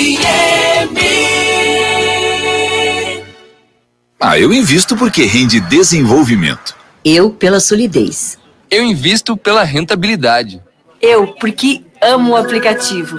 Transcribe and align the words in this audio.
FM. 0.00 0.96
Ah, 4.18 4.38
eu 4.38 4.50
invisto 4.52 4.96
porque 4.96 5.24
rende 5.24 5.60
desenvolvimento. 5.60 6.74
Eu 7.04 7.30
pela 7.30 7.60
solidez. 7.60 8.38
Eu 8.70 8.82
invisto 8.82 9.36
pela 9.36 9.62
rentabilidade. 9.62 10.62
Eu 11.02 11.26
porque 11.34 11.82
amo 12.00 12.32
o 12.32 12.36
aplicativo. 12.36 13.18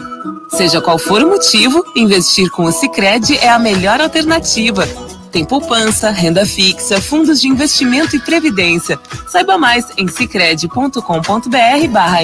Seja 0.49 0.81
qual 0.81 0.97
for 0.97 1.21
o 1.21 1.27
motivo, 1.27 1.85
investir 1.95 2.49
com 2.49 2.63
o 2.63 2.71
Sicredi 2.71 3.37
é 3.37 3.49
a 3.49 3.59
melhor 3.59 4.01
alternativa. 4.01 4.87
Tem 5.31 5.45
poupança, 5.45 6.09
renda 6.09 6.47
fixa, 6.47 6.99
fundos 6.99 7.41
de 7.41 7.47
investimento 7.47 8.15
e 8.15 8.19
previdência. 8.19 8.99
Saiba 9.27 9.55
mais 9.57 9.85
em 9.97 10.07
sicredi.com.br/barra 10.07 12.23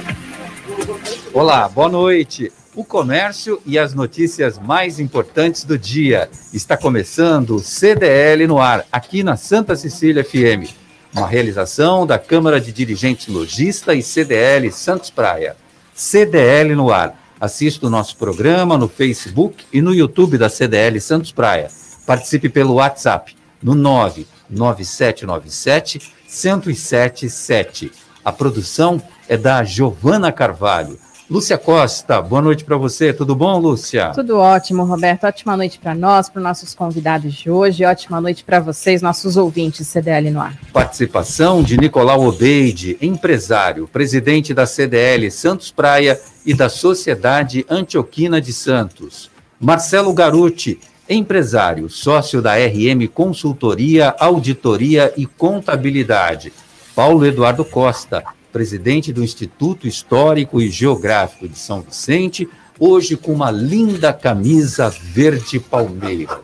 Olá, 1.33 1.69
boa 1.69 1.89
noite. 1.89 2.51
O 2.75 2.83
comércio 2.83 3.61
e 3.65 3.77
as 3.77 3.93
notícias 3.93 4.57
mais 4.57 4.99
importantes 4.99 5.63
do 5.63 5.77
dia. 5.77 6.29
Está 6.53 6.75
começando 6.75 7.55
o 7.55 7.59
CDL 7.59 8.47
no 8.47 8.59
ar, 8.59 8.85
aqui 8.91 9.23
na 9.23 9.37
Santa 9.37 9.75
Cecília 9.75 10.23
FM. 10.23 10.73
Uma 11.15 11.27
realização 11.27 12.07
da 12.07 12.17
Câmara 12.17 12.59
de 12.59 12.71
Dirigentes 12.71 13.27
Logista 13.27 13.93
e 13.93 14.01
CDL 14.01 14.71
Santos 14.71 15.09
Praia. 15.09 15.55
CDL 15.93 16.75
no 16.75 16.91
ar. 16.91 17.19
Assista 17.39 17.87
o 17.87 17.89
nosso 17.89 18.17
programa 18.17 18.77
no 18.77 18.87
Facebook 18.87 19.65
e 19.71 19.81
no 19.81 19.93
YouTube 19.93 20.37
da 20.37 20.49
CDL 20.49 20.99
Santos 20.99 21.31
Praia. 21.31 21.69
Participe 22.05 22.49
pelo 22.49 22.75
WhatsApp 22.75 23.35
no 23.61 23.75
99797 23.75 26.13
1077. 26.27 27.91
A 28.23 28.31
produção 28.31 29.01
é 29.31 29.37
da 29.37 29.63
Giovana 29.63 30.29
Carvalho. 30.29 30.99
Lúcia 31.29 31.57
Costa, 31.57 32.21
boa 32.21 32.41
noite 32.41 32.65
para 32.65 32.75
você. 32.75 33.13
Tudo 33.13 33.33
bom, 33.33 33.57
Lúcia? 33.57 34.11
Tudo 34.13 34.37
ótimo, 34.37 34.83
Roberto. 34.83 35.23
Ótima 35.23 35.55
noite 35.55 35.79
para 35.79 35.95
nós, 35.95 36.27
para 36.27 36.39
os 36.39 36.43
nossos 36.43 36.75
convidados 36.75 37.33
de 37.35 37.49
hoje. 37.49 37.85
Ótima 37.85 38.19
noite 38.19 38.43
para 38.43 38.59
vocês, 38.59 39.01
nossos 39.01 39.37
ouvintes 39.37 39.87
CDL 39.87 40.31
no 40.31 40.41
ar. 40.41 40.59
Participação 40.73 41.63
de 41.63 41.77
Nicolau 41.77 42.25
Obeide, 42.25 42.97
empresário, 43.01 43.87
presidente 43.87 44.53
da 44.53 44.65
CDL 44.65 45.31
Santos 45.31 45.71
Praia 45.71 46.19
e 46.45 46.53
da 46.53 46.67
Sociedade 46.67 47.65
Antioquina 47.69 48.41
de 48.41 48.51
Santos. 48.51 49.31
Marcelo 49.57 50.13
Garuti, 50.13 50.77
empresário, 51.07 51.89
sócio 51.89 52.41
da 52.41 52.55
RM 52.55 53.07
Consultoria, 53.07 54.13
Auditoria 54.19 55.13
e 55.15 55.25
Contabilidade. 55.25 56.51
Paulo 56.93 57.25
Eduardo 57.25 57.63
Costa, 57.63 58.21
presidente 58.51 59.13
do 59.13 59.23
Instituto 59.23 59.87
Histórico 59.87 60.61
e 60.61 60.69
Geográfico 60.69 61.47
de 61.47 61.57
São 61.57 61.81
Vicente, 61.81 62.47
hoje 62.79 63.15
com 63.15 63.31
uma 63.31 63.49
linda 63.51 64.11
camisa 64.11 64.89
verde 64.89 65.59
Palmeiras. 65.59 66.39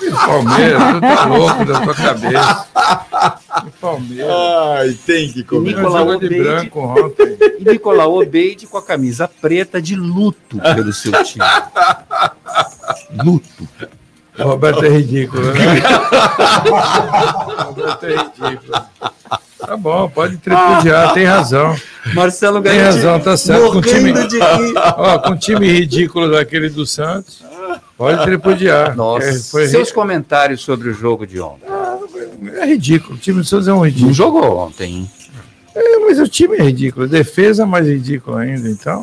Palmeiras, 0.26 0.82
tu 0.94 1.00
tá 1.00 1.24
louco 1.26 1.64
da 1.64 1.80
tua 1.80 1.94
cabeça. 1.94 2.66
Palmeiras. 3.80 4.30
Ai, 4.30 4.98
tem 5.06 5.30
que 5.30 5.44
comer. 5.44 5.74
Nicolau 5.74 5.98
Jogou 5.98 6.18
de 6.18 6.26
Obeide, 6.26 6.42
branco 6.42 6.80
ontem. 6.80 7.36
e 7.58 7.64
Nicolau 7.70 8.18
Obeide 8.18 8.66
com 8.66 8.78
a 8.78 8.82
camisa 8.82 9.28
preta 9.28 9.80
de 9.80 9.94
luto 9.94 10.58
pelo 10.58 10.92
seu 10.92 11.12
time. 11.22 11.44
Luto. 13.24 13.68
O 14.38 14.42
Roberto 14.44 14.84
é 14.84 14.88
ridículo, 14.88 15.42
né? 15.52 15.52
O 17.58 17.62
Roberto 17.64 18.04
é 18.06 18.16
ridículo. 18.16 18.82
Tá 19.58 19.76
bom, 19.76 20.08
pode 20.08 20.36
tripudiar, 20.38 21.12
tem 21.12 21.24
razão. 21.24 21.76
Marcelo 22.14 22.62
Tem 22.62 22.78
razão, 22.80 23.20
tá 23.20 23.36
certo. 23.36 23.72
Com 23.72 23.80
time, 23.82 24.10
morrendo 24.12 24.28
de 24.28 24.38
rir. 24.38 24.72
ó, 24.96 25.18
com 25.18 25.36
time 25.36 25.70
ridículo 25.70 26.30
daquele 26.30 26.70
do 26.70 26.86
Santos, 26.86 27.42
pode 27.96 28.22
tripudiar. 28.24 28.96
Nossa, 28.96 29.28
É, 29.28 29.34
foi 29.38 29.68
seus 29.68 29.92
comentários 29.92 30.62
sobre 30.62 30.88
o 30.88 30.94
jogo 30.94 31.26
de 31.26 31.38
ontem. 31.40 31.66
é 32.56 32.66
ridículo. 32.66 33.14
O 33.16 33.18
time 33.18 33.40
do 33.40 33.44
Santos 33.46 33.68
é 33.68 33.72
um 33.72 33.76
Não 33.76 33.84
ridículo. 33.84 34.12
jogou 34.14 34.56
ontem, 34.58 34.84
hein? 34.94 35.10
É, 35.74 35.98
mas 36.00 36.18
o 36.18 36.26
time 36.26 36.56
é 36.56 36.62
ridículo. 36.62 37.06
Defesa 37.06 37.66
mais 37.66 37.86
ridículo 37.86 38.38
ainda. 38.38 38.68
Então, 38.68 39.02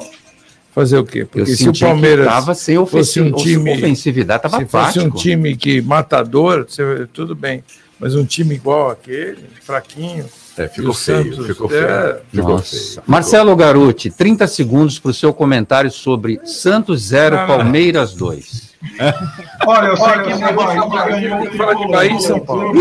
fazer 0.78 0.98
o 1.00 1.04
quê? 1.04 1.22
Eu 1.22 1.28
Porque 1.28 1.56
se 1.56 1.68
o 1.68 1.72
que 1.72 1.80
Palmeiras 1.80 2.28
tava 2.28 2.54
sem 2.54 2.86
fosse 2.86 3.20
um 3.20 3.32
time, 3.32 3.74
ofensividade, 3.76 4.44
tava 4.44 4.60
se 4.60 4.66
fosse 4.68 5.00
um 5.00 5.10
time 5.10 5.56
que 5.56 5.82
matador, 5.82 6.68
você- 6.70 7.08
tudo 7.12 7.34
bem. 7.34 7.64
Mas 8.00 8.14
um 8.14 8.24
time 8.24 8.54
igual 8.54 8.92
aquele, 8.92 9.40
fraquinho. 9.64 10.26
É, 10.56 10.68
ficou 10.68 10.92
o 10.92 10.94
feio, 10.94 11.34
Santos, 11.34 11.48
ficou 11.48 11.68
é, 11.68 11.70
feio. 11.72 12.16
Ficou 12.32 12.50
Nossa. 12.52 12.76
feio. 12.76 13.04
Marcelo 13.08 13.56
Garuti, 13.56 14.12
30 14.12 14.46
segundos 14.48 15.00
para 15.00 15.10
o 15.10 15.14
seu 15.16 15.34
comentário 15.34 15.90
sobre 15.90 16.40
Santos 16.46 17.02
0, 17.08 17.36
Não, 17.36 17.48
não. 17.48 17.58
Palmeiras 17.58 18.14
2. 18.14 18.76
Olha, 19.66 19.88
eu 19.88 19.98
sei 19.98 20.14
que 20.14 20.34
o 20.34 20.56
Bahia 20.56 21.06
ganhou 21.08 21.38
Vamos 21.40 21.58
falar 21.58 21.74
de 21.74 21.88
Bahia 21.92 22.16
e 22.16 22.22
São 22.22 22.40
Paulo. 22.40 22.74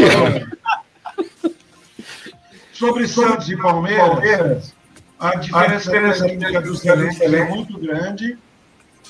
Sobre 2.74 3.08
Santos 3.08 3.48
e 3.48 3.56
Palmeiras, 3.56 4.74
a 5.18 5.36
diferença 5.36 6.24
técnica 6.24 6.60
dos 6.60 6.84
elencos 6.84 7.20
é 7.20 7.48
muito 7.48 7.78
grande. 7.78 8.38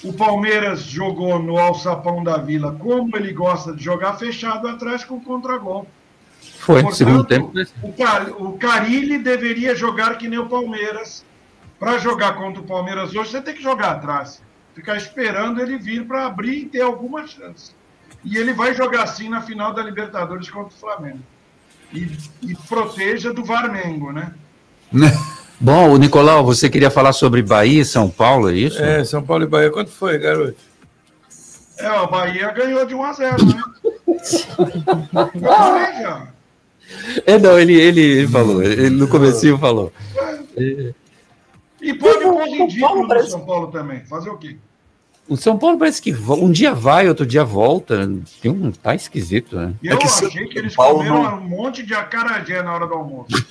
O 0.04 0.12
Palmeiras 0.12 0.80
jogou 0.82 1.38
no 1.38 1.58
alçapão 1.58 2.22
da 2.22 2.36
Vila 2.36 2.76
como 2.78 3.16
ele 3.16 3.32
gosta 3.32 3.74
de 3.74 3.82
jogar 3.82 4.14
fechado 4.14 4.68
atrás 4.68 5.04
com 5.04 5.18
contragol. 5.20 5.86
Foi, 6.58 6.76
no 6.76 6.88
Portanto, 6.88 6.96
segundo 6.96 7.24
tempo. 7.24 7.52
O, 7.82 7.92
Car 7.92 8.30
o 8.30 8.58
Carilli 8.58 9.18
deveria 9.18 9.74
jogar 9.74 10.16
que 10.16 10.28
nem 10.28 10.38
o 10.38 10.48
Palmeiras. 10.48 11.24
Para 11.78 11.98
jogar 11.98 12.36
contra 12.36 12.62
o 12.62 12.64
Palmeiras 12.64 13.14
hoje, 13.14 13.30
você 13.30 13.42
tem 13.42 13.54
que 13.54 13.62
jogar 13.62 13.92
atrás. 13.92 14.42
Ficar 14.74 14.96
esperando 14.96 15.60
ele 15.60 15.76
vir 15.78 16.06
para 16.06 16.26
abrir 16.26 16.58
e 16.58 16.66
ter 16.66 16.82
alguma 16.82 17.26
chance. 17.26 17.72
E 18.24 18.36
ele 18.36 18.52
vai 18.52 18.74
jogar 18.74 19.02
assim 19.02 19.28
na 19.28 19.42
final 19.42 19.74
da 19.74 19.82
Libertadores 19.82 20.48
contra 20.50 20.74
o 20.74 20.78
Flamengo. 20.78 21.20
E, 21.92 22.10
e 22.42 22.54
proteja 22.68 23.32
do 23.32 23.44
Varmengo, 23.44 24.12
né? 24.12 24.34
Bom, 25.58 25.90
o 25.90 25.96
Nicolau, 25.96 26.44
você 26.44 26.68
queria 26.68 26.90
falar 26.90 27.12
sobre 27.12 27.42
Bahia 27.42 27.80
e 27.82 27.84
São 27.84 28.10
Paulo, 28.10 28.50
é 28.50 28.54
isso? 28.54 28.82
É, 28.82 29.02
São 29.04 29.22
Paulo 29.22 29.44
e 29.44 29.46
Bahia. 29.46 29.70
Quanto 29.70 29.90
foi, 29.90 30.18
garoto? 30.18 30.54
É, 31.78 31.90
o 32.00 32.06
Bahia 32.08 32.50
ganhou 32.52 32.84
de 32.86 32.94
1 32.94 33.04
a 33.04 33.12
0, 33.12 33.46
né? 33.46 33.62
É, 37.26 37.36
não, 37.36 37.58
ele, 37.58 37.74
ele, 37.74 38.28
falou, 38.28 38.62
ele 38.62 38.90
no 38.90 39.08
comecinho 39.08 39.58
falou. 39.58 39.92
E 40.56 41.92
pode 41.94 42.22
pôr 42.22 42.44
ridículo 42.48 43.08
no 43.08 43.26
São 43.26 43.44
Paulo 43.44 43.66
também. 43.72 44.04
Fazer 44.04 44.30
o 44.30 44.38
quê? 44.38 44.56
O 45.28 45.36
São 45.36 45.58
Paulo 45.58 45.76
parece 45.76 46.00
que 46.00 46.14
um 46.14 46.52
dia 46.52 46.72
vai, 46.72 47.08
outro 47.08 47.26
dia 47.26 47.44
volta. 47.44 48.08
Tem 48.40 48.52
um, 48.52 48.70
tá 48.70 48.94
esquisito, 48.94 49.56
né? 49.56 49.74
Eu 49.82 49.98
que 49.98 50.06
achei 50.06 50.46
que 50.46 50.58
eles 50.60 50.76
Paulo 50.76 50.98
comeram 50.98 51.22
não- 51.22 51.38
um 51.38 51.48
monte 51.48 51.82
de 51.84 51.92
acarajé 51.92 52.62
na 52.62 52.72
hora 52.72 52.86
do 52.86 52.94
almoço. 52.94 53.44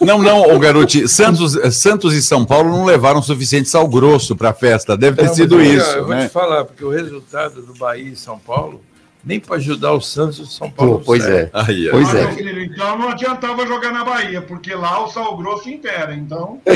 Não, 0.00 0.20
não, 0.20 0.54
ô 0.54 0.58
Garoto, 0.58 1.06
Santos, 1.08 1.52
Santos 1.76 2.14
e 2.14 2.22
São 2.22 2.44
Paulo 2.44 2.70
não 2.70 2.84
levaram 2.84 3.22
suficiente 3.22 3.68
sal 3.68 3.86
grosso 3.86 4.34
para 4.34 4.50
a 4.50 4.54
festa. 4.54 4.96
Deve 4.96 5.16
ter 5.16 5.26
Não, 5.26 5.34
sido 5.34 5.56
mas, 5.56 5.68
isso. 5.68 5.90
Eu 5.90 6.06
vou 6.06 6.14
né? 6.14 6.26
te 6.26 6.32
falar, 6.32 6.64
porque 6.64 6.84
o 6.84 6.90
resultado 6.90 7.62
do 7.62 7.74
Bahia 7.74 8.10
e 8.10 8.16
São 8.16 8.38
Paulo, 8.38 8.82
nem 9.24 9.38
para 9.38 9.56
ajudar 9.56 9.92
o 9.92 10.00
Santos 10.00 10.38
e 10.38 10.42
o 10.42 10.46
São 10.46 10.68
Paulo. 10.70 10.98
Pô, 10.98 11.04
pois 11.06 11.24
é. 11.24 11.48
Aí. 11.52 11.88
Pois 11.90 12.12
é. 12.14 12.32
filho, 12.32 12.62
então 12.62 12.98
não 12.98 13.10
adiantava 13.10 13.64
jogar 13.66 13.92
na 13.92 14.04
Bahia, 14.04 14.42
porque 14.42 14.74
lá 14.74 15.04
o 15.04 15.08
sal 15.08 15.36
grosso 15.36 15.70
impera. 15.70 16.14
Então. 16.14 16.60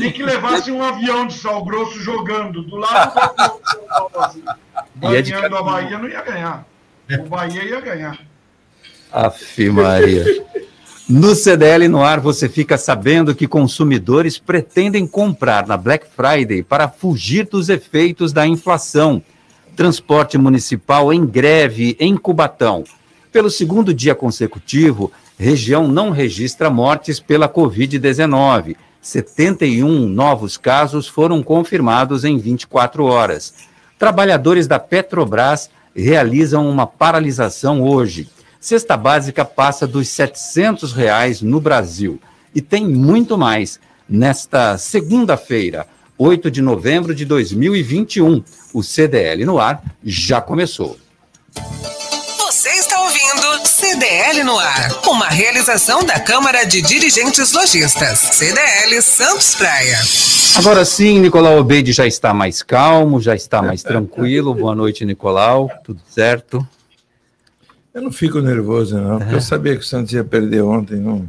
Tem 0.00 0.12
que 0.12 0.22
levasse 0.22 0.70
um 0.70 0.82
avião 0.82 1.26
de 1.26 1.34
sal 1.34 1.62
grosso 1.64 2.00
jogando 2.00 2.62
do 2.62 2.76
lado 2.76 3.12
do. 4.94 5.12
Ia 5.12 5.22
de 5.22 5.32
Ganhando 5.32 5.56
a 5.56 5.62
Bahia 5.62 5.98
não 5.98 6.08
ia 6.08 6.22
ganhar. 6.22 6.66
O 7.20 7.28
Bahia 7.28 7.62
ia 7.62 7.80
ganhar. 7.80 8.18
Aff, 9.12 9.70
Maria. 9.70 10.24
No 11.08 11.36
CDL 11.36 11.86
no 11.86 12.02
ar, 12.02 12.18
você 12.18 12.48
fica 12.48 12.76
sabendo 12.76 13.32
que 13.32 13.46
consumidores 13.46 14.40
pretendem 14.40 15.06
comprar 15.06 15.64
na 15.64 15.76
Black 15.76 16.04
Friday 16.16 16.64
para 16.64 16.88
fugir 16.88 17.46
dos 17.46 17.68
efeitos 17.68 18.32
da 18.32 18.44
inflação. 18.44 19.22
Transporte 19.76 20.36
municipal 20.36 21.12
em 21.12 21.24
greve 21.24 21.96
em 22.00 22.16
Cubatão. 22.16 22.82
Pelo 23.30 23.48
segundo 23.48 23.94
dia 23.94 24.16
consecutivo, 24.16 25.12
região 25.38 25.86
não 25.86 26.10
registra 26.10 26.68
mortes 26.70 27.20
pela 27.20 27.48
Covid-19. 27.48 28.74
71 29.00 30.08
novos 30.08 30.56
casos 30.56 31.06
foram 31.06 31.40
confirmados 31.40 32.24
em 32.24 32.36
24 32.36 33.04
horas. 33.04 33.54
Trabalhadores 33.96 34.66
da 34.66 34.80
Petrobras 34.80 35.70
realizam 35.94 36.68
uma 36.68 36.84
paralisação 36.84 37.80
hoje. 37.80 38.28
Cesta 38.66 38.96
básica 38.96 39.44
passa 39.44 39.86
dos 39.86 40.08
700 40.08 40.92
reais 40.92 41.40
no 41.40 41.60
Brasil. 41.60 42.20
E 42.52 42.60
tem 42.60 42.84
muito 42.84 43.38
mais. 43.38 43.78
Nesta 44.08 44.76
segunda-feira, 44.76 45.86
8 46.18 46.50
de 46.50 46.60
novembro 46.60 47.14
de 47.14 47.24
2021, 47.24 48.42
o 48.74 48.82
CDL 48.82 49.44
no 49.44 49.60
ar 49.60 49.80
já 50.02 50.40
começou. 50.40 50.98
Você 52.38 52.70
está 52.70 53.00
ouvindo 53.02 53.68
CDL 53.68 54.42
no 54.42 54.58
ar, 54.58 55.00
uma 55.06 55.28
realização 55.28 56.02
da 56.02 56.18
Câmara 56.18 56.64
de 56.64 56.82
Dirigentes 56.82 57.52
Lojistas, 57.52 58.18
CDL 58.18 59.00
Santos 59.00 59.54
Praia. 59.54 60.00
Agora 60.56 60.84
sim, 60.84 61.20
Nicolau 61.20 61.56
Obeide 61.60 61.92
já 61.92 62.04
está 62.04 62.34
mais 62.34 62.64
calmo, 62.64 63.20
já 63.20 63.36
está 63.36 63.62
mais 63.62 63.84
tranquilo. 63.86 64.52
Boa 64.52 64.74
noite, 64.74 65.04
Nicolau. 65.04 65.70
Tudo 65.84 66.02
certo? 66.12 66.66
Eu 67.96 68.02
não 68.02 68.12
fico 68.12 68.42
nervoso, 68.42 69.00
não, 69.00 69.18
porque 69.18 69.36
eu 69.36 69.40
sabia 69.40 69.74
que 69.74 69.80
o 69.80 69.86
Santos 69.86 70.12
ia 70.12 70.22
perder 70.22 70.60
ontem, 70.60 70.96
não, 70.96 71.26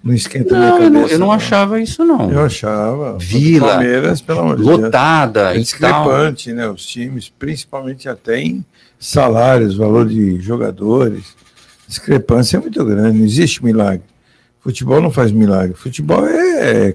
não 0.00 0.14
esquenta 0.14 0.54
Não, 0.54 0.60
minha 0.60 0.68
eu 0.68 0.78
cabeça. 0.78 0.90
não, 0.92 1.08
eu 1.08 1.18
não 1.18 1.32
achava 1.32 1.80
isso, 1.80 2.04
não. 2.04 2.30
Eu 2.30 2.44
achava. 2.44 3.18
Vila, 3.18 3.70
Palmeiras, 3.70 4.20
pelo 4.20 4.38
amor 4.38 4.58
de 4.58 4.64
Deus. 4.64 4.78
lotada 4.78 5.56
É 5.56 5.58
discrepante, 5.58 6.52
né? 6.52 6.68
Os 6.68 6.86
times, 6.86 7.28
principalmente 7.28 8.08
até 8.08 8.38
em 8.40 8.64
salários, 8.96 9.76
valor 9.76 10.06
de 10.06 10.40
jogadores. 10.40 11.34
Discrepância 11.88 12.58
é 12.58 12.60
muito 12.60 12.84
grande, 12.84 13.18
não 13.18 13.24
existe 13.24 13.64
milagre. 13.64 14.04
Futebol 14.60 15.00
não 15.00 15.10
faz 15.10 15.32
milagre. 15.32 15.74
Futebol 15.76 16.24
é, 16.28 16.94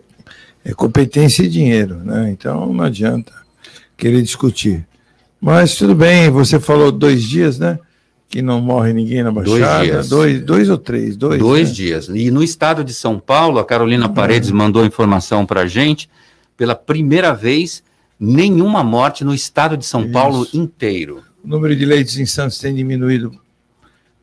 é 0.64 0.74
competência 0.74 1.44
e 1.44 1.50
dinheiro, 1.50 1.96
né? 1.96 2.30
Então 2.32 2.72
não 2.72 2.86
adianta 2.86 3.34
querer 3.98 4.22
discutir. 4.22 4.88
Mas 5.42 5.76
tudo 5.76 5.94
bem, 5.94 6.30
você 6.30 6.58
falou 6.58 6.90
dois 6.90 7.22
dias, 7.22 7.60
né? 7.60 7.78
Que 8.34 8.42
não 8.42 8.60
morre 8.60 8.94
ninguém 8.94 9.22
na 9.22 9.30
Dois 9.30 9.48
Baixada. 9.48 9.84
dias. 9.86 10.10
Dois, 10.10 10.42
dois 10.42 10.68
ou 10.68 10.78
três? 10.80 11.16
Dois, 11.16 11.38
Dois 11.38 11.70
né? 11.70 11.76
dias. 11.76 12.10
E 12.12 12.32
no 12.32 12.44
estado 12.44 12.84
de 12.84 12.92
São 12.92 13.20
Paulo, 13.20 13.60
a 13.60 13.64
Carolina 13.64 14.10
Paredes 14.10 14.50
mandou 14.50 14.82
a 14.82 14.88
informação 14.88 15.46
para 15.46 15.62
a 15.62 15.68
gente, 15.68 16.10
pela 16.58 16.74
primeira 16.74 17.32
vez, 17.36 17.84
nenhuma 18.20 18.84
morte 18.84 19.24
no 19.24 19.36
estado 19.36 19.78
de 19.78 19.86
São 19.86 20.10
Paulo 20.12 20.48
inteiro. 20.52 21.22
O 21.44 21.48
número 21.48 21.76
de 21.76 21.86
leitos 21.86 22.18
em 22.18 22.26
Santos 22.26 22.58
tem 22.58 22.74
diminuído, 22.74 23.40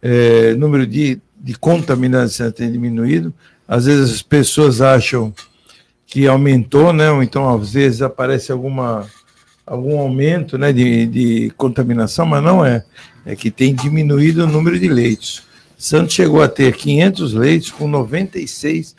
é, 0.02 0.54
número 0.54 0.88
de, 0.88 1.20
de 1.40 1.56
contaminados 1.56 2.32
em 2.32 2.36
Santos 2.38 2.54
tem 2.54 2.72
diminuído. 2.72 3.32
Às 3.68 3.86
vezes 3.86 4.12
as 4.12 4.22
pessoas 4.22 4.80
acham 4.80 5.32
que 6.04 6.26
aumentou, 6.26 6.92
né? 6.92 7.12
Ou 7.12 7.22
então 7.22 7.48
às 7.48 7.74
vezes 7.74 8.02
aparece 8.02 8.50
alguma 8.50 9.06
algum 9.64 10.00
aumento, 10.00 10.58
né, 10.58 10.72
de, 10.72 11.06
de 11.06 11.52
contaminação, 11.56 12.26
mas 12.26 12.42
não 12.42 12.64
é. 12.64 12.84
É 13.24 13.36
que 13.36 13.50
tem 13.50 13.74
diminuído 13.74 14.44
o 14.44 14.46
número 14.46 14.78
de 14.78 14.88
leitos. 14.88 15.42
Santos 15.76 16.14
chegou 16.14 16.42
a 16.42 16.48
ter 16.48 16.74
500 16.76 17.32
leitos 17.34 17.70
com 17.70 17.88
96% 17.90 18.94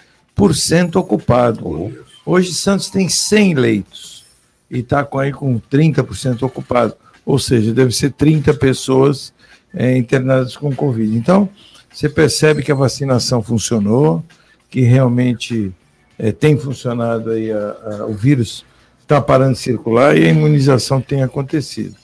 ocupado. 0.96 1.94
Hoje 2.26 2.54
Santos 2.54 2.90
tem 2.90 3.10
100 3.10 3.54
leitos 3.56 4.24
e 4.70 4.80
está 4.80 5.04
com 5.04 5.20
aí 5.20 5.32
com 5.32 5.60
30% 5.60 6.44
ocupado, 6.44 6.96
ou 7.26 7.38
seja, 7.38 7.74
deve 7.74 7.92
ser 7.92 8.12
30 8.14 8.54
pessoas 8.54 9.34
é, 9.74 9.98
internadas 9.98 10.56
com 10.56 10.74
Covid. 10.76 11.16
Então, 11.18 11.50
você 11.92 12.08
percebe 12.10 12.64
que 12.64 12.72
a 12.72 12.76
vacinação 12.76 13.42
funcionou, 13.44 14.24
que 14.70 14.82
realmente 14.82 15.72
é, 16.18 16.32
tem 16.32 16.58
funcionado 16.58 17.32
aí, 17.32 17.52
a- 17.52 17.76
a- 18.02 18.06
o 18.06 18.14
vírus 18.14 18.64
está 19.02 19.20
parando 19.20 19.54
de 19.54 19.60
circular 19.60 20.16
e 20.18 20.26
a 20.26 20.30
imunização 20.30 21.02
tem 21.02 21.22
acontecido. 21.24 21.96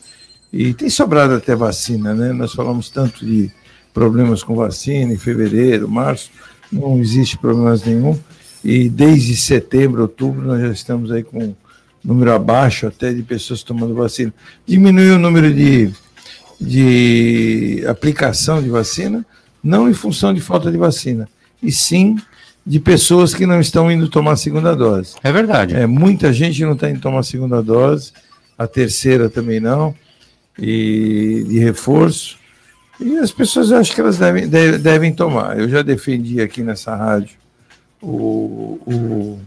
E 0.57 0.74
tem 0.74 0.89
sobrado 0.89 1.36
até 1.36 1.56
vacina, 1.56 2.15
né? 2.15 2.33
Nós 2.33 2.51
falamos 2.51 2.89
tanto 2.89 3.24
de 3.24 3.51
problemas 3.94 4.42
com 4.42 4.56
vacina 4.56 5.13
em 5.13 5.18
fevereiro, 5.18 5.88
março, 5.88 6.31
não 6.71 6.98
existe 6.98 7.38
problemas 7.38 7.83
nenhum. 7.83 8.18
E 8.63 8.89
desde 8.89 9.36
setembro, 9.36 10.01
outubro, 10.01 10.48
nós 10.48 10.59
já 10.59 10.69
estamos 10.69 11.12
aí 11.12 11.21
com 11.21 11.54
número 12.04 12.33
abaixo 12.33 12.88
até 12.88 13.13
de 13.13 13.21
pessoas 13.21 13.62
tomando 13.62 13.94
vacina. 13.94 14.33
Diminuiu 14.65 15.18
o 15.18 15.19
número 15.19 15.54
de, 15.54 15.92
de 16.60 17.83
aplicação 17.88 18.60
de 18.60 18.69
vacina, 18.69 19.24
não 19.63 19.88
em 19.88 19.94
função 19.94 20.33
de 20.33 20.42
falta 20.42 20.71
de 20.71 20.77
vacina, 20.77 21.30
e 21.62 21.71
sim 21.71 22.18
de 22.65 22.80
pessoas 22.80 23.31
que 23.31 23.45
não 23.45 23.62
estão 23.62 23.92
indo 23.92 24.10
tomar 24.10 24.31
a 24.31 24.38
segunda 24.38 24.75
dose. 24.75 25.13
É 25.24 25.31
verdade. 25.31 25.75
É, 25.75 25.86
muita 25.86 26.33
gente 26.33 26.65
não 26.65 26.74
está 26.74 26.89
indo 26.89 27.00
tomar 27.00 27.19
a 27.19 27.24
segunda 27.24 27.62
dose, 27.62 28.12
a 28.57 28.65
terceira 28.65 29.30
também 29.30 29.60
não, 29.60 29.94
e 30.59 31.44
de 31.48 31.59
reforço. 31.59 32.38
E 33.00 33.18
as 33.18 33.31
pessoas 33.31 33.71
acho 33.71 33.94
que 33.94 34.01
elas 34.01 34.18
devem, 34.18 34.48
de- 34.48 34.77
devem 34.80 35.13
tomar. 35.13 35.59
Eu 35.59 35.69
já 35.69 35.81
defendi 35.81 36.42
aqui 36.42 36.63
nessa 36.63 36.95
rádio 36.95 37.36
o, 38.01 38.80
o, 38.86 39.39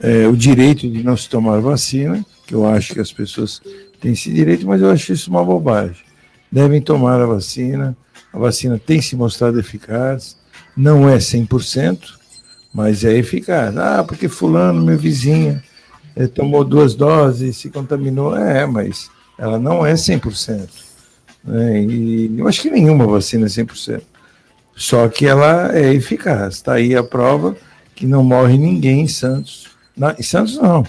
é, 0.00 0.26
o 0.26 0.36
direito 0.36 0.88
de 0.88 1.02
não 1.02 1.16
se 1.16 1.28
tomar 1.28 1.60
vacina, 1.60 2.24
que 2.46 2.54
eu 2.54 2.66
acho 2.66 2.94
que 2.94 3.00
as 3.00 3.12
pessoas 3.12 3.60
têm 4.00 4.12
esse 4.12 4.32
direito, 4.32 4.66
mas 4.66 4.80
eu 4.80 4.90
acho 4.90 5.12
isso 5.12 5.30
uma 5.30 5.44
bobagem. 5.44 6.02
Devem 6.50 6.80
tomar 6.80 7.20
a 7.20 7.26
vacina, 7.26 7.96
a 8.32 8.38
vacina 8.38 8.78
tem 8.78 9.00
se 9.02 9.16
mostrado 9.16 9.58
eficaz, 9.58 10.36
não 10.76 11.08
é 11.08 11.18
100%, 11.18 11.98
mas 12.72 13.04
é 13.04 13.12
eficaz. 13.16 13.76
Ah, 13.76 14.04
porque 14.04 14.28
fulano, 14.28 14.82
meu 14.82 14.98
vizinho, 14.98 15.62
eh, 16.16 16.26
tomou 16.26 16.64
duas 16.64 16.94
doses, 16.94 17.56
se 17.56 17.70
contaminou. 17.70 18.36
É, 18.36 18.66
mas 18.66 19.10
ela 19.38 19.58
não 19.58 19.84
é 19.84 19.94
100%. 19.94 20.68
Né? 21.44 21.82
E 21.82 22.34
eu 22.38 22.48
acho 22.48 22.62
que 22.62 22.70
nenhuma 22.70 23.06
vacina 23.06 23.46
é 23.46 23.48
100%. 23.48 24.02
Só 24.76 25.06
que 25.08 25.26
ela 25.26 25.76
é 25.76 25.92
eficaz. 25.94 26.54
Está 26.54 26.74
aí 26.74 26.96
a 26.96 27.02
prova 27.04 27.56
que 27.94 28.06
não 28.06 28.24
morre 28.24 28.56
ninguém 28.58 29.02
em 29.02 29.08
Santos. 29.08 29.68
Na, 29.96 30.14
em 30.18 30.22
Santos, 30.22 30.56
não. 30.56 30.84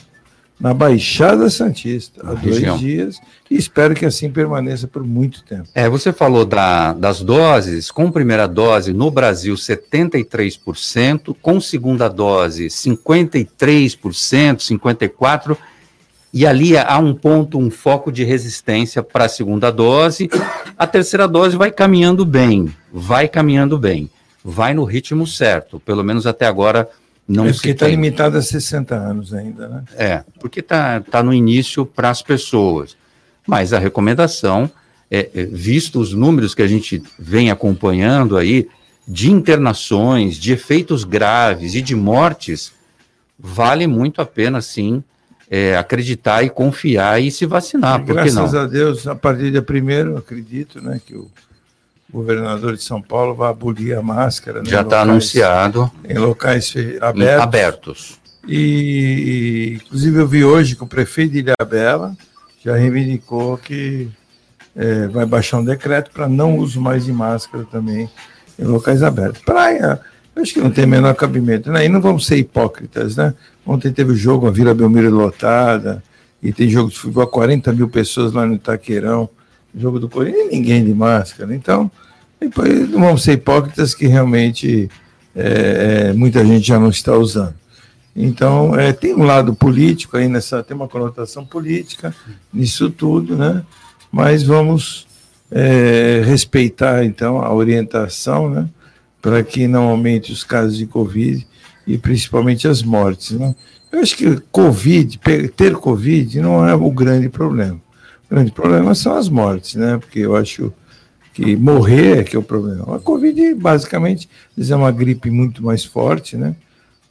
Na 0.59 0.73
Baixada 0.73 1.49
Santista, 1.49 2.21
há 2.23 2.33
dois 2.33 2.55
região. 2.55 2.77
dias. 2.77 3.17
E 3.51 3.57
espero 3.57 3.93
que 3.93 4.05
assim 4.05 4.31
permaneça 4.31 4.87
por 4.87 5.03
muito 5.03 5.43
tempo. 5.43 5.67
É, 5.75 5.89
você 5.89 6.13
falou 6.13 6.45
da- 6.45 6.93
das 6.93 7.21
doses, 7.21 7.91
com 7.91 8.09
primeira 8.09 8.47
dose 8.47 8.93
no 8.93 9.11
Brasil 9.11 9.55
73%, 9.57 11.35
com 11.41 11.59
segunda 11.59 12.07
dose 12.07 12.69
53%, 12.69 14.61
54%, 14.63 15.57
e 16.35 16.45
ali 16.45 16.77
há 16.77 16.99
um 16.99 17.13
ponto, 17.13 17.57
um 17.57 17.71
foco 17.71 18.11
de 18.11 18.25
resistência 18.25 19.01
para 19.01 19.23
a 19.23 19.29
segunda 19.29 19.71
dose. 19.71 20.29
A 20.77 20.85
terceira 20.85 21.29
dose 21.29 21.55
vai 21.55 21.71
caminhando 21.71 22.25
bem, 22.25 22.75
vai 22.91 23.29
caminhando 23.29 23.79
bem, 23.79 24.09
vai 24.43 24.73
no 24.73 24.83
ritmo 24.83 25.25
certo, 25.25 25.79
pelo 25.79 26.03
menos 26.03 26.27
até 26.27 26.45
agora 26.45 26.89
não 27.25 27.47
é 27.47 27.53
porque 27.53 27.69
está 27.69 27.87
limitado 27.87 28.37
a 28.37 28.41
60 28.41 28.93
anos 28.93 29.33
ainda, 29.33 29.69
né? 29.69 29.83
É, 29.95 30.23
porque 30.37 30.59
está 30.59 30.99
tá 30.99 31.23
no 31.23 31.33
início 31.33 31.85
para 31.85 32.09
as 32.09 32.21
pessoas. 32.21 32.97
Mas 33.47 33.71
a 33.71 33.79
recomendação, 33.79 34.69
é, 35.09 35.29
é, 35.33 35.45
visto 35.45 36.01
os 36.01 36.11
números 36.11 36.53
que 36.53 36.61
a 36.61 36.67
gente 36.67 37.01
vem 37.17 37.49
acompanhando 37.49 38.35
aí, 38.35 38.67
de 39.07 39.31
internações, 39.31 40.35
de 40.35 40.51
efeitos 40.51 41.05
graves 41.05 41.75
e 41.75 41.81
de 41.81 41.95
mortes, 41.95 42.73
vale 43.39 43.87
muito 43.87 44.21
a 44.21 44.25
pena, 44.25 44.61
sim, 44.61 45.01
é, 45.49 45.77
acreditar 45.77 46.43
e 46.43 46.49
confiar 46.49 47.21
e 47.21 47.31
se 47.31 47.45
vacinar. 47.45 48.03
Que 48.03 48.13
Graças 48.13 48.55
a 48.55 48.65
Deus, 48.65 49.07
a 49.07 49.15
partir 49.15 49.51
de 49.51 49.61
primeiro, 49.61 50.17
acredito, 50.17 50.81
né, 50.81 50.99
que 51.05 51.15
o 51.15 51.29
governador 52.11 52.75
de 52.75 52.83
São 52.83 53.01
Paulo 53.01 53.35
vai 53.35 53.49
abolir 53.49 53.97
a 53.97 54.01
máscara. 54.01 54.61
né, 54.61 54.69
Já 54.69 54.81
está 54.81 55.01
anunciado. 55.01 55.91
Em 56.07 56.17
locais 56.17 56.73
abertos. 57.01 57.43
Abertos. 57.43 58.19
E, 58.47 59.79
inclusive, 59.83 60.19
eu 60.19 60.27
vi 60.27 60.43
hoje 60.43 60.75
que 60.75 60.83
o 60.83 60.87
prefeito 60.87 61.33
de 61.33 61.39
Ilhabela 61.39 62.15
já 62.63 62.75
reivindicou 62.75 63.57
que 63.57 64.07
eh, 64.75 65.07
vai 65.07 65.25
baixar 65.25 65.57
um 65.57 65.65
decreto 65.65 66.11
para 66.11 66.27
não 66.27 66.57
uso 66.57 66.79
mais 66.79 67.05
de 67.05 67.11
máscara 67.11 67.65
também 67.71 68.09
em 68.57 68.63
locais 68.63 69.01
abertos. 69.03 69.41
Praia, 69.41 69.99
acho 70.35 70.53
que 70.53 70.59
não 70.59 70.71
tem 70.71 70.85
o 70.85 70.87
menor 70.87 71.15
cabimento. 71.15 71.71
Né? 71.71 71.85
E 71.85 71.89
não 71.89 72.01
vamos 72.01 72.25
ser 72.25 72.37
hipócritas, 72.37 73.15
né? 73.15 73.33
Ontem 73.65 73.91
teve 73.91 74.11
o 74.11 74.15
jogo, 74.15 74.47
a 74.47 74.51
Vila 74.51 74.73
Belmiro 74.73 75.09
lotada, 75.09 76.03
e 76.41 76.53
tem 76.53 76.69
jogo 76.69 76.91
de 76.91 76.97
futebol, 76.97 77.25
40 77.25 77.73
mil 77.73 77.89
pessoas 77.89 78.31
lá 78.31 78.45
no 78.45 78.53
Itaqueirão, 78.53 79.27
jogo 79.75 79.99
do 79.99 80.07
Corinthians, 80.07 80.51
ninguém 80.51 80.85
de 80.85 80.93
máscara. 80.93 81.55
Então, 81.55 81.89
depois 82.39 82.89
não 82.89 82.99
vamos 82.99 83.23
ser 83.23 83.33
hipócritas 83.33 83.95
que 83.95 84.05
realmente 84.05 84.89
é, 85.35 86.09
é, 86.09 86.13
muita 86.13 86.45
gente 86.45 86.67
já 86.67 86.79
não 86.79 86.89
está 86.89 87.15
usando. 87.15 87.55
Então, 88.15 88.75
é, 88.75 88.93
tem 88.93 89.13
um 89.13 89.23
lado 89.23 89.53
político 89.53 90.15
aí 90.15 90.29
nessa, 90.29 90.63
tem 90.63 90.75
uma 90.75 90.87
conotação 90.87 91.45
política 91.45 92.15
nisso 92.53 92.89
tudo, 92.89 93.35
né? 93.35 93.63
Mas 94.09 94.43
vamos 94.43 95.05
é, 95.51 96.21
respeitar, 96.23 97.03
então, 97.03 97.39
a 97.39 97.53
orientação, 97.53 98.49
né? 98.49 98.69
Para 99.21 99.43
que 99.43 99.67
não 99.67 99.89
aumente 99.89 100.31
os 100.31 100.43
casos 100.43 100.77
de 100.77 100.85
Covid 100.85 101.45
e 101.85 101.97
principalmente 101.97 102.67
as 102.67 102.81
mortes, 102.81 103.31
né? 103.31 103.55
Eu 103.91 103.99
acho 103.99 104.17
que 104.17 104.37
Covid, 104.51 105.19
ter 105.55 105.75
Covid 105.75 106.41
não 106.41 106.67
é 106.67 106.75
o 106.75 106.91
grande 106.91 107.29
problema. 107.29 107.79
O 108.29 108.35
grande 108.35 108.51
problema 108.51 108.93
são 108.95 109.15
as 109.15 109.29
mortes, 109.29 109.75
né? 109.75 109.97
Porque 109.97 110.19
eu 110.19 110.35
acho 110.35 110.73
que 111.33 111.55
morrer 111.55 112.19
é 112.19 112.23
que 112.23 112.35
é 112.35 112.39
o 112.39 112.43
problema. 112.43 112.95
A 112.95 112.99
Covid, 112.99 113.53
basicamente, 113.53 114.29
é 114.57 114.75
uma 114.75 114.91
gripe 114.91 115.29
muito 115.29 115.63
mais 115.63 115.85
forte, 115.85 116.35
né? 116.35 116.55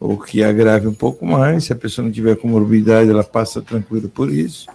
ou 0.04 0.18
que 0.18 0.44
agrave 0.44 0.86
um 0.86 0.92
pouco 0.94 1.24
mais. 1.24 1.64
Se 1.64 1.72
a 1.72 1.76
pessoa 1.76 2.04
não 2.04 2.12
tiver 2.12 2.36
comorbidade, 2.36 3.08
ela 3.08 3.24
passa 3.24 3.62
tranquilo 3.62 4.08
por 4.08 4.30
isso. 4.30 4.66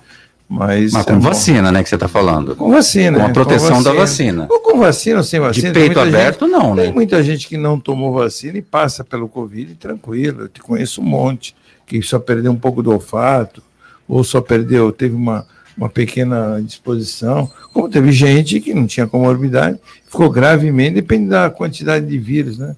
Mas, 0.49 0.93
mas 0.93 1.05
com 1.05 1.13
é 1.13 1.19
vacina, 1.19 1.71
né, 1.71 1.83
que 1.83 1.89
você 1.89 1.95
está 1.95 2.07
falando? 2.07 2.55
Com 2.55 2.71
vacina. 2.71 3.19
Com 3.19 3.25
a 3.25 3.29
proteção 3.29 3.77
com 3.77 3.83
da 3.83 3.93
vacina. 3.93 4.47
Ou 4.49 4.59
com 4.61 4.79
vacina 4.79 5.17
ou 5.17 5.23
sem 5.23 5.39
vacina. 5.39 5.71
De 5.71 5.79
peito 5.79 5.99
aberto, 5.99 6.47
gente, 6.47 6.51
não, 6.51 6.73
né? 6.73 6.85
Tem 6.85 6.93
muita 6.93 7.21
gente 7.23 7.47
que 7.47 7.55
não 7.55 7.79
tomou 7.79 8.11
vacina 8.13 8.57
e 8.57 8.61
passa 8.61 9.03
pelo 9.03 9.29
Covid 9.29 9.75
tranquilo. 9.75 10.41
Eu 10.41 10.49
te 10.49 10.59
conheço 10.59 11.01
um 11.01 11.05
monte 11.05 11.55
que 11.85 12.01
só 12.01 12.17
perdeu 12.17 12.51
um 12.51 12.55
pouco 12.55 12.81
do 12.81 12.91
olfato, 12.91 13.61
ou 14.07 14.23
só 14.23 14.41
perdeu, 14.41 14.91
teve 14.91 15.15
uma, 15.15 15.45
uma 15.77 15.87
pequena 15.87 16.59
disposição. 16.63 17.49
Como 17.71 17.87
teve 17.87 18.11
gente 18.11 18.59
que 18.59 18.73
não 18.73 18.87
tinha 18.87 19.05
comorbidade, 19.05 19.79
ficou 20.05 20.31
gravemente, 20.31 20.95
depende 20.95 21.29
da 21.29 21.51
quantidade 21.51 22.07
de 22.07 22.17
vírus, 22.17 22.57
né? 22.57 22.75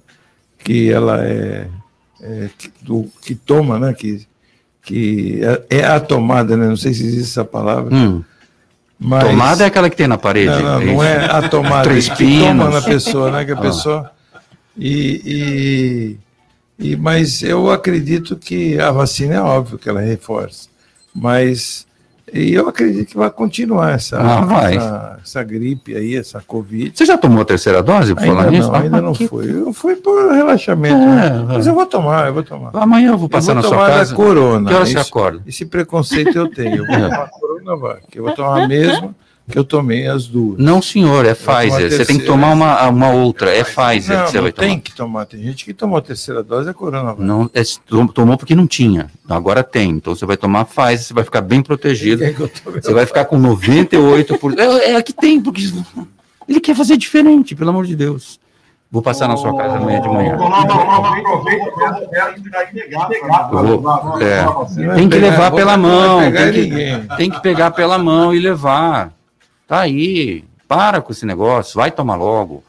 Que 0.58 0.92
ela 0.92 1.24
é 1.24 1.68
é, 2.22 2.48
que, 2.56 2.72
do, 2.80 3.10
que 3.20 3.34
toma, 3.34 3.78
né? 3.78 3.92
Que, 3.92 4.24
que 4.82 5.40
é, 5.42 5.78
é, 5.78 5.84
a 5.84 6.00
tomada, 6.00 6.56
né? 6.56 6.66
Não 6.66 6.76
sei 6.76 6.92
se 6.92 7.04
existe 7.04 7.30
essa 7.30 7.44
palavra. 7.44 7.94
Hum. 7.94 8.22
Mas... 8.98 9.24
Tomada 9.24 9.64
é 9.64 9.66
aquela 9.66 9.90
que 9.90 9.96
tem 9.96 10.06
na 10.06 10.18
parede. 10.18 10.46
Não, 10.46 10.80
não, 10.80 10.86
não 10.94 11.04
é 11.04 11.24
a 11.24 11.48
tomada 11.48 11.88
Três 11.88 12.08
que 12.08 12.40
toma 12.40 12.70
na 12.70 12.82
pessoa, 12.82 13.30
né? 13.30 13.44
Que 13.44 13.52
a 13.52 13.54
ah. 13.54 13.60
pessoa. 13.60 14.10
E, 14.76 16.18
e, 16.78 16.90
e, 16.92 16.96
mas 16.96 17.42
eu 17.42 17.70
acredito 17.70 18.36
que 18.36 18.78
a 18.78 18.90
vacina 18.90 19.34
é 19.34 19.40
óbvio 19.40 19.78
que 19.78 19.88
ela 19.88 20.00
reforça. 20.00 20.68
Mas 21.14 21.86
e 22.32 22.54
eu 22.54 22.68
acredito 22.68 23.08
que 23.10 23.16
vai 23.16 23.30
continuar 23.30 23.92
essa, 23.92 24.18
ah, 24.18 24.40
vai. 24.40 24.76
essa, 24.76 25.18
essa, 25.22 25.42
gripe 25.42 25.94
aí, 25.94 26.16
essa 26.16 26.40
Covid. 26.40 26.92
Você 26.94 27.04
já 27.04 27.18
tomou 27.18 27.42
a 27.42 27.44
terceira 27.44 27.82
dose? 27.82 28.14
Por 28.14 28.22
ainda 28.22 28.34
falar 28.34 28.44
não, 28.46 28.52
nisso? 28.52 28.72
ainda 28.72 28.96
ah, 28.96 29.02
não 29.02 29.12
que... 29.12 29.28
foi. 29.28 29.50
Eu 29.50 29.72
fui 29.72 29.96
por 29.96 30.32
relaxamento. 30.32 30.96
É, 30.96 31.30
né? 31.30 31.44
Mas 31.48 31.66
eu 31.66 31.74
vou 31.74 31.84
tomar, 31.84 32.28
eu 32.28 32.34
vou 32.34 32.42
tomar. 32.42 32.70
Amanhã 32.74 33.10
eu 33.10 33.18
vou 33.18 33.28
passar 33.28 33.54
eu 33.54 33.62
vou 33.62 33.70
na 33.70 33.76
sua 33.76 33.86
casa. 33.86 34.14
corona. 34.14 34.68
Que 34.68 34.74
hora 34.74 34.86
você 34.86 34.98
acorda? 34.98 35.42
Esse 35.46 35.66
preconceito 35.66 36.36
eu 36.36 36.48
tenho. 36.48 36.76
Eu 36.76 36.86
vou 36.86 36.96
tomar 36.96 37.24
a 37.24 37.28
corona, 37.28 37.76
vai. 37.76 37.98
Eu 38.14 38.24
vou 38.24 38.34
tomar 38.34 38.64
a 38.64 38.68
mesma 38.68 39.14
que 39.50 39.58
eu 39.58 39.64
tomei 39.64 40.06
as 40.06 40.26
duas. 40.26 40.58
Não, 40.58 40.80
senhor, 40.80 41.26
é 41.26 41.34
Pfizer. 41.34 41.90
Você 41.90 42.04
tem 42.04 42.18
que 42.18 42.24
tomar 42.24 42.52
uma, 42.52 42.88
uma 42.88 43.10
outra, 43.10 43.50
é 43.50 43.64
Pfizer 43.64 44.16
não, 44.16 44.24
que 44.24 44.30
você 44.30 44.36
não 44.36 44.42
vai 44.44 44.52
tomar. 44.52 44.68
tem 44.68 44.80
que 44.80 44.94
tomar. 44.94 45.26
Tem 45.26 45.42
gente 45.42 45.64
que 45.64 45.74
tomou 45.74 45.98
a 45.98 46.02
terceira 46.02 46.42
dose, 46.42 46.70
é 46.70 46.72
Coronavac. 46.72 47.20
Não, 47.20 47.50
é, 47.52 47.62
tomou 48.14 48.36
porque 48.36 48.54
não 48.54 48.66
tinha. 48.66 49.10
Agora 49.28 49.62
tem. 49.62 49.90
Então 49.90 50.14
você 50.14 50.24
vai 50.24 50.36
tomar 50.36 50.64
Pfizer, 50.64 50.98
você 50.98 51.14
vai 51.14 51.24
ficar 51.24 51.40
bem 51.40 51.62
protegido. 51.62 52.24
É 52.24 52.32
você 52.32 52.92
vai 52.92 53.04
ficar 53.04 53.24
com 53.24 53.40
98%. 53.40 54.58
é, 54.58 54.92
é 54.92 54.96
a 54.96 55.02
que 55.02 55.12
tem, 55.12 55.40
porque 55.40 55.62
ele 56.48 56.60
quer 56.60 56.76
fazer 56.76 56.96
diferente, 56.96 57.54
pelo 57.54 57.70
amor 57.70 57.86
de 57.86 57.96
Deus. 57.96 58.40
Vou 58.90 59.00
passar 59.00 59.26
na 59.26 59.38
sua 59.38 59.56
casa 59.56 59.78
amanhã 59.78 60.02
de 60.02 60.08
manhã. 60.08 60.36
Tem 64.94 65.08
que 65.08 65.18
levar 65.18 65.50
pela 65.50 65.78
mão. 65.78 66.20
Tem 66.30 66.52
que, 66.52 67.16
tem 67.16 67.30
que 67.30 67.40
pegar 67.40 67.70
pela 67.70 67.96
mão 67.96 68.34
e 68.34 68.38
levar. 68.38 69.10
Tá 69.66 69.80
aí. 69.80 70.44
Para 70.66 71.00
com 71.00 71.12
esse 71.12 71.26
negócio. 71.26 71.76
Vai 71.76 71.90
tomar 71.90 72.16
logo. 72.16 72.64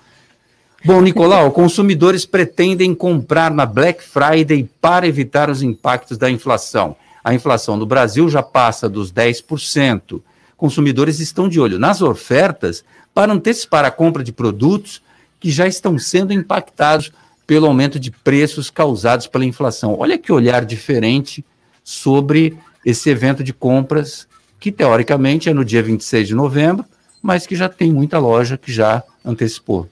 Bom, 0.86 1.02
Nicolau, 1.02 1.50
consumidores 1.52 2.26
pretendem 2.26 2.94
comprar 2.94 3.52
na 3.52 3.66
Black 3.66 4.04
Friday 4.04 4.70
para 4.82 5.08
evitar 5.08 5.50
os 5.50 5.62
impactos 5.62 6.18
da 6.18 6.30
inflação. 6.30 6.98
A 7.24 7.34
inflação 7.34 7.78
no 7.78 7.86
Brasil 7.86 8.30
já 8.30 8.44
passa 8.44 8.90
dos 8.90 9.12
10%. 9.12 10.22
Consumidores 10.58 11.22
estão 11.22 11.48
de 11.48 11.60
olho 11.60 11.80
nas 11.80 12.02
ofertas 12.02 12.84
para 13.14 13.32
antecipar 13.32 13.86
a 13.86 13.92
compra 13.92 14.24
de 14.24 14.34
produtos 14.34 15.02
que 15.40 15.50
já 15.50 15.68
estão 15.68 15.98
sendo 15.98 16.34
impactados 16.34 17.14
pelo 17.48 17.68
aumento 17.68 18.00
de 18.00 18.12
preços 18.12 18.70
causados 18.70 19.28
pela 19.28 19.46
inflação. 19.46 19.98
Olha 19.98 20.18
que 20.18 20.32
olhar 20.32 20.66
diferente 20.66 21.46
sobre 21.84 22.58
esse 22.86 23.10
evento 23.10 23.44
de 23.44 23.54
compras, 23.54 24.28
que 24.63 24.72
teoricamente 24.72 25.50
é 25.50 25.53
no 25.53 25.65
dia 25.65 25.84
26 25.84 26.29
de 26.29 26.34
novembro, 26.34 26.86
mas 27.22 27.46
que 27.46 27.53
já 27.53 27.67
tem 27.67 27.91
muita 27.91 28.17
loja 28.17 28.58
que 28.58 28.72
já 28.72 29.03
antecipou. 29.25 29.89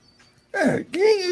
É, 0.54 0.86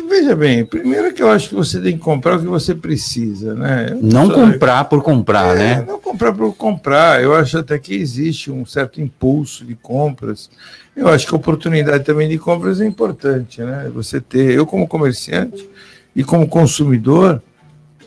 veja 0.10 0.36
bem, 0.36 0.66
primeiro 0.66 1.14
que 1.14 1.24
eu 1.24 1.32
acho 1.32 1.48
que 1.48 1.56
você 1.56 1.80
tem 1.80 1.94
que 1.94 2.04
comprar 2.04 2.36
o 2.36 2.42
que 2.42 2.48
você 2.48 2.76
precisa, 2.76 3.56
né? 3.56 3.98
Não 4.02 4.28
Só, 4.28 4.34
comprar 4.34 4.84
por 4.84 5.02
comprar, 5.02 5.56
é, 5.56 5.58
né? 5.58 5.86
Não 5.88 6.02
comprar 6.02 6.34
por 6.34 6.54
comprar. 6.54 7.24
Eu 7.24 7.34
acho 7.34 7.58
até 7.58 7.80
que 7.80 7.96
existe 7.96 8.52
um 8.52 8.66
certo 8.66 9.00
impulso 9.00 9.64
de 9.64 9.74
compras. 9.74 10.50
Eu 10.94 11.08
acho 11.08 11.26
que 11.26 11.34
a 11.34 11.38
oportunidade 11.38 12.04
também 12.04 12.28
de 12.28 12.38
compras 12.38 12.82
é 12.82 12.86
importante, 12.86 13.62
né? 13.62 13.90
Você 13.94 14.20
ter, 14.20 14.52
eu 14.52 14.66
como 14.66 14.86
comerciante 14.86 15.70
e 16.14 16.26
como 16.26 16.46
consumidor, 16.46 17.42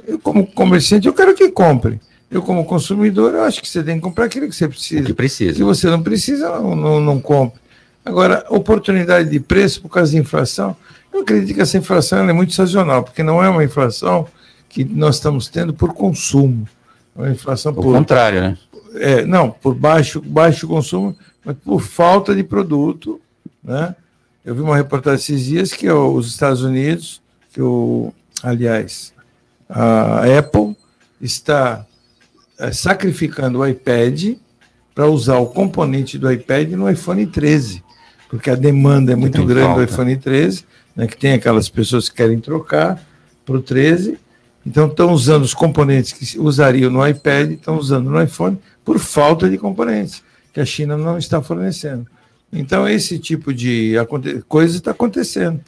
eu 0.07 0.19
como 0.19 0.47
comerciante 0.47 1.07
eu 1.07 1.15
quero 1.15 1.35
que 1.35 1.51
compre. 1.51 1.99
Eu 2.33 2.41
como 2.41 2.65
consumidor, 2.65 3.35
eu 3.35 3.43
acho 3.43 3.61
que 3.61 3.69
você 3.69 3.83
tem 3.83 3.97
que 3.97 4.01
comprar 4.01 4.25
aquilo 4.25 4.49
que 4.49 4.57
você 4.57 4.67
precisa. 4.67 5.03
O 5.03 5.05
que 5.05 5.13
precisa. 5.13 5.55
Se 5.55 5.63
você 5.63 5.91
não 5.91 6.03
precisa, 6.03 6.49
não, 6.49 6.75
não, 6.75 6.99
não 6.99 7.21
compre. 7.21 7.61
Agora, 8.03 8.47
oportunidade 8.49 9.29
de 9.29 9.39
preço 9.39 9.83
por 9.83 9.91
causa 9.91 10.13
da 10.13 10.19
inflação, 10.19 10.75
eu 11.13 11.21
acredito 11.21 11.55
que 11.55 11.61
essa 11.61 11.77
inflação 11.77 12.27
é 12.27 12.33
muito 12.33 12.55
sazonal, 12.55 13.05
porque 13.05 13.23
não 13.23 13.45
é 13.45 13.51
uma 13.51 13.63
inflação 13.63 14.27
que 14.67 14.83
nós 14.83 15.17
estamos 15.17 15.49
tendo 15.49 15.75
por 15.75 15.93
consumo. 15.93 16.67
É 17.15 17.21
uma 17.21 17.31
inflação 17.31 17.75
por. 17.75 17.83
contrário, 17.83 18.41
né? 18.41 18.59
É, 18.95 19.27
não, 19.27 19.51
por 19.51 19.75
baixo, 19.75 20.23
baixo 20.23 20.67
consumo, 20.67 21.15
mas 21.45 21.55
por 21.63 21.83
falta 21.83 22.35
de 22.35 22.43
produto. 22.43 23.21
Né? 23.63 23.95
Eu 24.43 24.55
vi 24.55 24.63
uma 24.63 24.77
reportagem 24.77 25.19
esses 25.19 25.45
dias 25.45 25.73
que 25.75 25.91
os 25.91 26.29
Estados 26.29 26.63
Unidos, 26.63 27.21
que 27.53 27.61
o, 27.61 28.11
aliás, 28.43 29.13
a 29.69 30.23
Apple 30.39 30.75
está 31.21 31.85
é, 31.87 31.92
sacrificando 32.71 33.59
o 33.59 33.67
iPad 33.67 34.37
para 34.95 35.07
usar 35.07 35.39
o 35.39 35.47
componente 35.47 36.19
do 36.19 36.31
iPad 36.31 36.71
no 36.73 36.89
iPhone 36.91 37.27
13, 37.27 37.83
porque 38.29 38.51
a 38.51 38.55
demanda 38.55 39.13
é 39.13 39.17
muito 39.17 39.45
grande 39.45 39.67
falta. 39.67 39.87
do 39.87 39.91
iPhone 39.91 40.17
13 40.17 40.65
né, 40.95 41.07
que 41.07 41.17
tem 41.17 41.33
aquelas 41.33 41.69
pessoas 41.69 42.09
que 42.09 42.17
querem 42.17 42.39
trocar 42.39 43.03
para 43.45 43.57
o 43.57 43.63
13, 43.63 44.19
então 44.65 44.87
estão 44.87 45.13
usando 45.13 45.43
os 45.43 45.55
componentes 45.55 46.13
que 46.13 46.39
usariam 46.39 46.91
no 46.91 47.07
iPad, 47.07 47.53
estão 47.53 47.77
usando 47.77 48.11
no 48.11 48.23
iPhone 48.23 48.59
por 48.85 48.99
falta 48.99 49.49
de 49.49 49.59
componentes, 49.59 50.23
que 50.53 50.61
a 50.61 50.65
China 50.65 50.97
não 50.97 51.19
está 51.19 51.43
fornecendo. 51.43 52.07
Então, 52.53 52.87
esse 52.87 53.19
tipo 53.19 53.53
de 53.53 53.95
coisa 54.47 54.77
está 54.77 54.91
acontecendo. 54.91 55.61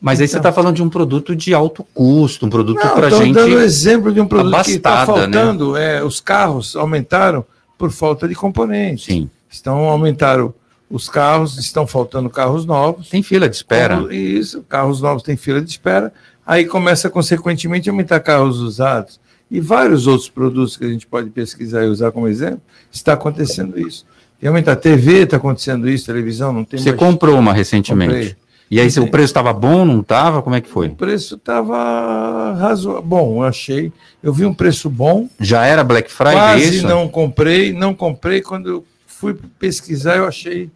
Mas 0.00 0.20
aí 0.20 0.28
você 0.28 0.36
está 0.36 0.50
então 0.50 0.62
falando 0.62 0.76
de 0.76 0.82
um 0.82 0.88
produto 0.88 1.34
de 1.34 1.54
alto 1.54 1.84
custo, 1.94 2.46
um 2.46 2.50
produto 2.50 2.80
para 2.80 3.10
gente. 3.10 3.30
Estou 3.30 3.48
dando 3.48 3.60
exemplo 3.60 4.12
de 4.12 4.20
um 4.20 4.26
produto 4.26 4.54
abastada, 4.54 4.72
que 4.72 4.76
está 4.76 5.06
faltando. 5.06 5.72
Né? 5.72 5.96
É, 5.96 6.04
os 6.04 6.20
carros 6.20 6.76
aumentaram 6.76 7.44
por 7.78 7.90
falta 7.90 8.28
de 8.28 8.34
componentes. 8.34 9.06
Sim. 9.06 9.30
Estão 9.50 9.78
aumentaram 9.88 10.52
os 10.90 11.08
carros, 11.08 11.58
estão 11.58 11.86
faltando 11.86 12.28
carros 12.30 12.64
novos. 12.64 13.08
Tem 13.08 13.22
fila 13.22 13.48
de 13.48 13.56
espera. 13.56 13.96
Como, 13.96 14.12
isso, 14.12 14.62
carros 14.68 15.00
novos 15.00 15.22
têm 15.22 15.36
fila 15.36 15.60
de 15.60 15.70
espera. 15.70 16.12
Aí 16.46 16.64
começa, 16.64 17.10
consequentemente, 17.10 17.88
a 17.88 17.92
aumentar 17.92 18.20
carros 18.20 18.60
usados. 18.60 19.18
E 19.50 19.60
vários 19.60 20.06
outros 20.06 20.28
produtos 20.28 20.76
que 20.76 20.84
a 20.84 20.88
gente 20.88 21.06
pode 21.06 21.30
pesquisar 21.30 21.84
e 21.84 21.88
usar 21.88 22.12
como 22.12 22.28
exemplo, 22.28 22.60
está 22.92 23.12
acontecendo 23.12 23.78
isso. 23.78 24.04
E 24.40 24.46
aumentar 24.46 24.76
TV, 24.76 25.22
está 25.22 25.36
acontecendo 25.36 25.88
isso, 25.88 26.06
televisão, 26.06 26.52
não 26.52 26.64
tem 26.64 26.78
Você 26.78 26.90
mais... 26.90 26.98
comprou 26.98 27.38
uma 27.38 27.52
recentemente. 27.52 28.12
Comprei. 28.12 28.36
E 28.70 28.80
aí, 28.80 28.88
o 28.98 29.08
preço 29.08 29.26
estava 29.26 29.52
bom, 29.52 29.84
não 29.84 30.00
estava? 30.00 30.42
Como 30.42 30.56
é 30.56 30.60
que 30.60 30.68
foi? 30.68 30.88
O 30.88 30.94
preço 30.96 31.36
estava 31.36 32.52
razoável. 32.54 33.02
Bom, 33.02 33.36
eu 33.36 33.42
achei. 33.44 33.92
Eu 34.20 34.32
vi 34.32 34.44
um 34.44 34.52
preço 34.52 34.90
bom. 34.90 35.28
Já 35.38 35.64
era 35.64 35.84
Black 35.84 36.10
Friday? 36.10 36.34
Quase 36.34 36.76
isso? 36.78 36.86
não 36.86 37.08
comprei. 37.08 37.72
Não 37.72 37.94
comprei. 37.94 38.42
Quando 38.42 38.68
eu 38.68 38.84
fui 39.06 39.36
pesquisar, 39.58 40.16
eu 40.16 40.26
achei 40.26 40.68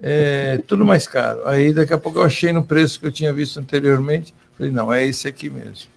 é, 0.00 0.60
tudo 0.66 0.84
mais 0.84 1.06
caro. 1.06 1.46
Aí 1.46 1.72
daqui 1.72 1.92
a 1.92 1.98
pouco 1.98 2.18
eu 2.18 2.22
achei 2.22 2.52
no 2.52 2.62
preço 2.62 2.98
que 2.98 3.06
eu 3.06 3.12
tinha 3.12 3.32
visto 3.32 3.58
anteriormente. 3.60 4.34
Falei, 4.56 4.72
não, 4.72 4.92
é 4.92 5.06
esse 5.06 5.28
aqui 5.28 5.50
mesmo. 5.50 5.88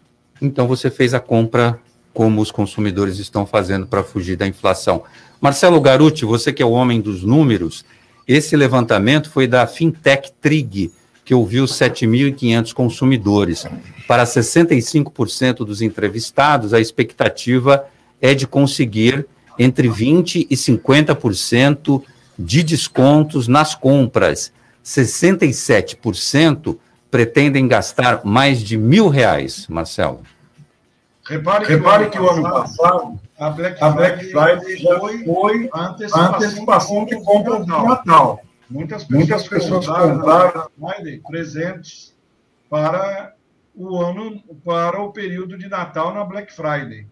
Então 0.41 0.67
você 0.67 0.89
fez 0.89 1.13
a 1.13 1.19
compra 1.19 1.79
como 2.13 2.41
os 2.41 2.51
consumidores 2.51 3.17
estão 3.17 3.45
fazendo 3.45 3.87
para 3.87 4.03
fugir 4.03 4.35
da 4.35 4.45
inflação. 4.45 5.03
Marcelo 5.41 5.79
Garuti, 5.81 6.25
você 6.25 6.53
que 6.53 6.61
é 6.61 6.65
o 6.65 6.71
homem 6.71 7.01
dos 7.01 7.23
números, 7.23 7.83
esse 8.27 8.55
levantamento 8.55 9.29
foi 9.29 9.47
da 9.47 9.65
Fintech 9.65 10.31
Trig, 10.39 10.91
que 11.25 11.33
ouviu 11.33 11.65
7.500 11.65 12.73
consumidores. 12.73 13.65
Para 14.07 14.23
65% 14.25 15.57
dos 15.57 15.81
entrevistados, 15.81 16.73
a 16.73 16.79
expectativa 16.79 17.85
é 18.21 18.33
de 18.33 18.45
conseguir 18.45 19.25
entre 19.57 19.87
20% 19.87 20.47
e 20.49 20.55
50% 20.55 22.03
de 22.37 22.63
descontos 22.63 23.47
nas 23.47 23.75
compras. 23.75 24.51
67% 24.83 26.77
pretendem 27.09 27.67
gastar 27.67 28.21
mais 28.25 28.61
de 28.61 28.77
mil 28.77 29.07
reais, 29.07 29.67
Marcelo. 29.67 30.21
Repare, 31.25 31.65
Repare 31.65 32.09
que 32.09 32.19
o 32.19 32.29
ano 32.29 32.43
passado 32.43 33.19
a 33.39 33.49
Black, 33.49 33.83
a 33.83 33.89
Black 33.89 34.25
Friday 34.25 34.77
já 34.77 34.99
foi 34.99 35.69
a 35.73 35.87
antecipação, 35.89 36.35
antecipação 36.35 37.05
de 37.05 37.15
de 37.15 37.23
compra 37.23 37.57
compras 37.57 37.65
de 37.65 37.71
Natal. 37.71 38.41
Muitas 38.73 39.03
pessoas, 39.03 39.19
Muitas 39.19 39.47
pessoas 39.47 39.85
compraram 39.85 40.67
Friday 40.79 41.21
presentes 41.21 42.17
para 42.67 43.35
o 43.75 44.01
ano, 44.01 44.41
para 44.65 44.99
o 44.99 45.13
período 45.13 45.55
de 45.59 45.69
Natal 45.69 46.11
na 46.11 46.25
Black 46.25 46.51
Friday. 46.51 47.05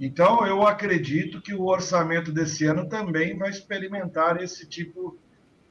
Então, 0.00 0.44
eu 0.44 0.66
acredito 0.66 1.40
que 1.40 1.54
o 1.54 1.66
orçamento 1.66 2.32
desse 2.32 2.66
ano 2.66 2.88
também 2.88 3.38
vai 3.38 3.50
experimentar 3.50 4.42
esse 4.42 4.66
tipo 4.66 5.16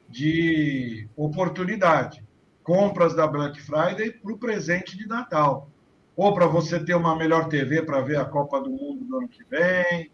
de 0.07 1.05
oportunidade. 1.17 2.23
Compras 2.63 3.13
da 3.13 3.27
Black 3.27 3.61
Friday 3.61 4.11
para 4.11 4.31
o 4.31 4.37
presente 4.37 4.97
de 4.97 5.05
Natal. 5.05 5.69
Ou 6.15 6.33
para 6.33 6.47
você 6.47 6.79
ter 6.79 6.95
uma 6.95 7.17
melhor 7.17 7.49
TV 7.49 7.81
para 7.81 7.99
ver 7.99 8.17
a 8.17 8.25
Copa 8.25 8.61
do 8.61 8.69
Mundo 8.69 9.03
do 9.03 9.17
ano 9.17 9.27
que 9.27 9.43
vem. 9.43 10.09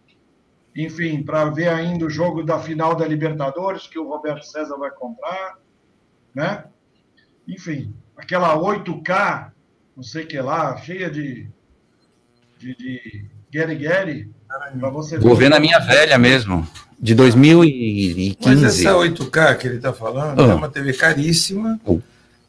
Enfim, 0.80 1.22
para 1.24 1.50
ver 1.50 1.68
ainda 1.68 2.06
o 2.06 2.10
jogo 2.10 2.42
da 2.42 2.58
final 2.58 2.96
da 2.96 3.06
Libertadores, 3.06 3.86
que 3.86 4.00
o 4.00 4.08
Roberto 4.08 4.46
César 4.46 4.78
vai 4.78 4.90
comprar. 4.90 5.58
Né? 6.34 6.64
Enfim, 7.46 7.94
aquela 8.16 8.58
8K, 8.58 9.52
não 9.94 10.04
sei 10.04 10.24
o 10.24 10.28
que 10.28 10.40
lá, 10.40 10.78
cheia 10.78 11.10
de, 11.10 11.48
de, 12.58 12.76
de 12.76 13.26
Gary 13.52 13.76
Gary, 13.76 14.32
para 14.80 14.90
você 14.90 15.18
Vou 15.18 15.36
ver 15.36 15.50
na 15.50 15.60
minha 15.60 15.80
velha 15.80 16.18
mesmo, 16.18 16.66
de 16.98 17.14
2015. 17.14 18.38
Mas 18.46 18.64
essa 18.64 18.94
8K 18.94 19.58
que 19.58 19.68
ele 19.68 19.78
está 19.78 19.92
falando 19.92 20.42
Ah. 20.42 20.46
é 20.46 20.54
uma 20.54 20.70
TV 20.70 20.94
caríssima. 20.94 21.78
Oh. 21.84 22.00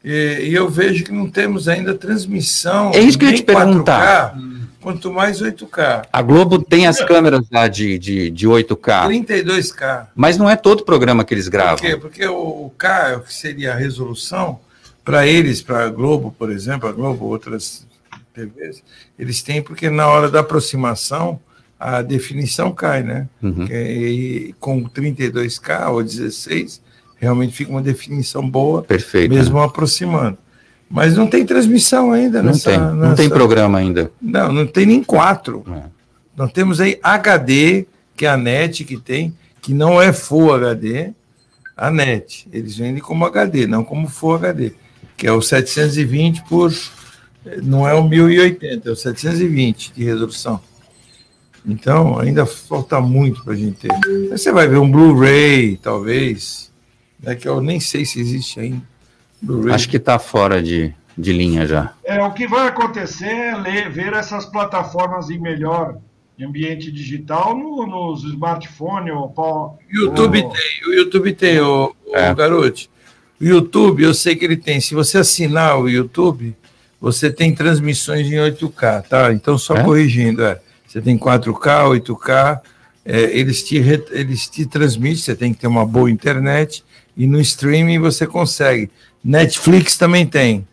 E, 0.03 0.49
e 0.49 0.53
eu 0.53 0.69
vejo 0.69 1.03
que 1.03 1.11
não 1.11 1.29
temos 1.29 1.67
ainda 1.67 1.93
transmissão. 1.95 2.91
É 2.93 2.99
isso 3.01 3.19
que 3.19 3.25
eu 3.25 3.29
ia 3.29 3.35
te 3.35 3.43
perguntar. 3.43 4.33
4K, 4.35 4.60
quanto 4.81 5.11
mais 5.11 5.41
8K. 5.41 6.07
A 6.11 6.21
Globo 6.21 6.61
tem 6.61 6.87
as 6.87 6.99
câmeras 7.03 7.45
lá 7.51 7.67
de, 7.67 7.97
de, 7.99 8.29
de 8.31 8.47
8K, 8.47 9.07
32K. 9.07 10.07
mas 10.15 10.37
não 10.37 10.49
é 10.49 10.55
todo 10.55 10.83
programa 10.83 11.23
que 11.23 11.33
eles 11.33 11.47
gravam. 11.47 11.77
Por 11.77 11.81
quê? 11.85 11.95
Porque 11.97 12.25
o, 12.25 12.65
o 12.65 12.73
K, 12.77 13.09
é 13.11 13.15
o 13.15 13.21
que 13.21 13.33
seria 13.33 13.73
a 13.73 13.75
resolução, 13.75 14.59
para 15.05 15.25
eles, 15.27 15.61
para 15.61 15.85
a 15.85 15.89
Globo, 15.89 16.35
por 16.37 16.51
exemplo, 16.51 16.87
a 16.89 16.91
Globo, 16.91 17.25
outras 17.25 17.85
TVs, 18.33 18.83
eles 19.17 19.41
têm, 19.41 19.61
porque 19.61 19.89
na 19.89 20.07
hora 20.07 20.29
da 20.29 20.39
aproximação, 20.41 21.39
a 21.79 22.01
definição 22.01 22.71
cai, 22.71 23.01
né? 23.03 23.27
Uhum. 23.41 23.65
Que- 23.65 23.73
E 23.73 24.55
com 24.59 24.83
32K 24.87 25.89
ou 25.89 26.03
16, 26.03 26.81
realmente 27.17 27.53
fica 27.53 27.71
uma 27.71 27.81
definição 27.81 28.47
boa, 28.47 28.83
Perfeito. 28.83 29.33
mesmo 29.33 29.59
aproximando. 29.59 30.37
Mas 30.91 31.15
não 31.15 31.25
tem 31.27 31.45
transmissão 31.45 32.11
ainda 32.11 32.39
Não 32.43 32.51
nessa, 32.51 32.69
tem, 32.71 32.79
não 32.79 32.95
nessa- 32.95 33.15
tem 33.15 33.29
programa 33.29 33.77
ainda. 33.79 34.11
Não, 34.21 34.51
não 34.51 34.67
tem 34.67 34.85
nem 34.85 35.01
quatro. 35.03 35.63
É. 35.73 35.83
Nós 36.35 36.51
temos 36.51 36.81
aí 36.81 36.99
HD, 37.01 37.85
que 38.15 38.25
é 38.25 38.29
a 38.29 38.35
NET 38.37 38.83
que 38.83 38.97
tem, 38.97 39.33
que 39.61 39.73
não 39.73 40.01
é 40.01 40.11
Full 40.11 40.53
HD, 40.53 41.11
a 41.77 41.89
NET. 41.89 42.47
Eles 42.51 42.75
vendem 42.75 43.01
como 43.01 43.25
HD, 43.25 43.65
não 43.67 43.83
como 43.83 44.07
Full 44.09 44.35
HD, 44.35 44.73
que 45.15 45.25
é 45.25 45.31
o 45.31 45.41
720 45.41 46.43
por. 46.43 46.73
Não 47.63 47.87
é 47.87 47.93
o 47.93 48.03
1080, 48.07 48.89
é 48.89 48.91
o 48.91 48.95
720 48.95 49.93
de 49.93 50.03
resolução. 50.03 50.59
Então, 51.65 52.19
ainda 52.19 52.45
falta 52.45 52.99
muito 52.99 53.43
para 53.43 53.53
a 53.53 53.55
gente 53.55 53.77
ter. 53.77 53.91
Aí 53.93 54.27
você 54.37 54.51
vai 54.51 54.67
ver 54.67 54.77
um 54.77 54.89
Blu-ray, 54.89 55.77
talvez, 55.77 56.71
né, 57.21 57.35
que 57.35 57.47
eu 57.47 57.61
nem 57.61 57.79
sei 57.79 58.03
se 58.05 58.19
existe 58.19 58.59
ainda. 58.59 58.90
Acho 59.73 59.89
que 59.89 59.97
está 59.97 60.19
fora 60.19 60.61
de, 60.61 60.93
de 61.17 61.33
linha 61.33 61.65
já. 61.65 61.93
É, 62.03 62.21
o 62.23 62.31
que 62.31 62.47
vai 62.47 62.67
acontecer 62.67 63.25
é 63.25 63.55
ler, 63.55 63.89
ver 63.89 64.13
essas 64.13 64.45
plataformas 64.45 65.29
em 65.29 65.39
melhor 65.39 65.97
ambiente 66.41 66.91
digital 66.91 67.55
no, 67.57 67.85
nos 67.85 68.23
smartphones. 68.23 69.13
Ou, 69.13 69.79
YouTube 69.91 70.43
ou- 70.43 70.49
tem, 70.51 70.89
o 70.89 70.93
YouTube 70.93 71.33
tem, 71.33 71.59
o, 71.59 71.95
É. 72.13 72.33
garoto. 72.33 72.89
O 73.39 73.43
YouTube, 73.45 74.03
eu 74.03 74.13
sei 74.13 74.35
que 74.35 74.45
ele 74.45 74.57
tem. 74.57 74.79
Se 74.79 74.93
você 74.93 75.17
assinar 75.19 75.79
o 75.79 75.89
YouTube, 75.89 76.55
você 76.99 77.31
tem 77.31 77.53
transmissões 77.53 78.27
em 78.27 78.35
8K, 78.39 79.01
tá? 79.07 79.33
Então, 79.33 79.57
só 79.57 79.75
É? 79.75 79.83
corrigindo, 79.83 80.43
é. 80.43 80.59
Você 80.87 81.01
tem 81.01 81.17
4K, 81.17 81.87
8K, 81.87 82.61
é, 83.03 83.21
eles, 83.37 83.63
te, 83.63 83.79
re- 83.79 84.03
eles 84.11 84.47
te 84.47 84.65
transmitem, 84.65 85.15
você 85.17 85.35
tem 85.35 85.53
que 85.53 85.59
ter 85.61 85.67
uma 85.67 85.85
boa 85.85 86.11
internet, 86.11 86.83
e 87.17 87.25
no 87.25 87.39
streaming 87.41 87.97
você 87.99 88.27
consegue. 88.27 88.89
Netflix 89.23 89.97
também 89.97 90.25
tem. 90.25 90.67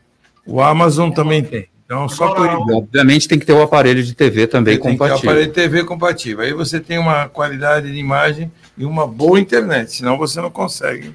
O 0.47 0.61
Amazon 0.61 1.11
também 1.11 1.43
tem. 1.43 1.69
Então, 1.85 2.09
só 2.09 2.27
Agora, 2.33 2.51
corrigindo. 2.57 2.77
Obviamente 2.79 3.27
tem 3.29 3.39
que 3.39 3.47
ter 3.47 3.53
o 3.53 3.63
aparelho 3.63 4.03
de 4.03 4.15
TV 4.15 4.47
também 4.47 4.77
Você 4.77 4.83
tem 4.83 4.93
que 4.93 4.99
ter 4.99 5.05
compatível. 5.05 5.31
aparelho 5.31 5.53
TV 5.53 5.85
compatível. 5.85 6.45
Aí 6.45 6.53
você 6.53 6.81
tem 6.81 6.99
uma 6.99 7.29
qualidade 7.29 7.91
de 7.91 7.99
imagem 7.99 8.53
e 8.77 8.85
uma 8.85 9.07
boa 9.07 9.41
internet, 9.41 9.93
senão 9.93 10.19
você 10.19 10.41
não 10.41 10.51
consegue. 10.51 11.15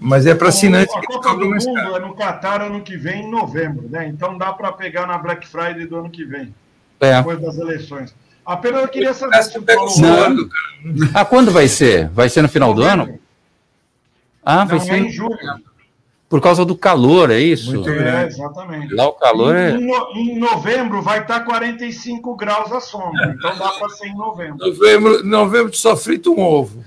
Mas 0.00 0.24
é 0.26 0.34
para 0.36 0.48
assinantes 0.50 0.94
A 0.94 1.02
Copa 1.02 1.34
do 1.34 1.46
Mundo 1.50 1.74
caro. 1.74 1.96
é 1.96 1.98
no 1.98 2.14
Qatar 2.14 2.60
ano 2.62 2.80
que 2.82 2.96
vem, 2.96 3.24
em 3.24 3.30
novembro, 3.30 3.88
né? 3.90 4.06
Então 4.06 4.38
dá 4.38 4.52
para 4.52 4.70
pegar 4.70 5.06
na 5.08 5.18
Black 5.18 5.46
Friday 5.48 5.86
do 5.86 5.96
ano 5.96 6.08
que 6.10 6.24
vem, 6.24 6.54
É. 7.00 7.16
depois 7.16 7.40
das 7.40 7.58
eleições. 7.58 8.14
Apenas 8.46 8.82
eu 8.82 8.88
queria 8.88 9.12
saber 9.12 9.42
se 9.42 9.58
o 9.58 9.62
Paulo 9.62 9.90
Não. 10.00 10.48
Ah, 11.12 11.24
quando 11.24 11.50
vai 11.50 11.66
ser? 11.66 12.08
Vai 12.10 12.28
ser 12.28 12.42
no 12.42 12.48
final 12.48 12.72
do 12.72 12.82
ano? 12.82 13.18
Ah, 14.44 14.64
vai 14.64 14.78
Não, 14.78 14.84
é 14.94 14.98
em 15.00 15.04
ser 15.08 15.10
julho. 15.10 15.36
Por 16.28 16.40
causa 16.42 16.64
do 16.64 16.76
calor, 16.76 17.30
é 17.30 17.38
isso? 17.40 17.70
Muito 17.74 17.88
É, 17.88 17.94
grande. 17.94 18.34
exatamente. 18.34 18.94
Lá 18.94 19.08
o 19.08 19.12
calor 19.14 19.56
é. 19.56 19.70
Em, 19.70 19.86
no- 19.86 20.10
em 20.14 20.38
novembro 20.38 21.00
vai 21.00 21.20
estar 21.20 21.40
45 21.40 22.36
graus 22.36 22.70
a 22.70 22.80
sombra, 22.80 23.34
então 23.36 23.56
dá 23.56 23.70
para 23.70 23.88
ser 23.90 24.08
em 24.08 24.14
novembro. 24.16 24.58
Novembro, 24.58 25.24
novembro 25.24 25.74
só 25.76 25.96
frita 25.96 26.28
um 26.30 26.40
ovo. 26.40 26.84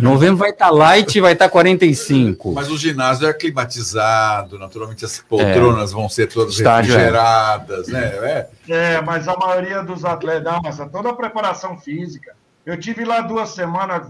Novembro 0.00 0.38
vai 0.38 0.50
estar 0.50 0.70
light 0.70 1.14
e 1.14 1.20
vai 1.20 1.34
estar 1.34 1.48
45. 1.48 2.52
Mas 2.52 2.68
o 2.68 2.76
ginásio 2.76 3.28
é 3.28 3.32
climatizado, 3.32 4.58
naturalmente 4.58 5.04
as 5.04 5.20
poltronas 5.20 5.92
vão 5.92 6.08
ser 6.08 6.26
todas 6.26 6.54
Estágio, 6.54 6.94
é. 6.94 6.96
refrigeradas, 6.96 7.86
né? 7.88 8.02
É. 8.04 8.48
É, 8.68 9.00
mas 9.02 9.28
a 9.28 9.36
maioria 9.36 9.82
dos 9.84 10.04
atletas, 10.04 10.52
não, 10.52 10.60
mas 10.62 10.80
é 10.80 10.86
toda 10.86 11.10
a 11.10 11.14
preparação 11.14 11.78
física. 11.78 12.34
Eu 12.66 12.80
tive 12.80 13.04
lá 13.04 13.20
duas 13.20 13.50
semanas, 13.50 14.08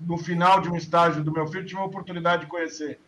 no 0.00 0.16
final 0.16 0.60
de 0.60 0.70
um 0.70 0.76
estágio 0.76 1.22
do 1.22 1.32
meu 1.32 1.46
filho, 1.48 1.66
tive 1.66 1.80
a 1.80 1.84
oportunidade 1.84 2.42
de 2.42 2.48
conhecer 2.48 2.98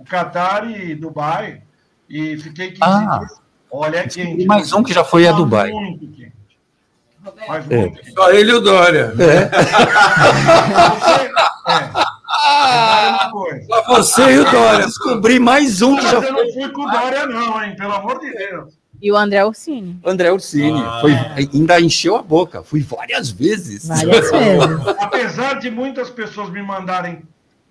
o 0.00 0.04
Catar 0.04 0.68
e 0.70 0.94
Dubai, 0.94 1.62
e 2.08 2.36
fiquei 2.38 2.68
15 2.70 2.80
Ah. 2.82 3.18
dias. 3.18 3.40
Olha, 3.70 3.98
é 3.98 4.08
quente. 4.08 4.46
Mais 4.46 4.72
um 4.72 4.82
que 4.82 4.92
já 4.92 5.04
foi 5.04 5.26
a 5.28 5.32
Tá 5.32 5.36
Dubai. 5.38 5.70
Muito 5.70 6.06
quente. 6.08 6.32
Mas 7.48 7.70
É. 7.70 7.76
muito 7.76 7.96
quente. 7.98 8.12
Só 8.12 8.30
ele 8.32 8.50
e 8.50 8.54
o 8.54 8.60
Dória. 8.60 9.12
Você, 9.14 9.30
é, 9.30 9.50
uma 13.10 13.30
coisa. 13.30 13.66
Só 13.66 13.84
você 13.96 14.22
e 14.34 14.38
o 14.38 14.50
Dória. 14.50 14.86
Descobri 14.86 15.38
mais 15.38 15.82
um 15.82 15.96
que 15.96 16.02
Mas 16.02 16.10
já 16.10 16.18
eu 16.18 16.32
não 16.32 16.52
fui 16.52 16.68
com 16.70 16.82
o 16.82 16.90
Dória, 16.90 17.26
não, 17.26 17.62
hein? 17.62 17.76
Pelo 17.76 17.92
amor 17.92 18.18
de 18.20 18.32
Deus. 18.32 18.74
E 19.02 19.10
o 19.10 19.16
André 19.16 19.42
Ursini. 19.44 19.98
André 20.04 20.30
Ursini. 20.32 20.82
Ah. 20.84 20.98
Foi, 21.00 21.12
ainda 21.54 21.80
encheu 21.80 22.16
a 22.16 22.22
boca. 22.22 22.62
Fui 22.62 22.82
várias 22.82 23.30
vezes. 23.30 23.88
Várias 23.88 24.28
vezes. 24.30 24.86
Apesar 24.98 25.54
de 25.58 25.70
muitas 25.70 26.10
pessoas 26.10 26.50
me 26.50 26.62
mandarem 26.62 27.22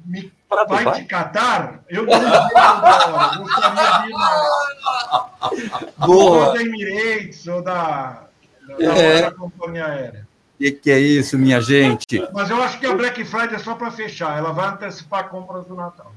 me 0.06 0.32
Pra 0.50 0.64
vai 0.66 0.84
Dubai? 0.84 1.02
te 1.02 1.06
catar, 1.08 1.84
eu 1.88 2.06
não. 2.08 2.14
Eu 2.14 3.44
Gostaria 3.44 4.02
de 4.02 4.10
ir 4.10 4.14
na 4.14 6.08
Boa. 6.08 6.48
ou 6.48 6.54
da 6.54 6.62
Emirates 6.62 7.48
ou 7.48 7.62
da, 7.62 8.24
da, 8.68 8.76
da 8.78 8.84
É. 8.98 9.16
outra 9.26 9.32
companhia 9.32 9.86
aérea. 9.86 10.28
O 10.56 10.58
que, 10.64 10.72
que 10.72 10.92
é 10.92 11.00
isso, 11.00 11.38
minha 11.38 11.62
gente? 11.62 12.28
Mas 12.34 12.50
eu 12.50 12.62
acho 12.64 12.80
que 12.80 12.86
a 12.88 12.94
Black 12.96 13.24
Friday 13.24 13.56
é 13.56 13.60
só 13.60 13.76
para 13.76 13.92
fechar. 13.92 14.38
Ela 14.38 14.52
vai 14.52 14.70
antecipar 14.70 15.30
compras 15.30 15.66
do 15.66 15.76
Natal. 15.76 16.12